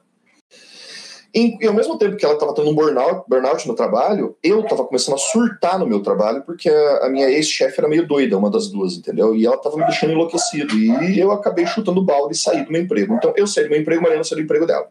[1.37, 4.61] E, e, ao mesmo tempo que ela estava tendo um burnout, burnout no trabalho, eu
[4.61, 8.39] estava começando a surtar no meu trabalho, porque a, a minha ex-chefe era meio doida,
[8.39, 9.35] uma das duas, entendeu?
[9.35, 10.75] E ela estava me deixando enlouquecido.
[10.75, 13.13] E eu acabei chutando balde e saí do meu emprego.
[13.13, 14.89] Então eu saí do meu emprego, Mariana saiu do emprego dela.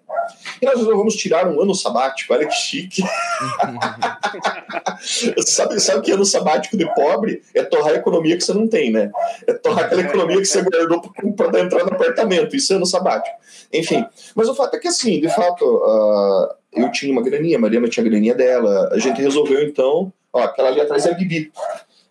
[0.61, 3.01] E nós resolvemos tirar um ano sabático, olha que chique.
[5.45, 8.91] sabe, sabe que ano sabático de pobre é torrar a economia que você não tem,
[8.91, 9.11] né?
[9.47, 11.01] É torrar aquela economia que você guardou
[11.35, 12.55] para entrar no apartamento.
[12.55, 13.35] Isso é ano sabático.
[13.71, 15.65] Enfim, mas o fato é que assim, de fato.
[15.65, 18.89] Uh, eu tinha uma graninha, a Mariana tinha a graninha dela.
[18.91, 20.11] A gente resolveu então.
[20.33, 21.51] Ó, aquela ali atrás é a Bibi.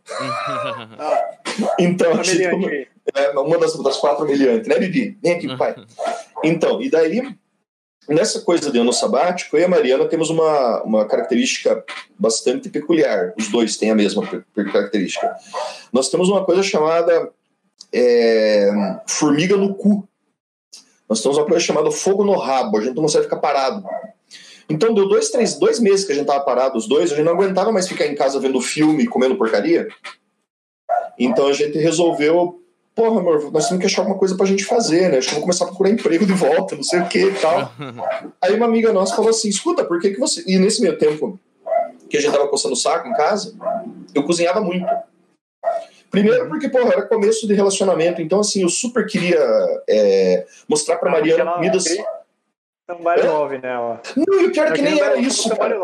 [1.78, 5.18] então, a gente, é, uma das, das quatro miliantes, né, Bibi?
[5.22, 5.74] Vem aqui, pai.
[6.42, 7.36] Então, e daí,
[8.09, 11.85] nessa coisa de ano sabático, eu e a Mariana temos uma, uma característica
[12.18, 13.32] bastante peculiar.
[13.39, 15.35] Os dois têm a mesma característica.
[15.93, 17.31] Nós temos uma coisa chamada
[17.93, 18.70] é,
[19.06, 20.09] formiga no cu.
[21.09, 22.78] Nós temos uma coisa chamada fogo no rabo.
[22.78, 23.85] A gente não consegue ficar parado.
[24.68, 27.24] Então deu dois, três, dois meses que a gente tava parado, os dois, a gente
[27.24, 29.89] não aguentava mais ficar em casa vendo filme, comendo porcaria.
[31.18, 32.63] Então a gente resolveu,
[32.94, 35.18] porra, amor, nós temos que achar alguma coisa pra gente fazer, né?
[35.18, 37.72] Acho que vamos começar a procurar emprego de volta, não sei o que e tal.
[38.40, 40.42] Aí uma amiga nossa falou assim: escuta, por que, que você.
[40.46, 41.38] E nesse meio tempo
[42.08, 43.54] que a gente tava coçando o saco em casa,
[44.14, 44.86] eu cozinhava muito.
[46.10, 49.40] Primeiro porque, porra, era começo de relacionamento, então assim, eu super queria
[49.88, 51.84] é, mostrar pra Mariana comidas.
[52.86, 53.26] Trabalho é.
[53.26, 53.74] nove, né?
[54.16, 55.76] Não, e o pior é que nem era isso, cara.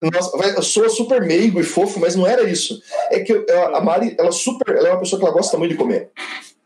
[0.00, 2.80] Nossa, sou super meigo e fofo, mas não era isso.
[3.10, 3.32] É que
[3.74, 6.10] a Mari, ela super, ela é uma pessoa que ela gosta muito de comer.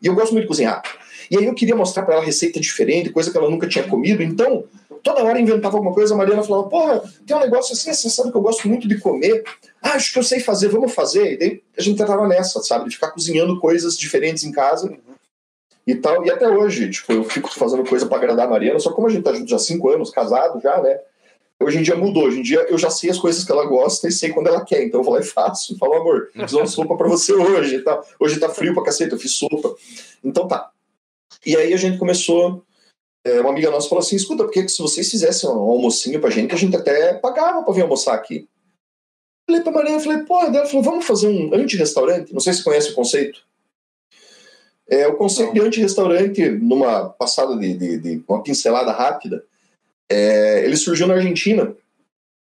[0.03, 0.83] E eu gosto muito de cozinhar.
[1.31, 4.23] E aí eu queria mostrar para ela receita diferente, coisa que ela nunca tinha comido.
[4.23, 4.65] Então,
[5.03, 8.31] toda hora inventava alguma coisa, a Mariana falava: "Porra, tem um negócio assim, você sabe
[8.31, 9.43] que eu gosto muito de comer.
[9.81, 11.33] Ah, acho que eu sei fazer, vamos fazer".
[11.33, 14.95] E daí a gente tava nessa, sabe, de ficar cozinhando coisas diferentes em casa.
[15.87, 16.25] E tal.
[16.27, 19.11] E até hoje, tipo, eu fico fazendo coisa para agradar a Mariana, só como a
[19.11, 20.99] gente tá junto já há cinco anos, casado já, né?
[21.63, 22.25] Hoje em dia mudou.
[22.25, 24.65] Hoje em dia eu já sei as coisas que ela gosta e sei quando ela
[24.65, 24.83] quer.
[24.83, 25.77] Então eu vou lá e faço.
[25.79, 27.81] Falo, amor, fiz uma sopa para você hoje.
[27.81, 28.01] Tá?
[28.19, 29.75] Hoje tá frio pra cacete, eu fiz sopa.
[30.23, 30.71] Então tá.
[31.45, 32.65] E aí a gente começou.
[33.25, 36.55] É, uma amiga nossa falou assim: escuta, porque se vocês fizessem um almocinho pra gente,
[36.55, 38.49] a gente até pagava pra vir almoçar aqui.
[39.47, 42.33] Falei pra Mariana, falei, pô, ela falou, vamos fazer um anti-restaurante?
[42.33, 43.41] Não sei se conhece o conceito.
[44.89, 49.45] É, o conceito de anti-restaurante, numa passada de, de, de, uma pincelada rápida,
[50.13, 51.75] é, ele surgiu na Argentina,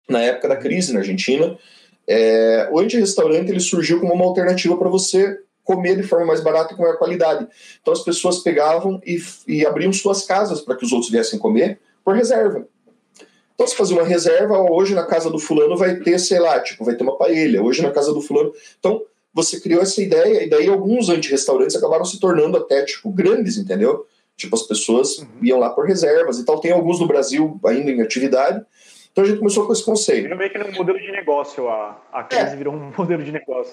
[0.08, 1.58] na época da crise na Argentina.
[2.06, 6.72] É, o anti-restaurante ele surgiu como uma alternativa para você comer de forma mais barata
[6.72, 7.46] e com maior qualidade.
[7.80, 11.80] Então as pessoas pegavam e, e abriam suas casas para que os outros viessem comer
[12.04, 12.66] por reserva.
[13.54, 16.84] Então, se fazer uma reserva, hoje na casa do fulano vai ter, sei lá, tipo,
[16.84, 18.52] vai ter uma paella, hoje na casa do fulano.
[18.78, 19.02] Então,
[19.32, 24.06] você criou essa ideia, e daí alguns anti-restaurantes acabaram se tornando até, tipo, grandes, entendeu?
[24.36, 25.26] Tipo, as pessoas uhum.
[25.42, 26.60] iam lá por reservas e tal.
[26.60, 28.64] Tem alguns no Brasil ainda em atividade.
[29.10, 30.24] Então a gente começou com esse conceito.
[30.24, 32.56] Virou meio que um modelo de negócio, a, a crise é.
[32.56, 33.72] virou um modelo de negócio.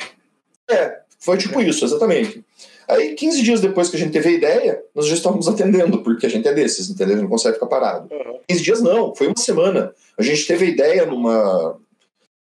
[0.70, 1.64] É, foi tipo é.
[1.66, 2.44] isso, exatamente.
[2.88, 6.26] Aí, 15 dias depois que a gente teve a ideia, nós já estávamos atendendo, porque
[6.26, 7.18] a gente é desses, entendeu?
[7.18, 8.08] Não consegue ficar parado.
[8.14, 8.40] Uhum.
[8.48, 9.94] 15 dias não, foi uma semana.
[10.18, 11.78] A gente teve a ideia numa,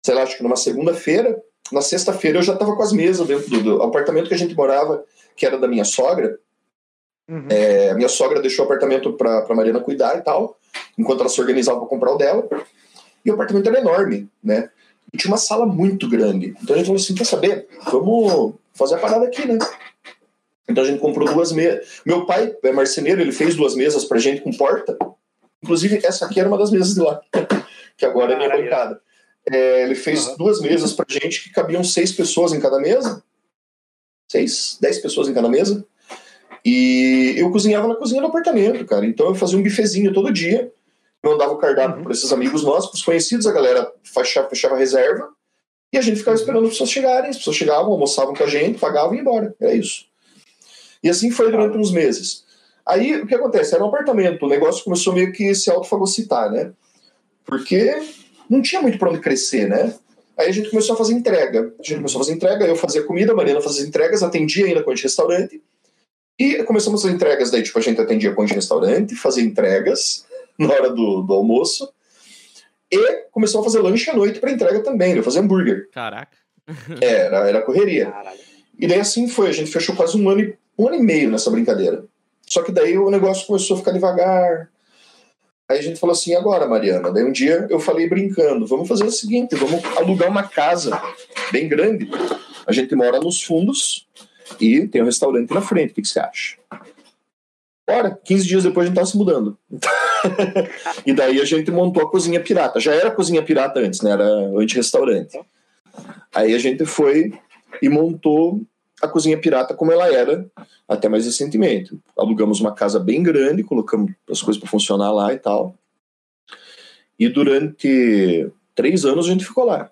[0.03, 1.41] sei lá, acho que numa segunda-feira,
[1.71, 4.55] na sexta-feira eu já estava com as mesas dentro do, do, apartamento que a gente
[4.55, 5.03] morava,
[5.35, 6.37] que era da minha sogra.
[7.31, 7.45] Uhum.
[7.49, 10.59] É, minha sogra deixou o apartamento para a Mariana cuidar e tal,
[10.97, 12.45] enquanto ela se organizava para comprar o dela.
[13.23, 14.69] E o apartamento era enorme, né?
[15.13, 16.53] E tinha uma sala muito grande.
[16.61, 17.69] Então a gente falou assim: quer saber?
[17.89, 19.57] Vamos fazer a parada aqui, né?
[20.67, 22.01] Então a gente comprou duas mesas.
[22.05, 24.97] Meu pai é marceneiro, ele fez duas mesas pra gente com porta.
[25.63, 27.21] Inclusive, essa aqui era uma das mesas de lá,
[27.95, 28.99] que agora é minha bancada.
[29.49, 30.37] É, ele fez uhum.
[30.37, 33.23] duas mesas pra gente que cabiam seis pessoas em cada mesa.
[34.29, 35.85] Seis, dez pessoas em cada mesa.
[36.63, 39.05] E eu cozinhava na cozinha do apartamento, cara.
[39.05, 40.71] Então eu fazia um bifezinho todo dia.
[41.23, 42.03] Mandava o cardápio uhum.
[42.03, 45.29] para esses amigos nossos, para os conhecidos, a galera fechava, fechava a reserva.
[45.93, 46.41] E a gente ficava uhum.
[46.41, 47.29] esperando as pessoas chegarem.
[47.29, 49.55] As pessoas chegavam, almoçavam com a gente, pagavam e iam embora.
[49.59, 50.05] Era isso.
[51.03, 52.43] E assim foi durante uns meses.
[52.85, 53.73] Aí o que acontece?
[53.73, 56.71] Era um apartamento, o negócio começou meio que se autofagocitar, né?
[57.45, 58.01] Porque
[58.49, 59.93] não tinha muito para onde crescer, né?
[60.37, 61.73] Aí a gente começou a fazer entrega.
[61.79, 64.83] A gente começou a fazer entrega, eu fazia comida, a Mariana fazia entregas, atendia ainda
[64.83, 65.61] com de restaurante.
[66.41, 70.25] E começamos as entregas daí, tipo, a gente atendia com de restaurante, fazia entregas,
[70.57, 71.87] na hora do, do almoço.
[72.91, 75.21] E começou a fazer lanche à noite para entrega também, né?
[75.21, 75.87] fazer hambúrguer.
[75.91, 76.35] Caraca.
[76.99, 78.07] É, era, era correria.
[78.07, 78.39] Caralho.
[78.79, 81.29] E daí assim foi, a gente fechou quase um ano, e, um ano e meio
[81.29, 82.05] nessa brincadeira.
[82.47, 84.71] Só que daí o negócio começou a ficar devagar.
[85.69, 87.11] Aí a gente falou assim, agora, Mariana?
[87.11, 90.99] Daí um dia eu falei brincando, vamos fazer o seguinte, vamos alugar uma casa
[91.51, 92.09] bem grande.
[92.65, 94.07] A gente mora nos fundos
[94.59, 96.57] e tem um restaurante na frente, o que, que você acha?
[97.87, 99.57] Bora, 15 dias depois a gente tava se mudando.
[101.05, 102.79] e daí a gente montou a cozinha pirata.
[102.79, 104.11] Já era cozinha pirata antes, né?
[104.11, 104.25] Era
[104.57, 105.37] anti-restaurante.
[106.33, 107.33] Aí a gente foi
[107.81, 108.61] e montou
[109.01, 110.45] a cozinha pirata como ela era
[110.87, 111.99] até mais recentemente.
[112.17, 115.75] Alugamos uma casa bem grande, colocamos as coisas para funcionar lá e tal.
[117.19, 119.91] E durante três anos a gente ficou lá.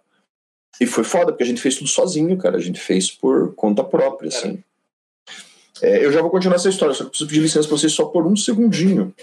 [0.79, 2.57] E foi foda, porque a gente fez tudo sozinho, cara.
[2.57, 4.63] A gente fez por conta própria, assim.
[5.81, 7.93] É, eu já vou continuar essa história, só que eu preciso pedir licença pra vocês
[7.93, 9.13] só por um segundinho.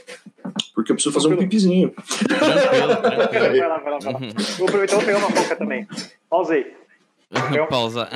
[0.74, 1.90] Porque eu preciso fazer um pipizinho.
[1.90, 3.58] Tranquilo, tranquilo.
[3.58, 4.18] Vai lá, vai lá, vai lá.
[4.58, 5.86] Vou aproveitar e vou pegar uma coca também.
[6.28, 6.74] Pausei.
[7.68, 8.08] Pausa.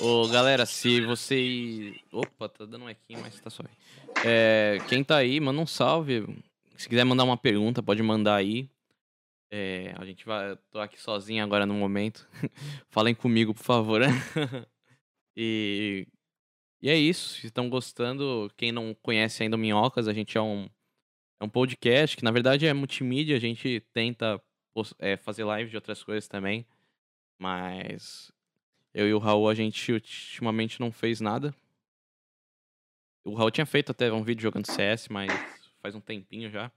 [0.00, 1.94] Ô, galera, se você.
[2.12, 3.70] Opa, tá dando um equinho, mas tá suave.
[4.24, 6.26] É, quem tá aí, manda um salve.
[6.76, 8.68] Se quiser mandar uma pergunta, pode mandar aí.
[9.50, 10.50] É, a gente vai.
[10.50, 12.28] eu Tô aqui sozinho agora no momento.
[12.90, 14.02] Falem comigo, por favor.
[15.36, 16.06] e.
[16.82, 17.40] E é isso.
[17.40, 20.68] Se estão gostando, quem não conhece ainda o Minhocas, a gente é um.
[21.40, 24.42] É um podcast que na verdade é multimídia, a gente tenta
[24.98, 26.66] é, fazer live de outras coisas também.
[27.38, 28.32] Mas
[28.94, 31.54] eu e o Raul, a gente ultimamente não fez nada.
[33.22, 35.30] O Raul tinha feito até um vídeo jogando CS, mas
[35.82, 36.72] faz um tempinho já.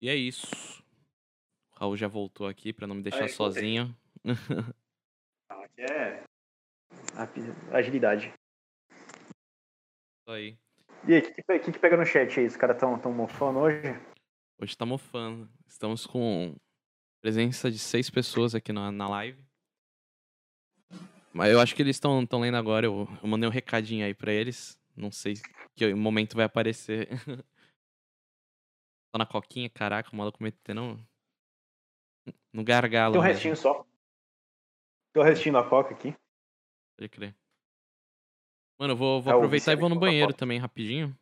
[0.00, 0.83] E é isso.
[1.76, 3.36] O Raul já voltou aqui pra não me deixar Aí, voltei.
[3.36, 3.96] sozinho.
[7.16, 8.32] Aqui é agilidade.
[8.88, 10.58] Isso aí.
[11.06, 12.46] E aí, o que, que, que pega no chat aí?
[12.46, 13.82] Os caras tão, tão mofando hoje?
[14.60, 15.48] Hoje tá mofando.
[15.66, 16.56] Estamos com
[17.20, 19.44] presença de seis pessoas aqui na, na live.
[21.32, 22.86] Mas eu acho que eles estão tão lendo agora.
[22.86, 24.78] Eu, eu mandei um recadinho aí pra eles.
[24.96, 25.34] Não sei
[25.74, 27.08] que momento vai aparecer.
[29.12, 30.98] Tô na coquinha, caraca, o maluco metendo
[32.52, 33.12] no gargalo.
[33.12, 33.84] Tem um mesmo, restinho só.
[35.12, 36.14] Tem um restinho da coca aqui.
[36.96, 37.34] Pode crer.
[38.78, 41.16] Mano, eu vou, vou É aproveitar e vou no banheiro também, rapidinho.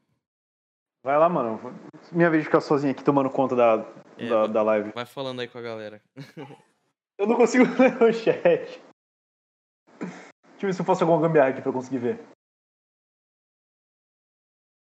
[1.04, 1.58] Vai lá, mano.
[2.12, 3.84] Minha vez de ficar sozinho aqui tomando conta da,
[4.16, 4.92] É, da, da live.
[4.92, 6.02] Vai falando aí com a galera.
[7.18, 8.42] Eu não consigo ler o chat.
[10.00, 12.20] Deixa eu ver se eu faço alguma gambiarra aqui pra eu conseguir ver.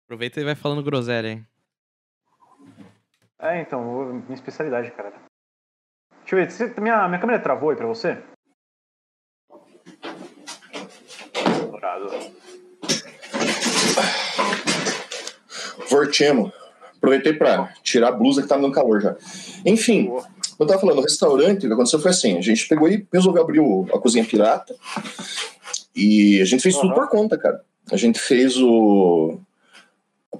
[0.04, 1.44] Aproveita e vai falando groselha aí.
[3.38, 5.12] É, então, minha especialidade, cara.
[6.32, 8.16] Deixa eu ver, você- minha, minha câmera travou aí pra você?
[11.70, 12.08] Dourado.
[15.90, 16.50] Vortemo.
[16.96, 19.14] Aproveitei para tirar a blusa que tava no calor já.
[19.66, 20.24] Enfim, Boa.
[20.58, 23.42] eu tava falando, o restaurante, o que aconteceu foi assim: a gente pegou e resolveu
[23.42, 24.74] abrir o- a cozinha pirata.
[25.94, 26.94] E a gente fez tudo Aham.
[26.94, 27.62] por conta, cara.
[27.90, 29.38] A gente fez o.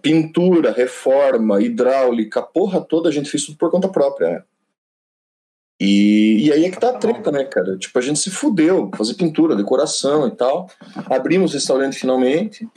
[0.01, 4.31] pintura, reforma, hidráulica, porra toda, a gente fez tudo por conta própria.
[4.31, 4.43] né?
[5.85, 7.77] E, e aí é que tá a treta, né, cara?
[7.77, 10.71] Tipo, a gente se fudeu, fazer pintura, decoração e tal.
[11.07, 12.69] Abrimos o restaurante finalmente.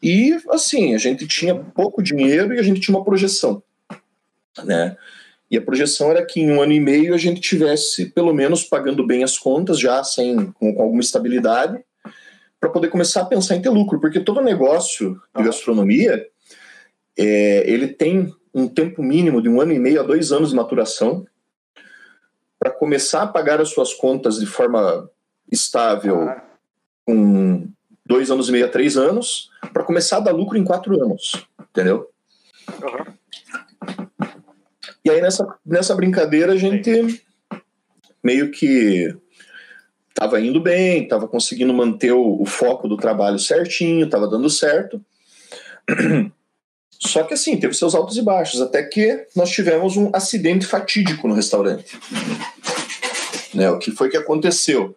[0.00, 3.60] E, assim, a gente tinha pouco dinheiro e a gente tinha uma projeção,
[4.62, 4.96] né?
[5.50, 8.62] E a projeção era que em um ano e meio a gente tivesse, pelo menos,
[8.62, 11.76] pagando bem as contas, já sem com, com alguma estabilidade,
[12.60, 15.46] para poder começar a pensar em ter lucro, porque todo negócio de Aham.
[15.46, 16.24] gastronomia
[17.18, 20.56] é, ele tem um tempo mínimo de um ano e meio a dois anos de
[20.56, 21.26] maturação
[22.58, 25.08] para começar a pagar as suas contas de forma
[25.50, 26.28] estável
[27.06, 27.68] com
[28.04, 31.46] dois anos e meio a três anos, para começar a dar lucro em quatro anos,
[31.70, 32.10] entendeu?
[32.82, 33.18] Aham.
[35.04, 37.22] E aí nessa, nessa brincadeira a gente
[38.22, 39.14] meio que
[40.12, 45.00] tava indo bem, tava conseguindo manter o, o foco do trabalho certinho, tava dando certo.
[46.98, 51.28] Só que assim, teve seus altos e baixos, até que nós tivemos um acidente fatídico
[51.28, 51.98] no restaurante.
[53.54, 54.94] Né, o que foi que aconteceu?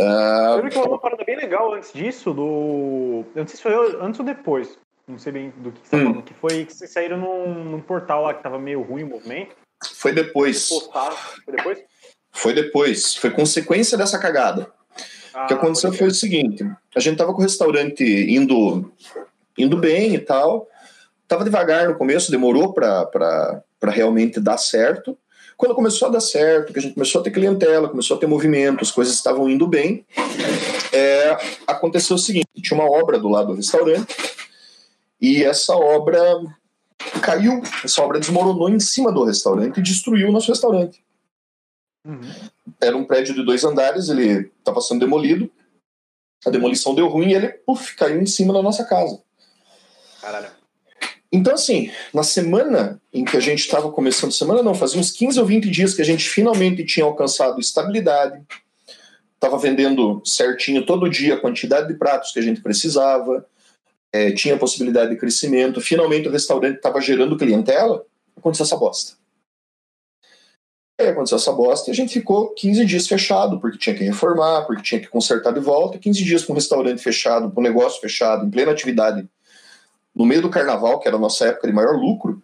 [0.00, 3.24] Ah, Eu lembro que rolou uma parada bem legal antes disso, do.
[3.34, 4.78] Eu não sei se foi antes ou depois.
[5.06, 6.04] Não sei bem do que você tá Hum.
[6.04, 6.22] falando.
[6.22, 9.54] Que foi que vocês saíram num, num portal lá que tava meio ruim o movimento.
[9.96, 10.68] foi depois.
[10.68, 11.16] Postaram.
[11.44, 11.78] Foi depois?
[12.32, 13.14] Foi depois.
[13.16, 14.70] Foi consequência dessa cagada.
[15.34, 16.64] Ah, O que aconteceu pode foi o seguinte:
[16.94, 18.92] a gente tava com o restaurante indo,
[19.58, 20.68] indo bem e tal.
[21.28, 25.16] Tava devagar no começo, demorou para realmente dar certo.
[25.58, 28.26] Quando começou a dar certo, que a gente começou a ter clientela, começou a ter
[28.26, 30.06] movimento, as coisas estavam indo bem,
[30.92, 31.36] é,
[31.66, 34.14] aconteceu o seguinte: tinha uma obra do lado do restaurante,
[35.20, 36.20] e essa obra
[37.20, 41.04] caiu, essa obra desmoronou em cima do restaurante e destruiu o nosso restaurante.
[42.06, 42.20] Uhum.
[42.80, 45.50] Era um prédio de dois andares, ele estava sendo demolido,
[46.46, 47.54] a demolição deu ruim e ele
[47.96, 49.20] caiu em cima da nossa casa.
[50.20, 50.57] Caralho.
[51.30, 55.38] Então, assim, na semana em que a gente estava começando, semana não, fazia uns 15
[55.38, 58.42] ou 20 dias que a gente finalmente tinha alcançado estabilidade,
[59.34, 63.46] estava vendendo certinho todo dia a quantidade de pratos que a gente precisava,
[64.10, 69.18] é, tinha possibilidade de crescimento, finalmente o restaurante estava gerando clientela, aconteceu essa bosta.
[70.98, 74.62] Aí aconteceu essa bosta e a gente ficou 15 dias fechado, porque tinha que reformar,
[74.66, 78.00] porque tinha que consertar de volta, 15 dias com o restaurante fechado, com o negócio
[78.00, 79.28] fechado, em plena atividade
[80.18, 82.42] no meio do carnaval, que era a nossa época de maior lucro,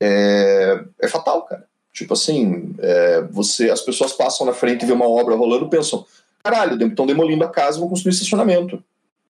[0.00, 1.66] é, é fatal, cara.
[1.92, 6.06] Tipo assim, é, você, as pessoas passam na frente e vê uma obra rolando pensam,
[6.42, 8.82] caralho, estão demolindo a casa, vão construir estacionamento.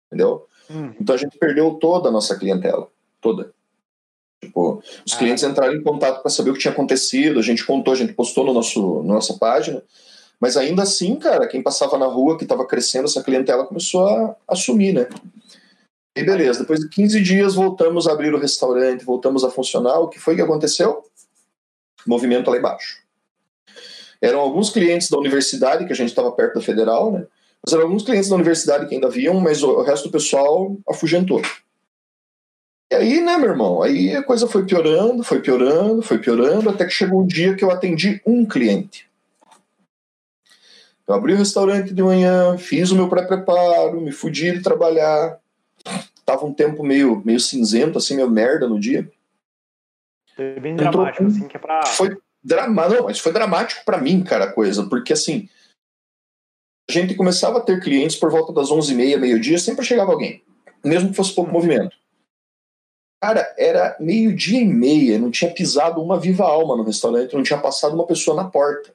[0.07, 0.45] Entendeu?
[0.69, 0.93] Hum.
[0.99, 2.87] Então a gente perdeu toda a nossa clientela.
[3.21, 3.51] Toda.
[4.41, 5.17] Tipo, os ah.
[5.17, 8.13] clientes entraram em contato para saber o que tinha acontecido, a gente contou, a gente
[8.13, 9.81] postou no nosso, na nossa página.
[10.39, 14.35] Mas ainda assim, cara, quem passava na rua, que estava crescendo, essa clientela começou a,
[14.45, 15.07] a sumir, né?
[16.15, 19.99] E beleza, depois de 15 dias voltamos a abrir o restaurante, voltamos a funcionar.
[19.99, 21.03] O que foi que aconteceu?
[22.05, 23.01] Movimento lá embaixo.
[24.21, 27.25] Eram alguns clientes da universidade, que a gente estava perto da federal, né?
[27.65, 31.41] Mas eram alguns clientes da universidade que ainda viam, mas o resto do pessoal afugentou.
[32.91, 33.81] E aí, né, meu irmão?
[33.81, 37.63] Aí a coisa foi piorando, foi piorando, foi piorando, até que chegou um dia que
[37.63, 39.09] eu atendi um cliente.
[41.07, 45.39] Eu abri o restaurante de manhã, fiz o meu pré-preparo, me fudi de trabalhar,
[46.25, 49.09] tava um tempo meio, meio cinzento, assim, meio merda no dia.
[50.35, 51.85] Foi bem dramático, assim, que é pra.
[51.85, 55.49] Foi dramático, não, mas foi dramático para mim, cara, a coisa, porque assim.
[56.89, 60.43] A gente começava a ter clientes por volta das 11h30, meio-dia, sempre chegava alguém,
[60.83, 61.95] mesmo que fosse pouco movimento.
[63.21, 67.57] Cara, era meio-dia e meia, não tinha pisado uma viva alma no restaurante, não tinha
[67.57, 68.93] passado uma pessoa na porta.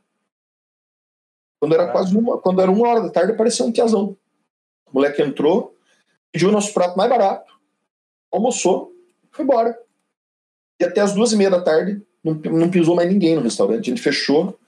[1.58, 4.14] Quando era quase uma, quando era uma hora da tarde, apareceu um tiazão.
[4.86, 5.77] O moleque entrou,
[6.32, 7.52] pediu o nosso prato mais barato,
[8.30, 8.92] almoçou,
[9.30, 9.78] foi embora.
[10.80, 13.90] E até as duas e meia da tarde não, não pisou mais ninguém no restaurante.
[13.90, 14.58] A gente fechou.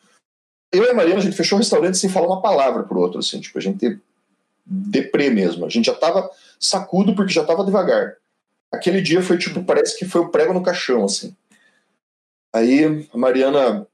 [0.73, 3.19] Eu e a Mariana, a gente fechou o restaurante sem falar uma palavra pro outro,
[3.19, 4.01] assim, tipo, a gente
[4.65, 5.67] deprê mesmo.
[5.67, 8.17] A gente já tava sacudo porque já tava devagar.
[8.73, 11.35] Aquele dia foi tipo, parece que foi o prego no caixão, assim.
[12.53, 13.87] Aí a Mariana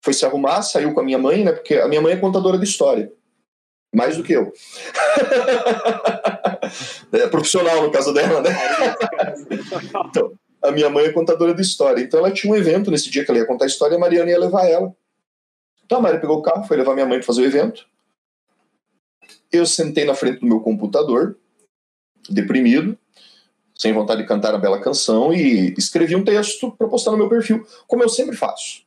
[0.00, 1.52] foi se arrumar, saiu com a minha mãe, né?
[1.52, 3.12] Porque a minha mãe é contadora de história.
[3.92, 4.52] Mais do que eu.
[7.12, 8.50] é, profissional, no caso dela, né?
[10.08, 10.32] então,
[10.62, 12.02] a minha mãe é contadora de história.
[12.02, 14.00] Então ela tinha um evento nesse dia que ela ia contar a história e a
[14.00, 14.94] Mariana ia levar ela.
[15.84, 17.84] Então a Maria pegou o carro, foi levar minha mãe para fazer o evento.
[19.50, 21.36] Eu sentei na frente do meu computador,
[22.30, 22.96] deprimido,
[23.74, 27.28] sem vontade de cantar a bela canção, e escrevi um texto para postar no meu
[27.28, 28.82] perfil, como eu sempre faço.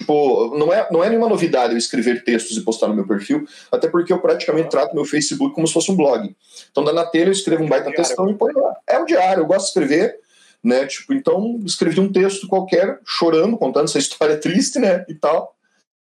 [0.00, 3.46] Tipo, não é, não é nenhuma novidade eu escrever textos e postar no meu perfil,
[3.70, 6.34] até porque eu praticamente trato meu Facebook como se fosse um blog.
[6.70, 8.76] Então, da na telha eu escrevo um baita é textão e põe lá.
[8.86, 10.18] É um diário, eu gosto de escrever,
[10.62, 10.86] né?
[10.86, 15.04] Tipo, então escrevi um texto qualquer, chorando, contando essa história triste, né?
[15.08, 15.56] E tal.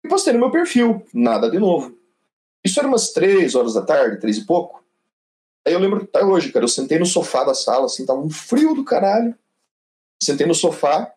[0.03, 1.05] E postei no meu perfil.
[1.13, 1.97] Nada de novo.
[2.63, 4.83] Isso era umas três horas da tarde, três e pouco.
[5.65, 8.29] Aí eu lembro até hoje, cara, eu sentei no sofá da sala, assim, tava um
[8.29, 9.35] frio do caralho.
[10.21, 11.11] Sentei no sofá,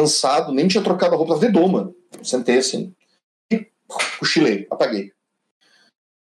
[0.00, 1.92] cansado, nem tinha trocado a roupa, tava de doma.
[2.22, 2.94] Sentei assim
[3.50, 3.66] e
[4.18, 5.12] cochilei, apaguei.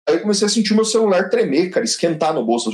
[0.08, 2.72] Aí eu comecei a sentir meu celular tremer, cara, esquentar no bolso.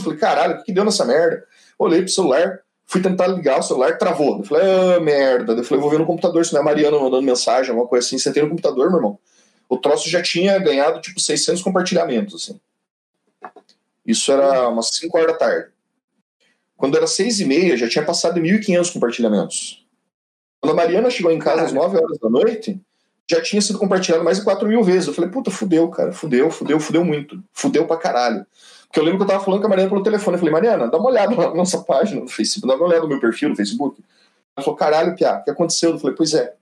[0.00, 1.44] Falei, caralho, o que deu nessa merda?
[1.78, 4.38] Olhei pro celular, fui tentar ligar o celular, travou.
[4.38, 5.52] Eu falei, ah, merda.
[5.52, 8.04] Eu falei, vou ver no computador, se não é a Mariana mandando mensagem, alguma coisa
[8.04, 8.18] assim.
[8.18, 9.18] Sentei no computador, meu irmão.
[9.68, 12.60] O troço já tinha ganhado, tipo, 600 compartilhamentos, assim.
[14.04, 15.68] Isso era umas 5 horas da tarde.
[16.76, 19.83] Quando era 6 e meia, já tinha passado 1.500 compartilhamentos.
[20.64, 22.80] Quando a Mariana chegou em casa às 9 horas da noite,
[23.30, 25.08] já tinha sido compartilhado mais de 4 mil vezes.
[25.08, 27.38] Eu falei, puta, fudeu, cara, fudeu, fudeu, fudeu muito.
[27.52, 28.46] Fudeu pra caralho.
[28.86, 30.36] Porque eu lembro que eu tava falando com a Mariana pelo telefone.
[30.36, 33.08] Eu falei, Mariana, dá uma olhada na nossa página no Facebook, dá uma olhada no
[33.08, 34.02] meu perfil no Facebook.
[34.56, 35.90] Ela falou, caralho, Pia, o que aconteceu?
[35.90, 36.54] Eu falei, pois é.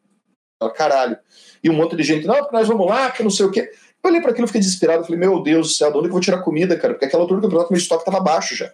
[0.61, 1.16] Ela, caralho.
[1.62, 3.70] E um monte de gente, não, porque nós vamos lá, que não sei o quê.
[4.03, 5.03] Eu olhei para aquilo, fiquei desesperado.
[5.03, 6.95] Eu falei, meu Deus do céu, de onde que eu vou tirar comida, cara?
[6.95, 8.73] Porque aquela altura do campeonato, meu estoque tava baixo já.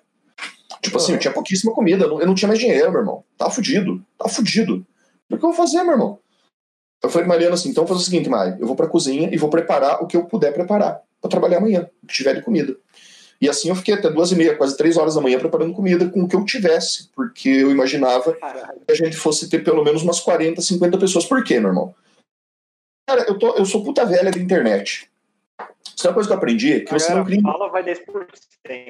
[0.81, 3.25] Tipo assim, eu tinha pouquíssima comida, eu não tinha mais dinheiro, meu irmão.
[3.37, 4.87] Tava fudido, tava fudido.
[5.31, 6.19] O que eu vou fazer, meu irmão?
[7.03, 9.37] Eu falei, Mariana, assim, então vou fazer o seguinte, Mari, eu vou pra cozinha e
[9.37, 12.77] vou preparar o que eu puder preparar para trabalhar amanhã, o que tiver de comida.
[13.41, 16.09] E assim eu fiquei até duas e meia, quase três horas da manhã preparando comida
[16.09, 20.03] com o que eu tivesse, porque eu imaginava que a gente fosse ter pelo menos
[20.03, 21.25] umas 40, 50 pessoas.
[21.25, 21.95] Por quê, meu irmão?
[23.09, 25.09] Cara, eu, tô, eu sou puta velha da internet.
[25.99, 27.43] Isso é uma coisa que eu aprendi, que você não cria.
[27.43, 27.99] fala, vai 10%.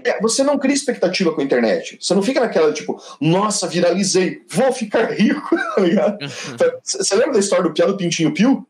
[0.05, 1.97] É, você não cria expectativa com a internet.
[1.99, 6.19] Você não fica naquela, tipo, nossa, viralizei, vou ficar rico, tá ligado?
[6.85, 8.67] Você lembra da história do piado do Pintinho Pio?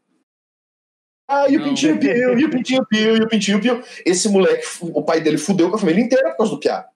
[1.27, 1.69] Ah, e o Não.
[1.69, 3.82] Pintinho Pio, e o Pintinho Pio, e o Pintinho Pio.
[4.06, 6.86] Esse moleque, o pai dele fudeu com a família inteira por causa do piá.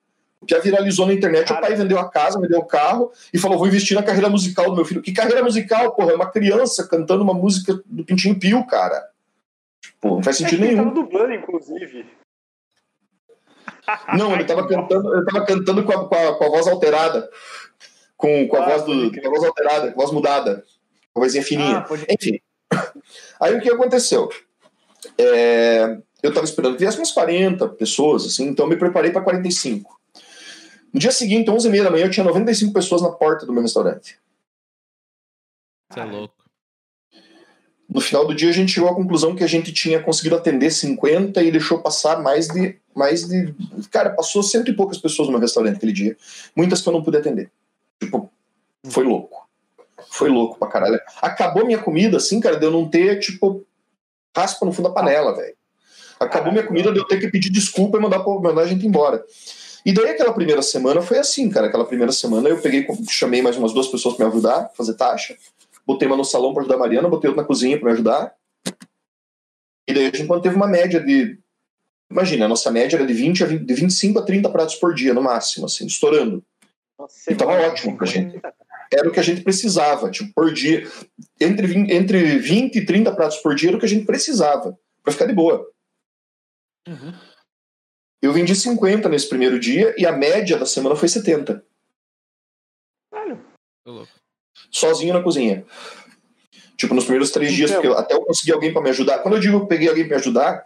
[0.40, 1.66] O piá viralizou na internet, o Cara.
[1.66, 4.76] pai vendeu a casa, vendeu o carro e falou: vou investir na carreira musical do
[4.76, 5.02] meu filho.
[5.02, 6.12] Que carreira musical, porra?
[6.12, 9.11] É uma criança cantando uma música do Pintinho Pio, cara.
[10.02, 10.84] Pô, não faz É sentido ele nenhum.
[10.90, 12.06] tava dublando, inclusive.
[14.18, 17.30] Não, ele tava cantando, ele tava cantando com a, com a, com a voz alterada.
[18.16, 19.20] Com, com a Ah, voz do.
[19.20, 20.64] Com a voz alterada, com a voz mudada.
[21.12, 21.78] Com a vozinha fininha.
[21.78, 22.04] Ah, pode...
[22.10, 22.40] Enfim.
[23.40, 24.28] Aí o que aconteceu?
[25.18, 29.22] É, eu estava esperando que viesse umas 40 pessoas, assim, então eu me preparei para
[29.22, 30.00] 45.
[30.92, 34.18] No dia seguinte, 11h30 da manhã, eu tinha 95 pessoas na porta do meu restaurante.
[35.90, 36.41] Você é louco.
[37.92, 40.70] No final do dia, a gente chegou à conclusão que a gente tinha conseguido atender
[40.70, 42.76] 50 e deixou passar mais de.
[42.94, 43.54] Mais de
[43.90, 46.16] cara, passou cento e poucas pessoas no meu restaurante aquele dia.
[46.54, 47.50] Muitas que eu não pude atender.
[48.00, 48.30] Tipo,
[48.84, 49.46] foi louco.
[50.10, 51.00] Foi louco pra caralho.
[51.22, 53.64] Acabou minha comida, assim, cara, de eu não ter, tipo,
[54.36, 55.54] raspa no fundo da panela, velho.
[56.20, 58.86] Acabou minha comida de eu ter que pedir desculpa e mandar, pra- mandar a gente
[58.86, 59.24] embora.
[59.84, 61.66] E daí aquela primeira semana foi assim, cara.
[61.68, 65.34] Aquela primeira semana eu peguei, chamei mais umas duas pessoas pra me ajudar, fazer taxa.
[65.86, 68.34] Botei uma no salão pra ajudar a Mariana, botei outra na cozinha pra me ajudar.
[69.88, 71.38] E daí a gente manteve uma média de.
[72.10, 74.94] Imagina, a nossa média era de, 20 a 20, de 25 a 30 pratos por
[74.94, 76.44] dia, no máximo, assim, estourando.
[76.98, 78.54] Nossa, E tava semana, ótimo pra 50.
[78.92, 80.86] Era o que a gente precisava, tipo, por dia.
[81.40, 84.78] Entre 20, entre 20 e 30 pratos por dia era o que a gente precisava,
[85.02, 85.66] pra ficar de boa.
[86.86, 87.14] Uhum.
[88.20, 91.64] Eu vendi 50 nesse primeiro dia e a média da semana foi 70.
[93.12, 93.44] Velho,
[93.84, 94.21] Tô louco.
[94.70, 95.64] Sozinho na cozinha.
[96.76, 97.82] Tipo, nos primeiros três dias, Então.
[97.82, 99.18] porque eu- até eu conseguir alguém pra me ajudar.
[99.18, 100.64] Quando eu digo que eu peguei alguém pra me ajudar,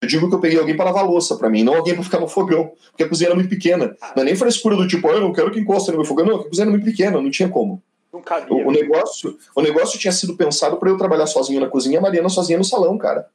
[0.00, 2.20] eu digo que eu peguei alguém pra lavar louça pra mim, não alguém pra ficar
[2.20, 2.72] no fogão.
[2.90, 3.96] Porque a cozinha era muito pequena.
[4.16, 6.24] Não é nem frescura do tipo, ah, eu não quero que encoste no meu fogão.
[6.24, 7.82] Não, a cozinha era muito pequena, não tinha como.
[8.10, 8.54] não cabia.
[8.64, 12.02] O, o negócio, o negócio tinha sido pensado pra eu trabalhar sozinho na cozinha, a
[12.02, 13.28] Mariana sozinha no salão, cara.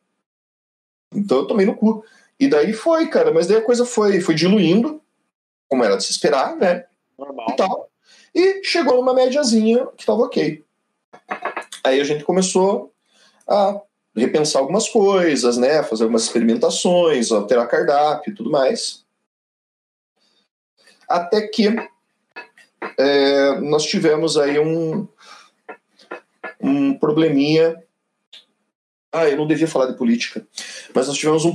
[1.13, 2.03] Então eu tomei no cu.
[2.39, 3.31] E daí foi, cara.
[3.31, 4.99] Mas daí a coisa foi, foi diluindo,
[5.69, 6.85] como era de se esperar, né?
[7.17, 7.47] Normal.
[7.51, 7.89] e tal.
[8.33, 10.63] E chegou numa médiazinha que tava ok.
[11.83, 12.91] Aí a gente começou
[13.47, 13.79] a
[14.15, 15.83] repensar algumas coisas, né?
[15.83, 19.03] Fazer algumas experimentações, alterar cardápio e tudo mais.
[21.07, 21.67] Até que
[22.97, 25.07] é, nós tivemos aí um,
[26.61, 27.81] um probleminha.
[29.11, 30.45] Ah, eu não devia falar de política,
[30.93, 31.53] mas nós tivemos um,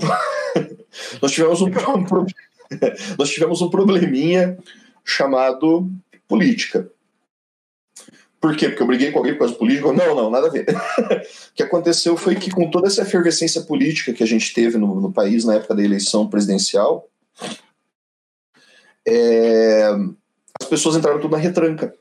[1.21, 2.27] nós tivemos um, um
[3.19, 4.57] nós tivemos um probleminha
[5.05, 5.91] chamado
[6.29, 6.91] política.
[8.41, 8.69] Por quê?
[8.69, 9.93] Porque eu briguei com alguém por causa política?
[9.93, 10.67] Não, não, nada a ver.
[10.71, 15.01] o que aconteceu foi que, com toda essa efervescência política que a gente teve no,
[15.01, 17.09] no país na época da eleição presidencial,
[19.07, 19.89] é,
[20.61, 21.93] as pessoas entraram tudo na retranca.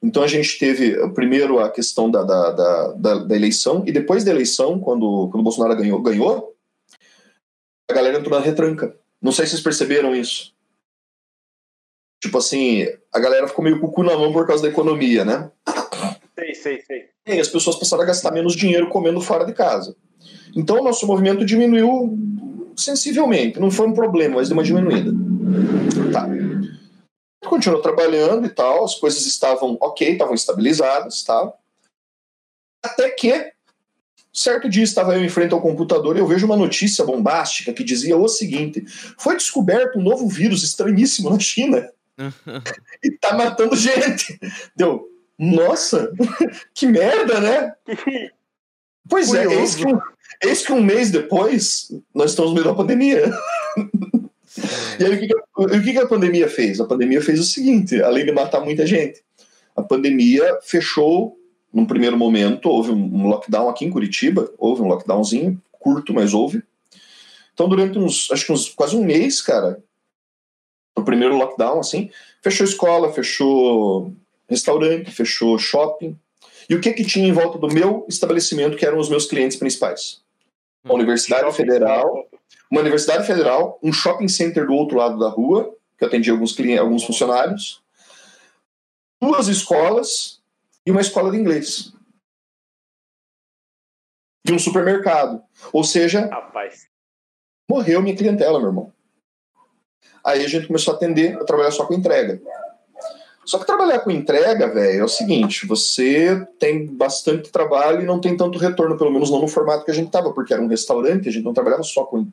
[0.00, 4.24] Então a gente teve primeiro a questão da, da, da, da, da eleição, e depois
[4.24, 6.56] da eleição, quando, quando o Bolsonaro ganhou, ganhou,
[7.88, 8.96] a galera entrou na retranca.
[9.20, 10.51] Não sei se vocês perceberam isso.
[12.22, 15.24] Tipo assim, a galera ficou meio com o cu na mão por causa da economia,
[15.24, 15.50] né?
[16.38, 17.04] Sei, sei, sei.
[17.26, 19.96] E as pessoas passaram a gastar menos dinheiro comendo fora de casa.
[20.54, 22.16] Então o nosso movimento diminuiu
[22.76, 23.58] sensivelmente.
[23.58, 25.10] Não foi um problema, mas deu uma diminuída.
[26.12, 26.28] Tá.
[27.44, 31.52] Continuou trabalhando e tal, as coisas estavam ok, estavam estabilizadas, tá?
[32.84, 33.52] Até que,
[34.32, 37.82] certo dia estava eu em frente ao computador e eu vejo uma notícia bombástica que
[37.82, 38.84] dizia o seguinte:
[39.18, 41.90] foi descoberto um novo vírus estranhíssimo na China
[43.02, 44.38] e tá matando gente.
[44.76, 45.08] Deu,
[45.38, 46.12] nossa,
[46.74, 47.72] que merda, né?
[49.08, 49.60] Pois é, Curioso.
[49.60, 50.00] eis que, um,
[50.44, 53.32] eis que um mês depois nós estamos no meio da pandemia.
[55.00, 56.80] E aí o que, que, a- o que que a pandemia fez?
[56.80, 59.20] A pandemia fez o seguinte: além de matar muita gente,
[59.74, 61.36] a pandemia fechou,
[61.74, 66.32] num primeiro momento, houve um um lockdown aqui em Curitiba, houve um lockdownzinho, curto, mas
[66.32, 66.62] houve.
[67.54, 69.82] Então, durante uns, acho que uns quase um mês, cara,
[70.96, 72.10] o primeiro lockdown, assim,
[72.42, 74.12] fechou escola, fechou
[74.48, 76.18] restaurante, fechou shopping.
[76.68, 79.56] E o que que tinha em volta do meu estabelecimento, que eram os meus clientes
[79.56, 80.22] principais?
[80.84, 82.28] A Universidade Shopping Federal,
[82.70, 86.80] uma Universidade Federal, um shopping center do outro lado da rua, que atendia alguns clientes,
[86.80, 87.82] alguns funcionários,
[89.20, 90.40] duas escolas
[90.84, 91.92] e uma escola de inglês.
[94.44, 95.42] E um supermercado.
[95.72, 96.88] Ou seja, Rapaz.
[97.70, 98.92] morreu minha clientela, meu irmão.
[100.24, 102.40] Aí a gente começou a atender, a trabalhar só com entrega.
[103.44, 108.20] Só que trabalhar com entrega, velho, é o seguinte: você tem bastante trabalho e não
[108.20, 110.68] tem tanto retorno, pelo menos não no formato que a gente estava, porque era um
[110.68, 112.26] restaurante, a gente não trabalhava só com.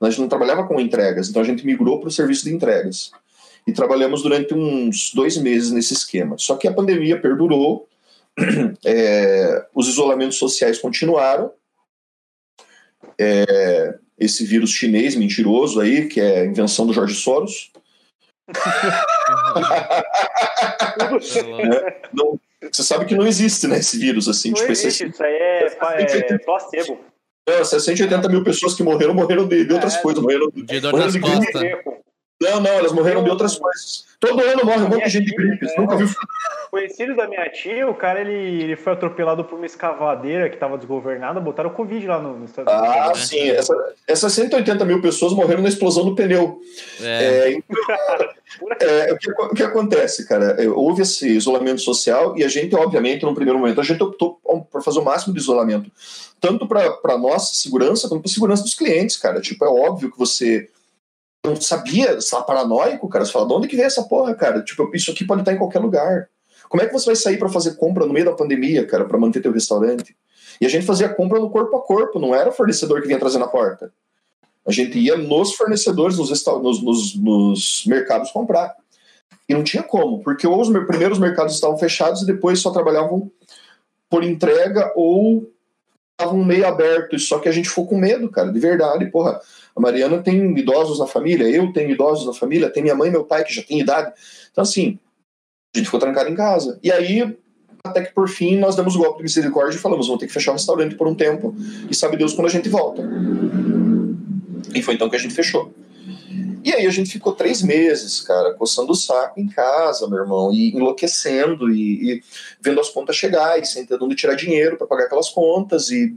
[0.00, 3.10] A gente não trabalhava com entregas, então a gente migrou para o serviço de entregas.
[3.66, 6.36] E trabalhamos durante uns dois meses nesse esquema.
[6.38, 7.86] Só que a pandemia perdurou,
[8.84, 11.52] é, os isolamentos sociais continuaram.
[13.18, 17.72] É, esse vírus chinês mentiroso aí, que é a invenção do Jorge Soros.
[21.36, 22.38] é, não,
[22.70, 24.50] você sabe que não existe, né, esse vírus assim.
[24.50, 27.00] Não tipo, existe, esse, isso aí é, é, é placebo.
[27.48, 30.02] Não, 180 mil pessoas que morreram, morreram de, de outras É.
[30.02, 30.22] coisas.
[30.22, 31.62] Morreram, De dor nas costas.
[32.40, 34.06] Não, não, elas morreram de outras coisas.
[34.18, 35.66] Todo ano morre um monte de gente de gripe.
[35.68, 36.08] Você nunca viu
[36.70, 40.78] Conhecido da minha tia, o cara ele, ele foi atropelado por uma escavadeira que estava
[40.78, 43.28] desgovernada, botaram Covid lá no, no Estados Ah, Unidos.
[43.28, 43.50] sim.
[43.50, 43.74] Essa,
[44.06, 46.60] essas 180 mil pessoas morreram na explosão do pneu.
[47.02, 47.76] É, É, então,
[48.80, 50.56] é, o, que, o que acontece, cara?
[50.62, 54.40] É, Houve esse isolamento social e a gente, obviamente, no primeiro momento, a gente optou
[54.70, 55.90] por fazer o máximo de isolamento.
[56.40, 59.40] Tanto para nossa segurança, quanto para a segurança dos clientes, cara.
[59.40, 60.68] Tipo, é óbvio que você
[61.44, 63.24] não sabia, você estava paranoico, cara.
[63.24, 64.62] Você fala, de onde que veio essa porra, cara?
[64.62, 66.28] Tipo, isso aqui pode estar em qualquer lugar.
[66.68, 69.18] Como é que você vai sair para fazer compra no meio da pandemia, cara, para
[69.18, 70.16] manter teu restaurante?
[70.60, 73.18] E a gente fazia compra no corpo a corpo, não era o fornecedor que vinha
[73.18, 73.92] trazer na porta.
[74.66, 78.76] A gente ia nos fornecedores, nos, nos, nos- nos mercados comprar.
[79.48, 82.70] E não tinha como, porque ou os mer- primeiros mercados estavam fechados e depois só
[82.70, 83.30] trabalhavam
[84.08, 85.50] por entrega ou
[86.12, 87.26] estavam meio abertos.
[87.26, 89.06] Só que a gente ficou com medo, cara, de verdade.
[89.06, 89.40] Porra,
[89.74, 93.12] a Mariana tem idosos na família, eu tenho idosos na família, tem minha mãe e
[93.12, 94.12] meu pai que já tem idade.
[94.50, 94.98] Então, assim,
[95.74, 96.78] a gente ficou trancado em casa.
[96.82, 97.36] E aí,
[97.84, 100.32] até que por fim, nós demos o golpe de misericórdia e falamos: vamos ter que
[100.32, 101.54] fechar o restaurante por um tempo
[101.88, 103.02] e sabe Deus quando a gente volta.
[104.74, 105.72] E foi então que a gente fechou.
[106.62, 110.52] E aí a gente ficou três meses, cara, coçando o saco em casa, meu irmão,
[110.52, 112.22] e enlouquecendo, e, e
[112.60, 115.90] vendo as contas chegar, e sem ter de onde tirar dinheiro para pagar aquelas contas,
[115.90, 116.14] e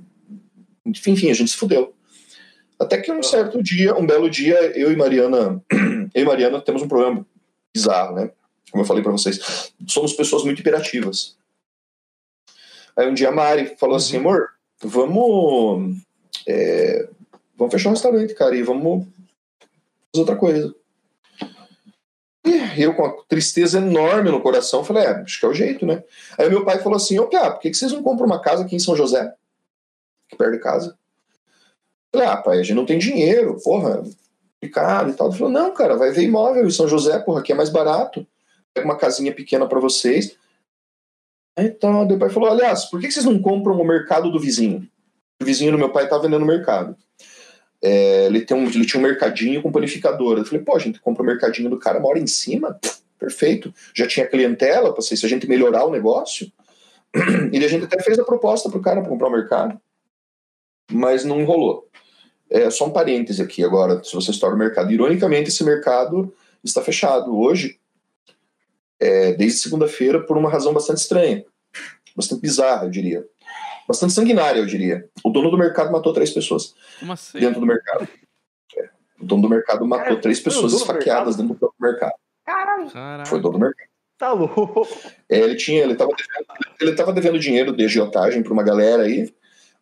[0.86, 1.94] enfim, a gente se fudeu.
[2.84, 5.62] Até que um certo dia, um belo dia, eu e Mariana,
[6.14, 7.26] eu e Mariana temos um problema
[7.74, 8.30] bizarro, né?
[8.70, 11.38] Como eu falei para vocês, somos pessoas muito imperativas.
[12.96, 14.50] Aí um dia a Mari falou assim, amor,
[14.82, 15.98] vamos,
[16.48, 17.08] é,
[17.56, 19.06] vamos fechar um restaurante, cara, e vamos
[20.12, 20.76] fazer outra coisa.
[22.46, 25.86] E eu, com a tristeza enorme no coração, falei, é, acho que é o jeito,
[25.86, 26.04] né?
[26.38, 28.64] Aí meu pai falou assim, ô Pia, por que que vocês não compram uma casa
[28.64, 29.34] aqui em São José?
[30.28, 30.98] Aqui perto de casa.
[32.14, 34.04] Falei, ah, pai, a gente não tem dinheiro, porra,
[34.64, 35.28] complicado e tal.
[35.28, 38.26] Ele falou, não, cara, vai ver imóvel em São José, porra, aqui é mais barato.
[38.74, 40.38] Pega uma casinha pequena para vocês.
[41.58, 44.88] Então, meu pai falou, aliás, por que vocês não compram o mercado do vizinho?
[45.42, 46.96] O vizinho do meu pai tá vendendo mercado.
[47.82, 50.40] É, ele, tem um, ele tinha um mercadinho com panificadora.
[50.40, 52.80] Eu falei, pô, a gente compra o mercadinho do cara, mora em cima,
[53.20, 53.74] perfeito.
[53.94, 56.52] Já tinha clientela, pensei, se a gente melhorar o negócio.
[57.52, 59.80] E a gente até fez a proposta pro cara pra comprar o mercado,
[60.92, 61.88] mas não rolou.
[62.54, 64.92] É, só um parêntese aqui agora, se você estoura o mercado.
[64.92, 66.32] Ironicamente, esse mercado
[66.64, 67.80] está fechado hoje,
[69.00, 71.44] é, desde segunda-feira, por uma razão bastante estranha,
[72.16, 73.26] bastante bizarra, eu diria.
[73.88, 75.10] Bastante sanguinária, eu diria.
[75.24, 77.40] O dono do mercado matou três pessoas como assim?
[77.40, 78.08] dentro do mercado.
[78.78, 78.90] É.
[79.20, 82.14] O dono do mercado matou Cara, três pessoas do esfaqueadas dentro do mercado.
[82.46, 83.26] Caralho.
[83.26, 83.90] Foi o dono do mercado.
[84.16, 84.88] tá louco.
[85.28, 86.48] É, ele tinha, ele estava devendo,
[86.80, 89.34] ele tava devendo dinheiro de agiotagem para uma galera aí.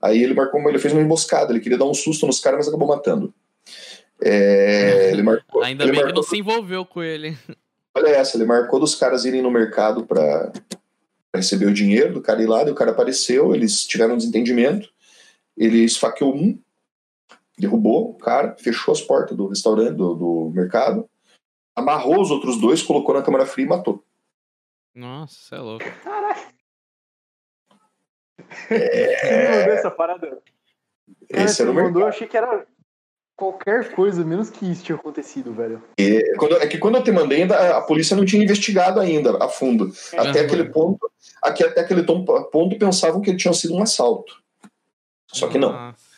[0.01, 1.51] Aí ele marcou, ele fez uma emboscada.
[1.51, 3.33] Ele queria dar um susto nos caras, mas acabou matando.
[4.21, 5.63] É, ele marcou.
[5.63, 7.37] Ainda ele bem que marcou, não se envolveu com ele.
[7.95, 10.51] Olha essa, ele marcou dos caras irem no mercado para
[11.35, 14.89] receber o dinheiro do cara ir lá, daí o cara apareceu, eles tiveram um desentendimento,
[15.57, 16.59] ele esfaqueou um,
[17.57, 21.09] derrubou o cara, fechou as portas do restaurante, do, do mercado,
[21.75, 24.03] amarrou os outros dois, colocou na câmara fria e matou.
[24.95, 25.85] Nossa, você é louco.
[25.85, 26.60] Você
[28.69, 30.37] mandou essa parada?
[31.31, 32.65] Cara, Esse era o mandou, eu achei que era
[33.35, 35.81] qualquer coisa, menos que isso tinha acontecido, velho.
[35.97, 39.43] É, quando- é que quando eu te mandei, ainda, a polícia não tinha investigado ainda
[39.43, 39.91] a fundo.
[40.13, 40.45] Até Uhum.
[40.45, 41.11] aquele ponto,
[41.41, 44.33] aqui, até aquele tom- ponto pensavam que tinha sido um assalto.
[45.27, 45.71] Só que não.
[45.71, 46.11] Nossa.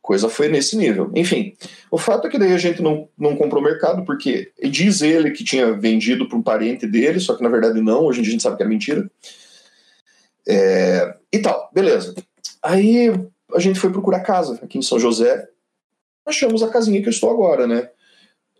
[0.00, 1.12] Coisa foi nesse nível.
[1.14, 1.54] Enfim,
[1.90, 5.44] o fato é que daí a gente não, não comprou mercado, porque diz ele que
[5.44, 8.32] tinha vendido para um parente dele, só que na verdade não, hoje em dia a
[8.32, 9.08] gente sabe que era mentira.
[10.48, 12.14] É, e tal, beleza.
[12.62, 13.12] Aí
[13.54, 15.48] a gente foi procurar casa aqui em São José,
[16.26, 17.88] achamos a casinha que eu estou agora, né?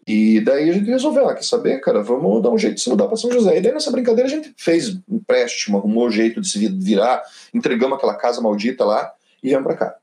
[0.06, 2.90] E daí a gente resolveu, ah, quer saber, cara, vamos dar um jeito de se
[2.90, 3.58] mudar para São José.
[3.58, 7.22] E daí nessa brincadeira a gente fez empréstimo, arrumou um jeito de se virar,
[7.54, 9.96] entregamos aquela casa maldita lá e viemos para cá.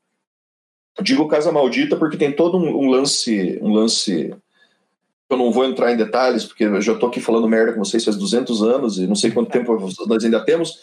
[1.02, 4.34] Digo casa maldita porque tem todo um, um lance, um lance
[5.30, 8.06] Eu não vou entrar em detalhes, porque eu já estou aqui falando merda com vocês
[8.06, 9.78] faz 200 anos e não sei quanto tempo
[10.08, 10.80] nós ainda temos.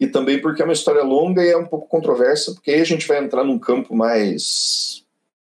[0.00, 2.84] E também porque é uma história longa e é um pouco controversa, porque aí a
[2.84, 5.04] gente vai entrar num campo mais,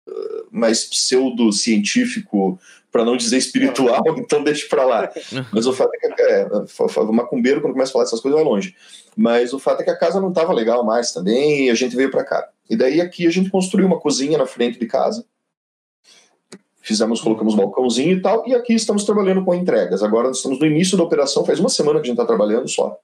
[0.08, 2.60] uh, mais pseudo-científico,
[2.92, 5.12] para não dizer espiritual, então deixa para lá.
[5.52, 8.50] Mas o fato é que é, o macumbeiro, quando começa a falar dessas coisas, vai
[8.50, 8.76] longe.
[9.16, 11.96] Mas o fato é que a casa não estava legal mais também e a gente
[11.96, 12.50] veio para cá.
[12.70, 15.26] E daí aqui a gente construiu uma cozinha na frente de casa.
[16.82, 20.02] Fizemos, colocamos um balcãozinho e tal, e aqui estamos trabalhando com entregas.
[20.02, 22.98] Agora estamos no início da operação, faz uma semana que a gente está trabalhando só.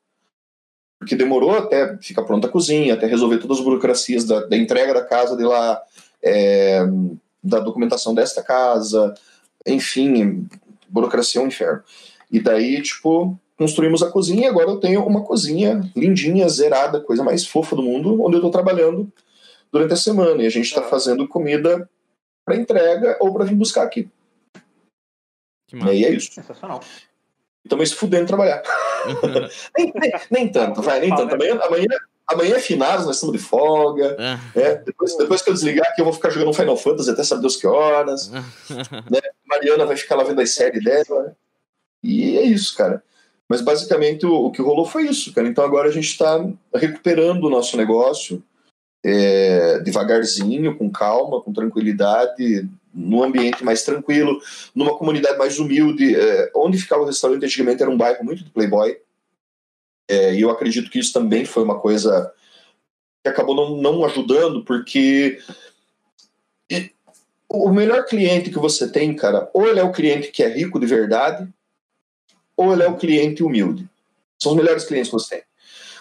[1.05, 4.91] Porque demorou até ficar pronta a cozinha, até resolver todas as burocracias da, da entrega
[4.91, 5.79] da casa de lá,
[6.19, 6.79] é,
[7.43, 9.13] da documentação desta casa,
[9.67, 10.47] enfim,
[10.89, 11.83] burocracia é um inferno.
[12.31, 17.23] E daí, tipo, construímos a cozinha e agora eu tenho uma cozinha lindinha, zerada, coisa
[17.23, 19.07] mais fofa do mundo, onde eu estou trabalhando
[19.71, 20.41] durante a semana.
[20.41, 21.87] E a gente está fazendo comida
[22.43, 24.09] para entrega ou para vir buscar aqui.
[25.67, 26.33] Que e aí é isso.
[26.33, 26.81] Sensacional.
[27.65, 28.61] Estamos se fudendo trabalhar.
[29.75, 31.33] nem, nem, nem, tanto, vai, nem tanto.
[31.33, 31.87] Amanhã, amanhã,
[32.27, 34.15] amanhã é finados, nós estamos de folga.
[34.55, 37.41] É, depois, depois que eu desligar aqui, eu vou ficar jogando Final Fantasy até saber
[37.41, 38.29] Deus que horas.
[39.09, 39.19] né?
[39.47, 41.35] Mariana vai ficar lá vendo as séries dela.
[42.03, 43.03] E é isso, cara.
[43.49, 45.47] Mas basicamente o, o, que rolou foi isso, cara.
[45.47, 46.39] Então agora a gente está
[46.73, 48.43] recuperando o nosso negócio
[49.03, 54.41] é, devagarzinho, com calma, com tranquilidade, num ambiente mais tranquilo,
[54.73, 56.15] numa comunidade mais humilde.
[56.15, 58.97] É, onde ficava o restaurante antigamente era um bairro muito de playboy.
[60.09, 62.31] É, e eu acredito que isso também foi uma coisa
[63.23, 65.39] que acabou não, não ajudando, porque
[67.49, 70.79] o melhor cliente que você tem, cara, ou ele é o cliente que é rico
[70.79, 71.47] de verdade,
[72.55, 73.87] ou ele é o cliente humilde.
[74.41, 75.45] São os melhores clientes que você tem.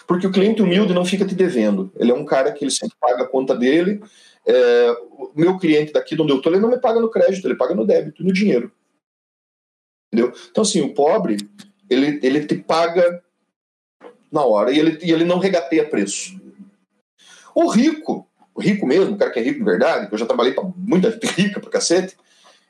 [0.07, 1.91] Porque o cliente humilde não fica te devendo.
[1.97, 4.01] Ele é um cara que ele sempre paga a conta dele.
[4.47, 7.47] É, o meu cliente daqui de onde eu estou, ele não me paga no crédito,
[7.47, 8.71] ele paga no débito, no dinheiro.
[10.13, 10.33] Entendeu?
[10.49, 11.37] Então, assim, o pobre,
[11.89, 13.23] ele, ele te paga
[14.31, 16.39] na hora e ele, e ele não regateia preço.
[17.53, 20.25] O rico, o rico mesmo, o cara que é rico de verdade, que eu já
[20.25, 22.15] trabalhei para muita gente rica pra cacete,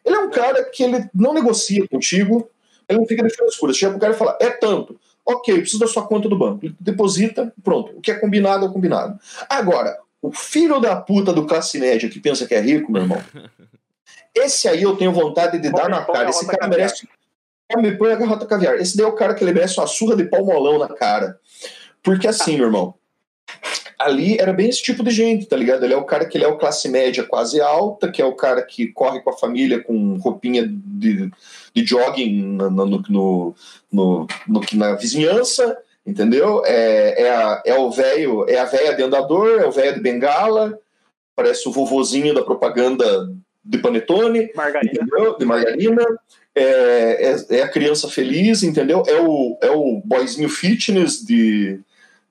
[0.04, 2.50] ele é um cara que ele não negocia contigo,
[2.88, 3.74] ele não fica de frescura.
[3.74, 5.00] Chega pro cara e fala, é tanto.
[5.26, 6.66] Ok, preciso da sua conta do banco.
[6.66, 7.98] Ele deposita, pronto.
[7.98, 9.20] O que é combinado é combinado.
[9.50, 9.98] Agora,
[10.28, 13.22] o filho da puta do classe média que pensa que é rico, meu irmão,
[14.34, 16.30] esse aí eu tenho vontade de dar na cara.
[16.30, 17.08] Esse cara merece.
[17.78, 18.76] Me põe a garrota caviar.
[18.76, 21.40] Esse daí é o cara que ele merece uma surra de palmolão na cara.
[22.04, 22.94] Porque assim, meu irmão,
[23.98, 25.84] ali era bem esse tipo de gente, tá ligado?
[25.84, 28.36] Ele é o cara que ele é o classe média quase alta, que é o
[28.36, 31.32] cara que corre com a família com roupinha de,
[31.74, 33.56] de jogging no, no, no,
[33.92, 35.76] no, no na vizinhança,
[36.06, 36.62] entendeu?
[36.66, 40.02] É, é, a, é o velho, é a velha de andador, é o velho de
[40.02, 40.78] bengala,
[41.36, 43.30] parece o vovozinho da propaganda
[43.64, 44.94] de panetone, margarina.
[44.94, 45.38] Entendeu?
[45.38, 46.06] de margarina.
[46.54, 49.04] É, é, é, a criança feliz, entendeu?
[49.08, 51.80] É o, é o boyzinho fitness de,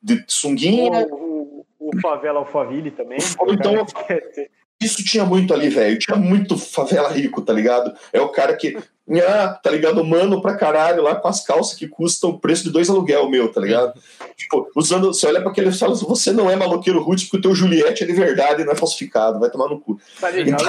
[0.03, 1.07] de sunguinha.
[1.11, 3.19] O, o, o favela Alphaville também.
[3.49, 3.85] Então,
[4.81, 5.99] isso tinha muito ali, velho.
[5.99, 7.95] Tinha muito favela rico, tá ligado?
[8.13, 8.79] É o cara que
[9.21, 10.03] ah, tá ligado?
[10.03, 13.53] Mano pra caralho lá com as calças que custam o preço de dois aluguel meu,
[13.53, 13.93] tá ligado?
[14.35, 17.37] tipo, usando, você olha pra aquele e fala assim, você não é maloqueiro roots porque
[17.37, 19.99] o teu Juliette é de verdade e não é falsificado, vai tomar no cu.
[20.19, 20.63] Tá ligado?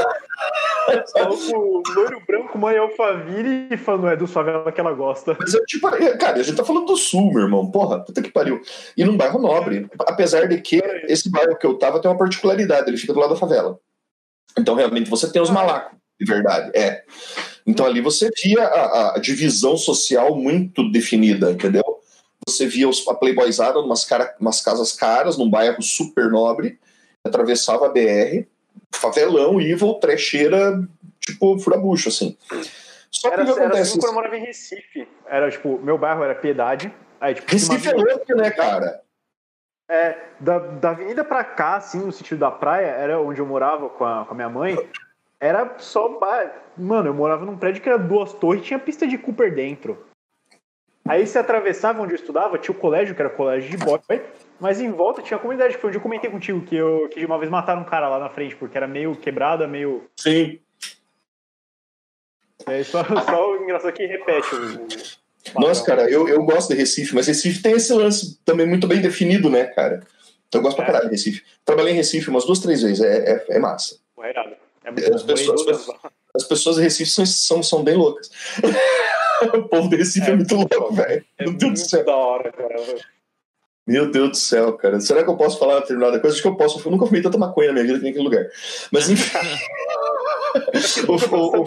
[0.89, 1.29] Então...
[1.53, 5.35] o loiro branco, mãe Alphaville e falando, é do favela que ela gosta.
[5.39, 8.61] Mas, tipo, cara, a gente tá falando do sul, meu irmão, porra, puta que pariu.
[8.97, 12.89] E num bairro nobre, apesar de que esse bairro que eu tava tem uma particularidade,
[12.89, 13.79] ele fica do lado da favela.
[14.57, 17.03] Então, realmente, você tem os malacos, de verdade, é.
[17.65, 21.83] Então ali você via a, a divisão social muito definida, entendeu?
[22.47, 26.79] Você via os, a Playboyzada umas, cara, umas casas caras, num bairro super nobre,
[27.23, 28.45] atravessava a BR,
[28.93, 30.79] favelão, evil, trecheira,
[31.19, 32.37] tipo, furabucho, assim.
[33.09, 33.73] Só que era, o que acontece?
[33.73, 35.07] Era assim eu morava em Recife.
[35.25, 36.93] Era, tipo, meu bairro era Piedade.
[37.19, 39.01] Aí, tipo, Recife é louco, né, cara?
[39.89, 43.89] É, da, da avenida pra cá, assim, no sentido da praia, era onde eu morava
[43.89, 44.77] com a, com a minha mãe.
[45.45, 46.19] Era só.
[46.75, 50.05] Mano, eu morava num prédio que era duas torres e tinha pista de Cooper dentro.
[51.07, 53.99] Aí você atravessava onde eu estudava, tinha o colégio, que era colégio de boy,
[54.59, 57.19] mas em volta tinha a comunidade, que foi onde eu comentei contigo, que, eu, que
[57.19, 60.09] de uma vez mataram um cara lá na frente, porque era meio quebrada, meio.
[60.19, 60.59] Sim.
[62.65, 65.61] É só, só o engraçado que repete o.
[65.61, 68.99] Nossa, cara, eu, eu gosto de Recife, mas Recife tem esse lance também muito bem
[68.99, 70.01] definido, né, cara?
[70.47, 70.83] Então eu gosto é.
[70.83, 71.43] pra caralho de Recife.
[71.63, 73.99] Trabalhei em Recife umas duas, três vezes, é, é, é massa.
[74.23, 74.64] É irado.
[74.85, 75.89] É as, pessoas, as,
[76.35, 78.29] as, pessoas de Recife são, são, são bem loucas.
[79.53, 81.25] o povo de Recife é, é muito louco, velho.
[81.37, 82.05] É Meu Deus do céu.
[82.05, 82.75] da hora, cara.
[83.87, 84.99] Meu Deus do céu, cara.
[84.99, 86.35] Será que eu posso falar determinada coisa?
[86.35, 86.79] Acho que eu posso.
[86.85, 88.47] Eu nunca fumei tanta maconha na minha vida que naquele lugar.
[88.91, 89.37] Mas enfim.
[91.07, 91.65] o, o, o,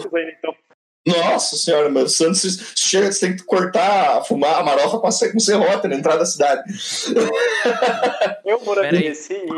[1.07, 5.39] Nossa senhora, meu Santos chega, você tem que cortar, fumar a marofa com, a, com
[5.39, 6.61] serrota na entrada da cidade.
[8.45, 9.13] Eu morando em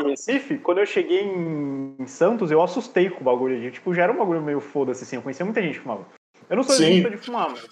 [0.10, 3.72] Recife, quando eu cheguei em Santos, eu assustei com o bagulho.
[3.72, 5.16] Tipo, já era um bagulho meio foda-se, assim.
[5.16, 6.06] Eu conhecia muita gente que fumava.
[6.50, 7.66] Eu não sou de fumar, mas.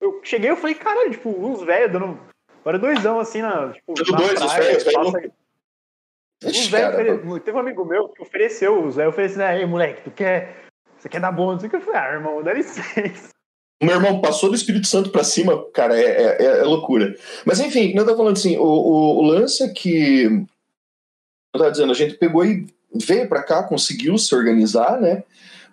[0.00, 2.18] Eu cheguei e falei, caralho, tipo, uns velhos dando.
[2.60, 3.72] Agora dois anos assim na.
[3.72, 4.84] Tipo, na dois, praia, os velhos.
[4.84, 5.32] Passa...
[6.44, 7.42] Os velhos.
[7.42, 10.63] Teve um amigo meu que ofereceu, os velhos ofereceram, aí, moleque, tu quer
[11.04, 11.76] você quer dar não que.
[11.76, 13.28] Eu falei, ah, irmão, dá licença.
[13.82, 17.14] Meu irmão passou do Espírito Santo para cima, cara, é, é, é, loucura.
[17.44, 20.24] Mas enfim, eu tô falando assim, o, o, o lance é que.
[21.52, 25.22] Eu tava dizendo, a gente pegou e veio para cá, conseguiu se organizar, né?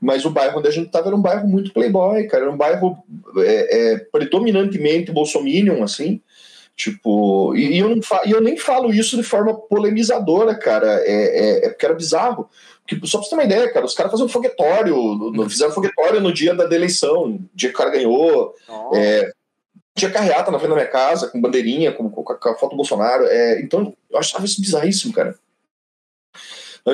[0.01, 2.43] Mas o bairro onde a gente tava era um bairro muito playboy, cara.
[2.43, 2.97] Era um bairro
[3.37, 6.19] é, é, predominantemente bolsominion, assim.
[6.81, 10.99] Tipo, e, e eu, não fa, e eu nem falo isso de forma polemizadora, cara.
[11.05, 12.49] É, é, é porque era bizarro.
[12.81, 14.95] Porque, só pra você ter uma ideia, cara, os caras faziam foguetório,
[15.31, 18.55] no, fizeram foguetório no dia da, eleição, no dia que o cara ganhou.
[18.67, 18.95] Oh.
[18.95, 19.31] É,
[19.93, 22.77] tinha carreata na frente da minha casa, com bandeirinha, com, com, com a foto do
[22.77, 23.25] Bolsonaro.
[23.27, 25.35] É, então, eu achava isso bizarríssimo, cara.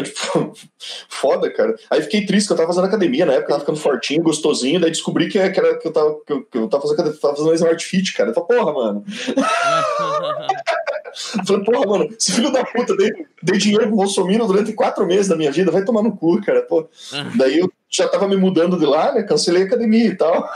[0.04, 0.54] Tipo,
[1.08, 1.76] foda, cara.
[1.90, 4.92] Aí fiquei triste que eu tava fazendo academia na época, tava ficando fortinho, gostosinho, daí
[4.92, 7.54] descobri que, que, era, que, eu, tava, que, eu, que eu tava fazendo, tava fazendo
[7.54, 8.30] Smart Fit, cara.
[8.30, 9.06] Eu falei, porra, mano.
[11.38, 13.12] eu falei, porra, mano, esse filho da puta dei,
[13.42, 16.62] dei dinheiro pro Bolsonaro durante quatro meses da minha vida, vai tomar no cu, cara.
[16.64, 16.88] Pô.
[17.38, 19.24] Daí eu já tava me mudando de lá, né?
[19.24, 20.50] Cancelei a academia e tal.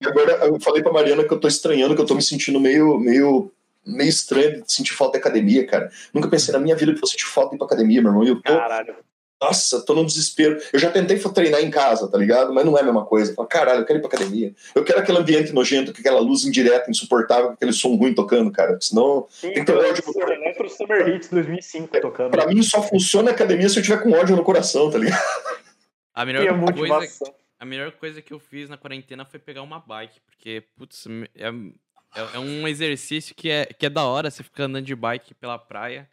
[0.00, 2.58] e agora eu falei pra Mariana que eu tô estranhando, que eu tô me sentindo
[2.58, 3.52] meio, meio
[3.86, 5.90] meio estranho de sentir falta de academia, cara.
[6.12, 8.24] Nunca pensei na minha vida que fosse sentir falta de ir pra academia, meu irmão.
[8.24, 8.56] E eu tô.
[8.56, 8.96] Caralho.
[9.42, 10.56] Nossa, tô num desespero.
[10.72, 12.54] Eu já tentei treinar em casa, tá ligado?
[12.54, 13.34] Mas não é a mesma coisa.
[13.34, 14.54] Falo, caralho, eu quero ir pra academia.
[14.72, 18.52] Eu quero aquele ambiente nojento, com aquela luz indireta, insuportável, com aquele som ruim tocando,
[18.52, 18.78] cara.
[18.80, 19.26] Senão.
[19.28, 20.04] Sim, tem que ter ódio.
[20.06, 22.30] Eu pro Summer Hits 2005 tocando.
[22.30, 25.20] Pra mim só funciona a academia se eu tiver com ódio no coração, tá ligado?
[26.14, 30.20] A melhor, coisa, a melhor coisa que eu fiz na quarentena foi pegar uma bike,
[30.20, 31.50] porque, putz, é,
[32.14, 35.34] é, é, um exercício que é, que é da hora, você fica andando de bike
[35.34, 36.08] pela praia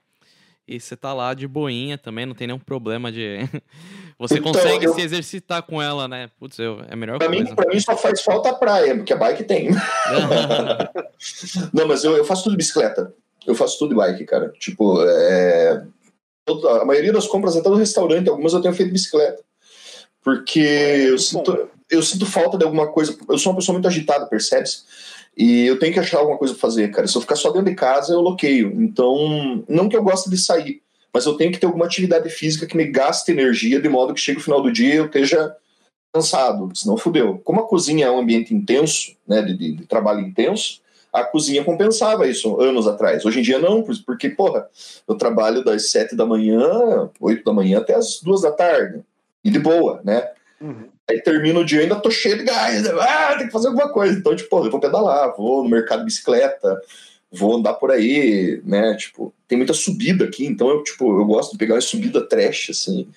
[0.70, 3.40] e você tá lá de boinha também, não tem nenhum problema de.
[4.20, 4.94] Você então, consegue eu...
[4.94, 6.30] se exercitar com ela, né?
[6.38, 7.44] Putz, eu, é melhor pra coisa.
[7.44, 9.70] Mim, pra mim só faz falta a praia, porque a bike tem.
[11.74, 13.14] não, mas eu, eu faço tudo de bicicleta.
[13.48, 14.50] Eu faço tudo de bike, cara.
[14.60, 15.86] Tipo, é...
[16.82, 19.42] a maioria das compras até no restaurante, algumas eu tenho feito bicicleta.
[20.22, 23.18] Porque eu sinto, eu sinto falta de alguma coisa.
[23.30, 24.84] Eu sou uma pessoa muito agitada, percebe-se?
[25.40, 27.07] E eu tenho que achar alguma coisa pra fazer, cara.
[27.07, 28.74] Se eu ficar só dentro de casa, eu bloqueio.
[28.82, 30.82] Então, não que eu goste de sair,
[31.14, 34.20] mas eu tenho que ter alguma atividade física que me gaste energia, de modo que
[34.20, 35.56] chegue o final do dia eu esteja
[36.14, 37.40] cansado, senão fudeu.
[37.41, 40.82] Como a cozinha é um ambiente intenso, né, de, de, de trabalho intenso,
[41.14, 43.24] a cozinha compensava isso anos atrás.
[43.24, 44.68] Hoje em dia não, porque, porra,
[45.07, 48.99] eu trabalho das sete da manhã, oito da manhã até as duas da tarde.
[49.41, 50.32] E de boa, né?
[50.61, 50.90] Uhum.
[51.10, 52.84] Aí termina o dia ainda tô cheio de gás.
[52.84, 52.91] Né?
[52.99, 54.18] Ah, tem que fazer alguma coisa.
[54.18, 56.81] Então, tipo, eu vou pedalar, vou no mercado de bicicleta,
[57.31, 58.95] vou andar por aí, né?
[58.95, 62.69] Tipo, tem muita subida aqui, então eu, tipo, eu gosto de pegar uma subida trash,
[62.72, 63.07] assim.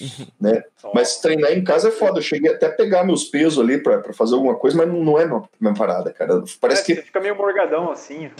[0.00, 0.26] Uhum.
[0.40, 0.62] Né?
[0.94, 2.18] Mas treinar em casa é foda.
[2.18, 5.18] Eu cheguei até a pegar meus pesos ali pra, fazer alguma coisa, mas não, não
[5.18, 6.42] é a mesma parada, cara.
[6.60, 6.94] Parece é, que.
[6.96, 8.30] Você fica meio morgadão assim.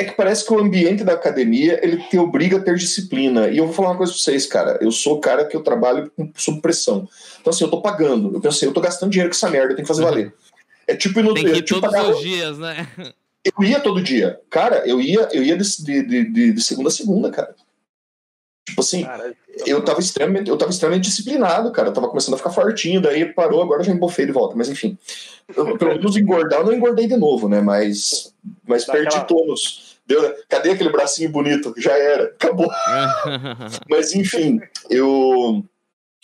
[0.00, 3.48] É que parece que o ambiente da academia ele te obriga a ter disciplina.
[3.48, 4.78] E eu vou falar uma coisa pra vocês, cara.
[4.80, 7.08] Eu sou o cara que eu trabalho sob pressão.
[7.40, 8.32] Então, assim, eu tô pagando.
[8.32, 10.32] Eu pensei, eu tô gastando dinheiro com essa merda, eu tenho que fazer valer.
[10.86, 12.10] É tipo no Tem que ir tipo, todos pagar...
[12.10, 12.86] os dias, né?
[13.44, 14.40] Eu ia todo dia.
[14.48, 17.54] Cara, eu ia, eu ia de, de, de, de segunda a segunda, cara.
[18.68, 19.36] Tipo assim, Caralho.
[19.66, 21.88] eu tava extremamente, eu tava extremamente disciplinado, cara.
[21.88, 24.54] Eu tava começando a ficar fortinho, daí parou, agora já embofei de volta.
[24.54, 24.96] Mas enfim.
[25.56, 27.60] Eu, pelo menos engordar, eu não engordei de novo, né?
[27.60, 28.32] Mas,
[28.66, 29.24] mas perdi aquela...
[29.24, 30.34] tônus Deu, né?
[30.48, 31.74] Cadê aquele bracinho bonito?
[31.76, 32.68] Já era, acabou.
[33.88, 34.58] Mas enfim,
[34.88, 35.62] eu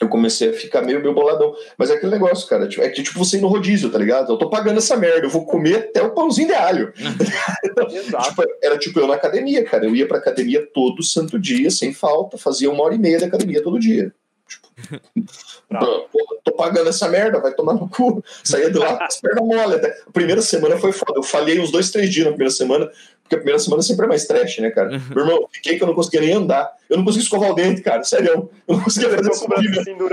[0.01, 1.55] eu comecei a ficar meio, meio boladão.
[1.79, 2.67] Mas é aquele negócio, cara.
[2.67, 4.33] Tipo, é que tipo você ir no rodízio, tá ligado?
[4.33, 6.93] Eu tô pagando essa merda, eu vou comer até o pãozinho de alho.
[6.97, 9.85] tipo, era tipo eu na academia, cara.
[9.85, 13.25] Eu ia pra academia todo santo dia, sem falta, fazia uma hora e meia de
[13.25, 14.13] academia todo dia.
[14.47, 14.69] Tipo,
[16.45, 18.23] tô pagando essa merda, vai tomar no cu.
[18.43, 19.75] Saía de lá com as pernas mole.
[19.77, 19.89] Até.
[20.07, 21.15] A primeira semana foi foda.
[21.17, 22.91] Eu falhei uns dois, três dias na primeira semana,
[23.23, 24.91] porque a primeira semana sempre é mais trash, né, cara?
[24.91, 26.71] Meu irmão, fiquei que eu não conseguia nem andar.
[26.89, 28.51] Eu não conseguia escovar o dente, cara, sério.
[28.69, 29.47] Eu não conseguia fazer essa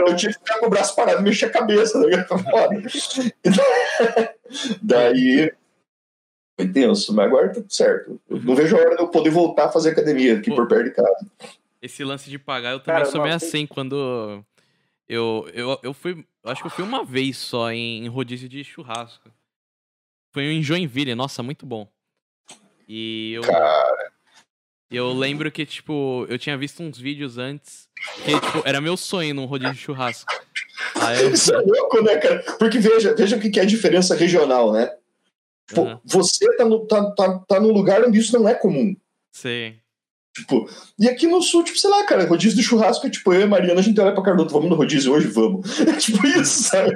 [0.08, 2.26] Eu tinha que ficar com o braço parado, mexer a cabeça, né?
[2.26, 2.82] Foda.
[4.82, 5.52] Daí.
[6.60, 8.20] Foi tenso, mas agora tá tudo certo.
[8.30, 10.84] Eu não vejo a hora de eu poder voltar a fazer academia aqui por perto
[10.84, 11.28] de casa.
[11.82, 14.46] Esse lance de pagar, eu também cara, sou meio assim, quando
[15.12, 16.26] eu, eu, eu fui.
[16.46, 19.30] Acho que eu fui uma vez só em, em rodízio de churrasco.
[20.32, 21.86] Foi em Joinville, nossa, muito bom.
[22.88, 23.42] E eu.
[23.42, 24.12] Cara.
[24.90, 27.90] Eu lembro que, tipo, eu tinha visto uns vídeos antes
[28.26, 30.32] que, tipo, era meu sonho num rodízio de churrasco.
[30.96, 31.26] Ah, é?
[31.26, 32.44] Isso é louco, né, cara?
[32.58, 34.96] Porque veja, veja o que é a diferença regional, né?
[35.78, 36.00] Aham.
[36.06, 38.96] Você tá, no, tá, tá, tá num lugar onde isso não é comum.
[39.32, 39.81] Sim.
[40.34, 43.42] Tipo, e aqui no sul, tipo, sei lá, cara, rodízio de churrasco é tipo, eu
[43.42, 45.28] e Mariana, a gente olha pra cara do outro, vamos no rodízio hoje?
[45.28, 45.80] Vamos.
[45.82, 46.94] É tipo isso, sabe?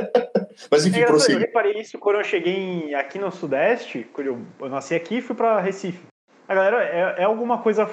[0.70, 4.68] Mas enfim, É, eu, reparei isso quando eu cheguei aqui no Sudeste, quando eu, eu
[4.68, 6.00] nasci aqui e fui pra Recife.
[6.48, 7.88] A galera, é, é alguma coisa,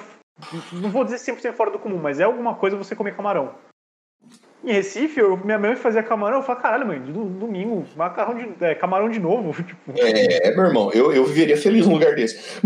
[0.72, 3.54] não vou dizer 100% fora do comum, mas é alguma coisa você comer camarão.
[4.62, 8.64] Em Recife, eu, minha mãe fazia camarão, eu falei, caralho, mãe, do- domingo, macarrão de,
[8.64, 9.52] é, camarão de novo.
[9.62, 12.60] Tipo, É, meu irmão, eu, eu viveria feliz num lugar desse.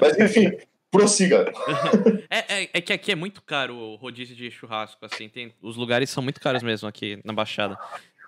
[0.00, 0.52] Mas enfim,
[0.90, 1.50] prossiga.
[2.30, 5.76] É, é, é que aqui é muito caro o rodízio de churrasco, assim, tem, os
[5.76, 7.78] lugares são muito caros mesmo aqui na Baixada.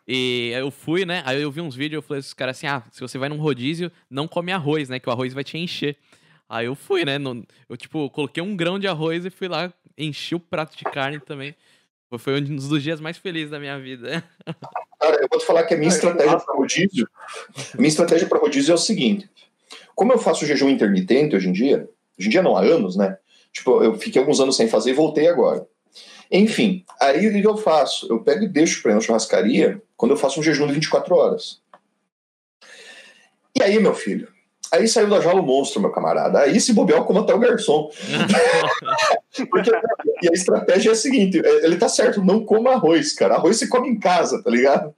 [0.09, 2.83] E eu fui, né, aí eu vi uns vídeos, eu falei pros caras assim, ah,
[2.91, 5.99] se você vai num rodízio, não come arroz, né, que o arroz vai te encher.
[6.49, 9.71] Aí eu fui, né, no- eu, tipo, coloquei um grão de arroz e fui lá,
[9.99, 11.55] enchi o prato de carne também.
[12.19, 14.25] Foi- um dos dias mais felizes da minha vida.
[14.99, 17.07] Cara, eu vou te falar que a minha estratégia para rodízio,
[17.75, 19.29] a minha estratégia para rodízio é o seguinte:
[19.95, 21.89] como eu faço jejum intermitente hoje em dia,
[22.19, 23.17] hoje em dia não há anos, né?
[23.53, 25.67] Tipo, eu fiquei alguns anos sem fazer e voltei agora.
[26.31, 28.07] Enfim, aí o que eu faço?
[28.09, 31.15] Eu pego e deixo para ir na churrascaria quando eu faço um jejum de 24
[31.17, 31.61] horas.
[33.59, 34.29] E aí, meu filho?
[34.73, 36.39] Aí saiu da jaula o monstro, meu camarada.
[36.39, 37.91] Aí se bobear, como até o garçom.
[39.51, 39.71] Porque,
[40.23, 43.35] e a estratégia é a seguinte: é- ele tá certo, não coma arroz, cara.
[43.35, 44.95] Arroz você come em casa, tá ligado?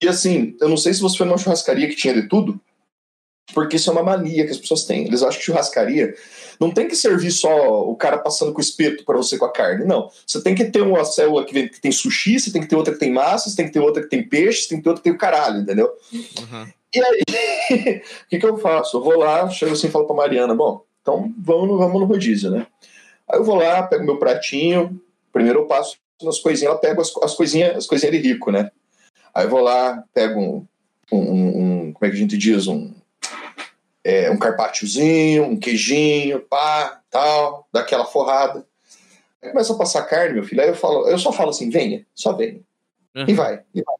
[0.00, 2.60] E assim, eu não sei se você foi numa churrascaria que tinha de tudo,
[3.54, 5.04] porque isso é uma mania que as pessoas têm.
[5.06, 6.14] Eles acham que churrascaria
[6.58, 9.52] não tem que servir só o cara passando com o espeto para você com a
[9.52, 10.10] carne, não.
[10.26, 12.76] Você tem que ter uma célula que, vem- que tem sushi, você tem que ter
[12.76, 14.84] outra que tem massa, você tem que ter outra que tem peixe, você tem que
[14.84, 15.92] ter outra que tem o caralho, entendeu?
[16.12, 16.66] Uhum.
[16.94, 17.22] E aí,
[18.24, 18.96] o que, que eu faço?
[18.96, 22.06] Eu vou lá, chego assim e falo pra Mariana, bom, então vamos no, vamos no
[22.06, 22.66] rodízio, né?
[23.28, 24.98] Aí eu vou lá, pego meu pratinho,
[25.32, 28.70] primeiro eu passo nas coisinhas, ela pega as, as coisinhas as coisinhas de rico, né?
[29.34, 30.66] Aí eu vou lá, pego um,
[31.12, 31.58] um, um-
[31.88, 32.94] um- como é que a gente diz, um,
[34.06, 38.64] é, um carpacciozinho, um queijinho, pá, tal, dá aquela forrada.
[39.42, 42.06] Aí começa a passar carne, meu filho, aí eu falo, eu só falo assim, venha,
[42.14, 42.60] só venha.
[43.28, 43.94] E vai, e vai.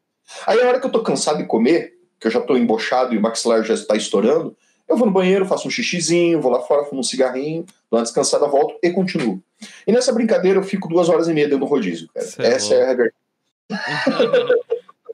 [0.45, 3.17] Aí a hora que eu tô cansado de comer, que eu já tô embochado e
[3.17, 4.55] o maxilar já está estourando,
[4.87, 8.03] eu vou no banheiro, faço um xixizinho, vou lá fora, fumo um cigarrinho, dou uma
[8.03, 9.43] descansada, volto e continuo.
[9.85, 12.25] E nessa brincadeira eu fico duas horas e meia dentro do rodízio, cara.
[12.25, 13.13] Cê é Essa é a regra.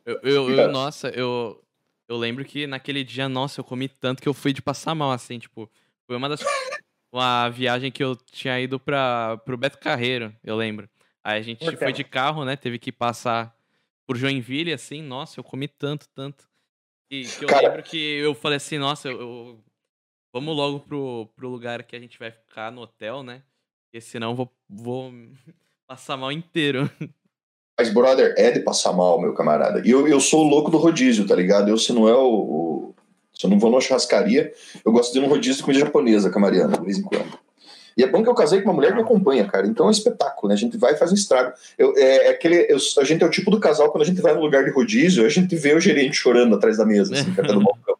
[0.06, 1.60] eu, eu, eu- nossa, eu,
[2.08, 5.12] eu lembro que naquele dia, nossa, eu comi tanto que eu fui de passar mal,
[5.12, 5.70] assim, tipo,
[6.08, 6.40] foi uma das.
[7.14, 10.90] Uma viagem que eu tinha ido pra, pro Beto Carreiro, eu lembro.
[11.24, 12.56] Aí a gente foi de carro, né?
[12.56, 13.56] Teve que passar
[14.08, 16.50] por Joinville, assim, nossa, eu comi tanto, tanto.
[17.12, 19.64] E que eu Cara- lembro que eu falei assim, nossa, eu, eu-
[20.34, 23.44] vamos logo pro, pro lugar que a gente vai ficar no hotel, né?
[23.86, 25.12] Porque senão eu vou, vou
[25.86, 26.90] passar mal inteiro.
[27.78, 29.82] Mas, brother, é de passar mal, meu camarada.
[29.86, 31.70] E eu, eu sou o louco do rodízio, tá ligado?
[31.70, 32.28] Eu, se não é o.
[32.28, 32.96] o-
[33.36, 34.54] se eu não vou numa churrascaria,
[34.86, 37.02] eu gosto de ir num rodízio de comida japonesa com a Mariana, de vez em
[37.02, 37.34] quando.
[37.98, 39.66] E é bom que eu casei com uma mulher que me acompanha, cara.
[39.68, 40.54] Então é um espetáculo, né?
[40.54, 41.52] A gente vai e faz um estrago.
[41.78, 44.22] Eu, é, é aquele, eu- a gente é o tipo do casal, quando a gente
[44.22, 47.34] vai num lugar de rodízio, a gente vê o gerente chorando atrás da mesa, assim,
[47.34, 47.96] cara, do balcão.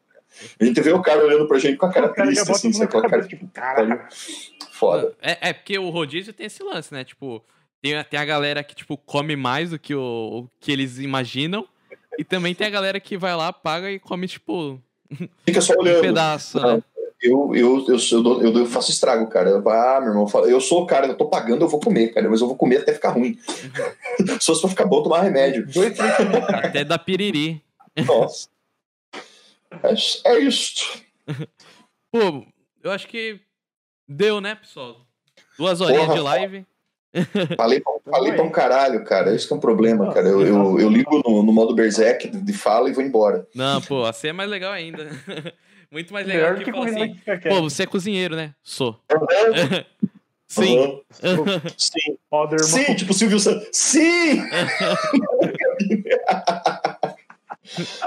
[0.60, 3.10] A gente vê o cara olhando pra gente com a cara triste, assim, na aquela
[3.10, 4.00] cara tipo, caralho.
[4.72, 5.14] foda.
[5.22, 7.04] É, é porque o rodízio tem esse lance, né?
[7.04, 7.44] Tipo,
[7.84, 11.00] tem, a- tem a galera que, tipo, come mais do que o, o que eles
[11.00, 11.68] imaginam.
[12.18, 14.82] E também tem a galera que vai lá, paga e come, tipo,
[15.46, 16.02] Fica só um olhando.
[16.02, 16.78] pedaço, Não.
[16.78, 16.84] né?
[17.22, 17.98] Eu, eu, eu,
[18.42, 19.50] eu, eu, faço estrago, cara.
[19.50, 22.30] Eu, ah, meu irmão, eu sou o cara, eu tô pagando, eu vou comer, cara,
[22.30, 23.38] mas eu vou comer até ficar ruim.
[24.42, 25.66] Se fosse pra ficar bom, tomar remédio.
[26.64, 27.64] Até da piriri.
[28.06, 28.50] Nossa.
[29.72, 31.02] É, é isto.
[32.12, 32.46] Pô,
[32.84, 33.40] eu acho que
[34.08, 34.98] deu, né, pessoal?
[35.58, 36.66] Duas horinhas Porra, de live.
[37.56, 39.34] Falei, pra- falei pra um caralho, cara.
[39.36, 40.28] Esse que é um problema, cara.
[40.28, 43.48] Eu, eu, eu ligo no, no modo Berserk de, de fala e vou embora.
[43.54, 45.08] Não, pô, assim é mais legal ainda.
[45.92, 47.16] Muito mais legal Melhor que que falar assim,
[47.50, 48.56] pô, você é cozinheiro, né?
[48.64, 49.00] Sou.
[50.48, 50.78] Sim.
[51.24, 52.18] aham, Sim.
[52.32, 52.58] Irmão.
[52.60, 53.70] Sim, tipo Silvio Santos.
[53.72, 54.42] Sim!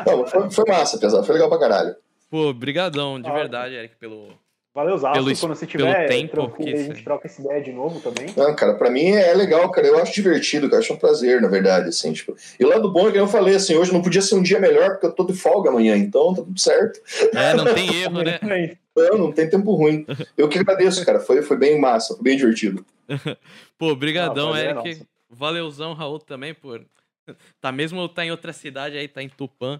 [0.06, 1.24] Não, foi, foi massa, pesado.
[1.24, 1.96] Foi legal pra caralho.
[2.30, 3.34] Pô, brigadão, de Ah.
[3.34, 4.28] verdade, Eric, pelo...
[4.76, 5.24] Valeu, Zasco.
[5.24, 8.30] Pelo Quando você pelo tiver tempo que a gente troca essa ideia de novo também.
[8.36, 9.86] Não, cara, pra mim é legal, cara.
[9.86, 10.76] Eu acho divertido, cara.
[10.76, 12.36] Eu acho um prazer, na verdade, assim, tipo.
[12.60, 14.60] E o lado bom é que eu falei, assim, hoje não podia ser um dia
[14.60, 17.00] melhor porque eu tô de folga amanhã, então tá tudo certo.
[17.34, 18.36] É, não tem erro, né?
[18.38, 18.78] Também.
[18.94, 20.06] Não, não tem tempo ruim.
[20.38, 21.20] Eu que agradeço, cara.
[21.20, 22.82] Foi, foi bem massa, foi bem divertido.
[23.78, 24.88] Pô, brigadão, Ah, valeu, Eric.
[24.98, 25.06] nossa.
[25.28, 26.82] Valeuzão, Raul, também, por...
[27.60, 29.78] Tá mesmo tá em outra cidade aí, tá em Tupã,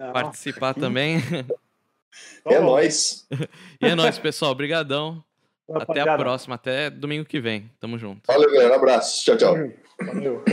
[0.00, 1.18] Não, participar aqui- também.
[2.40, 3.26] Então, é nóis.
[3.80, 4.54] E é nóis, pessoal.
[4.54, 5.22] Brigadão.
[5.74, 6.54] Até a próxima.
[6.54, 7.70] Até domingo que vem.
[7.80, 8.22] Tamo junto.
[8.26, 8.76] Valeu, galera.
[8.76, 9.24] Abraço.
[9.24, 9.54] Tchau, tchau.
[10.00, 10.44] Valeu.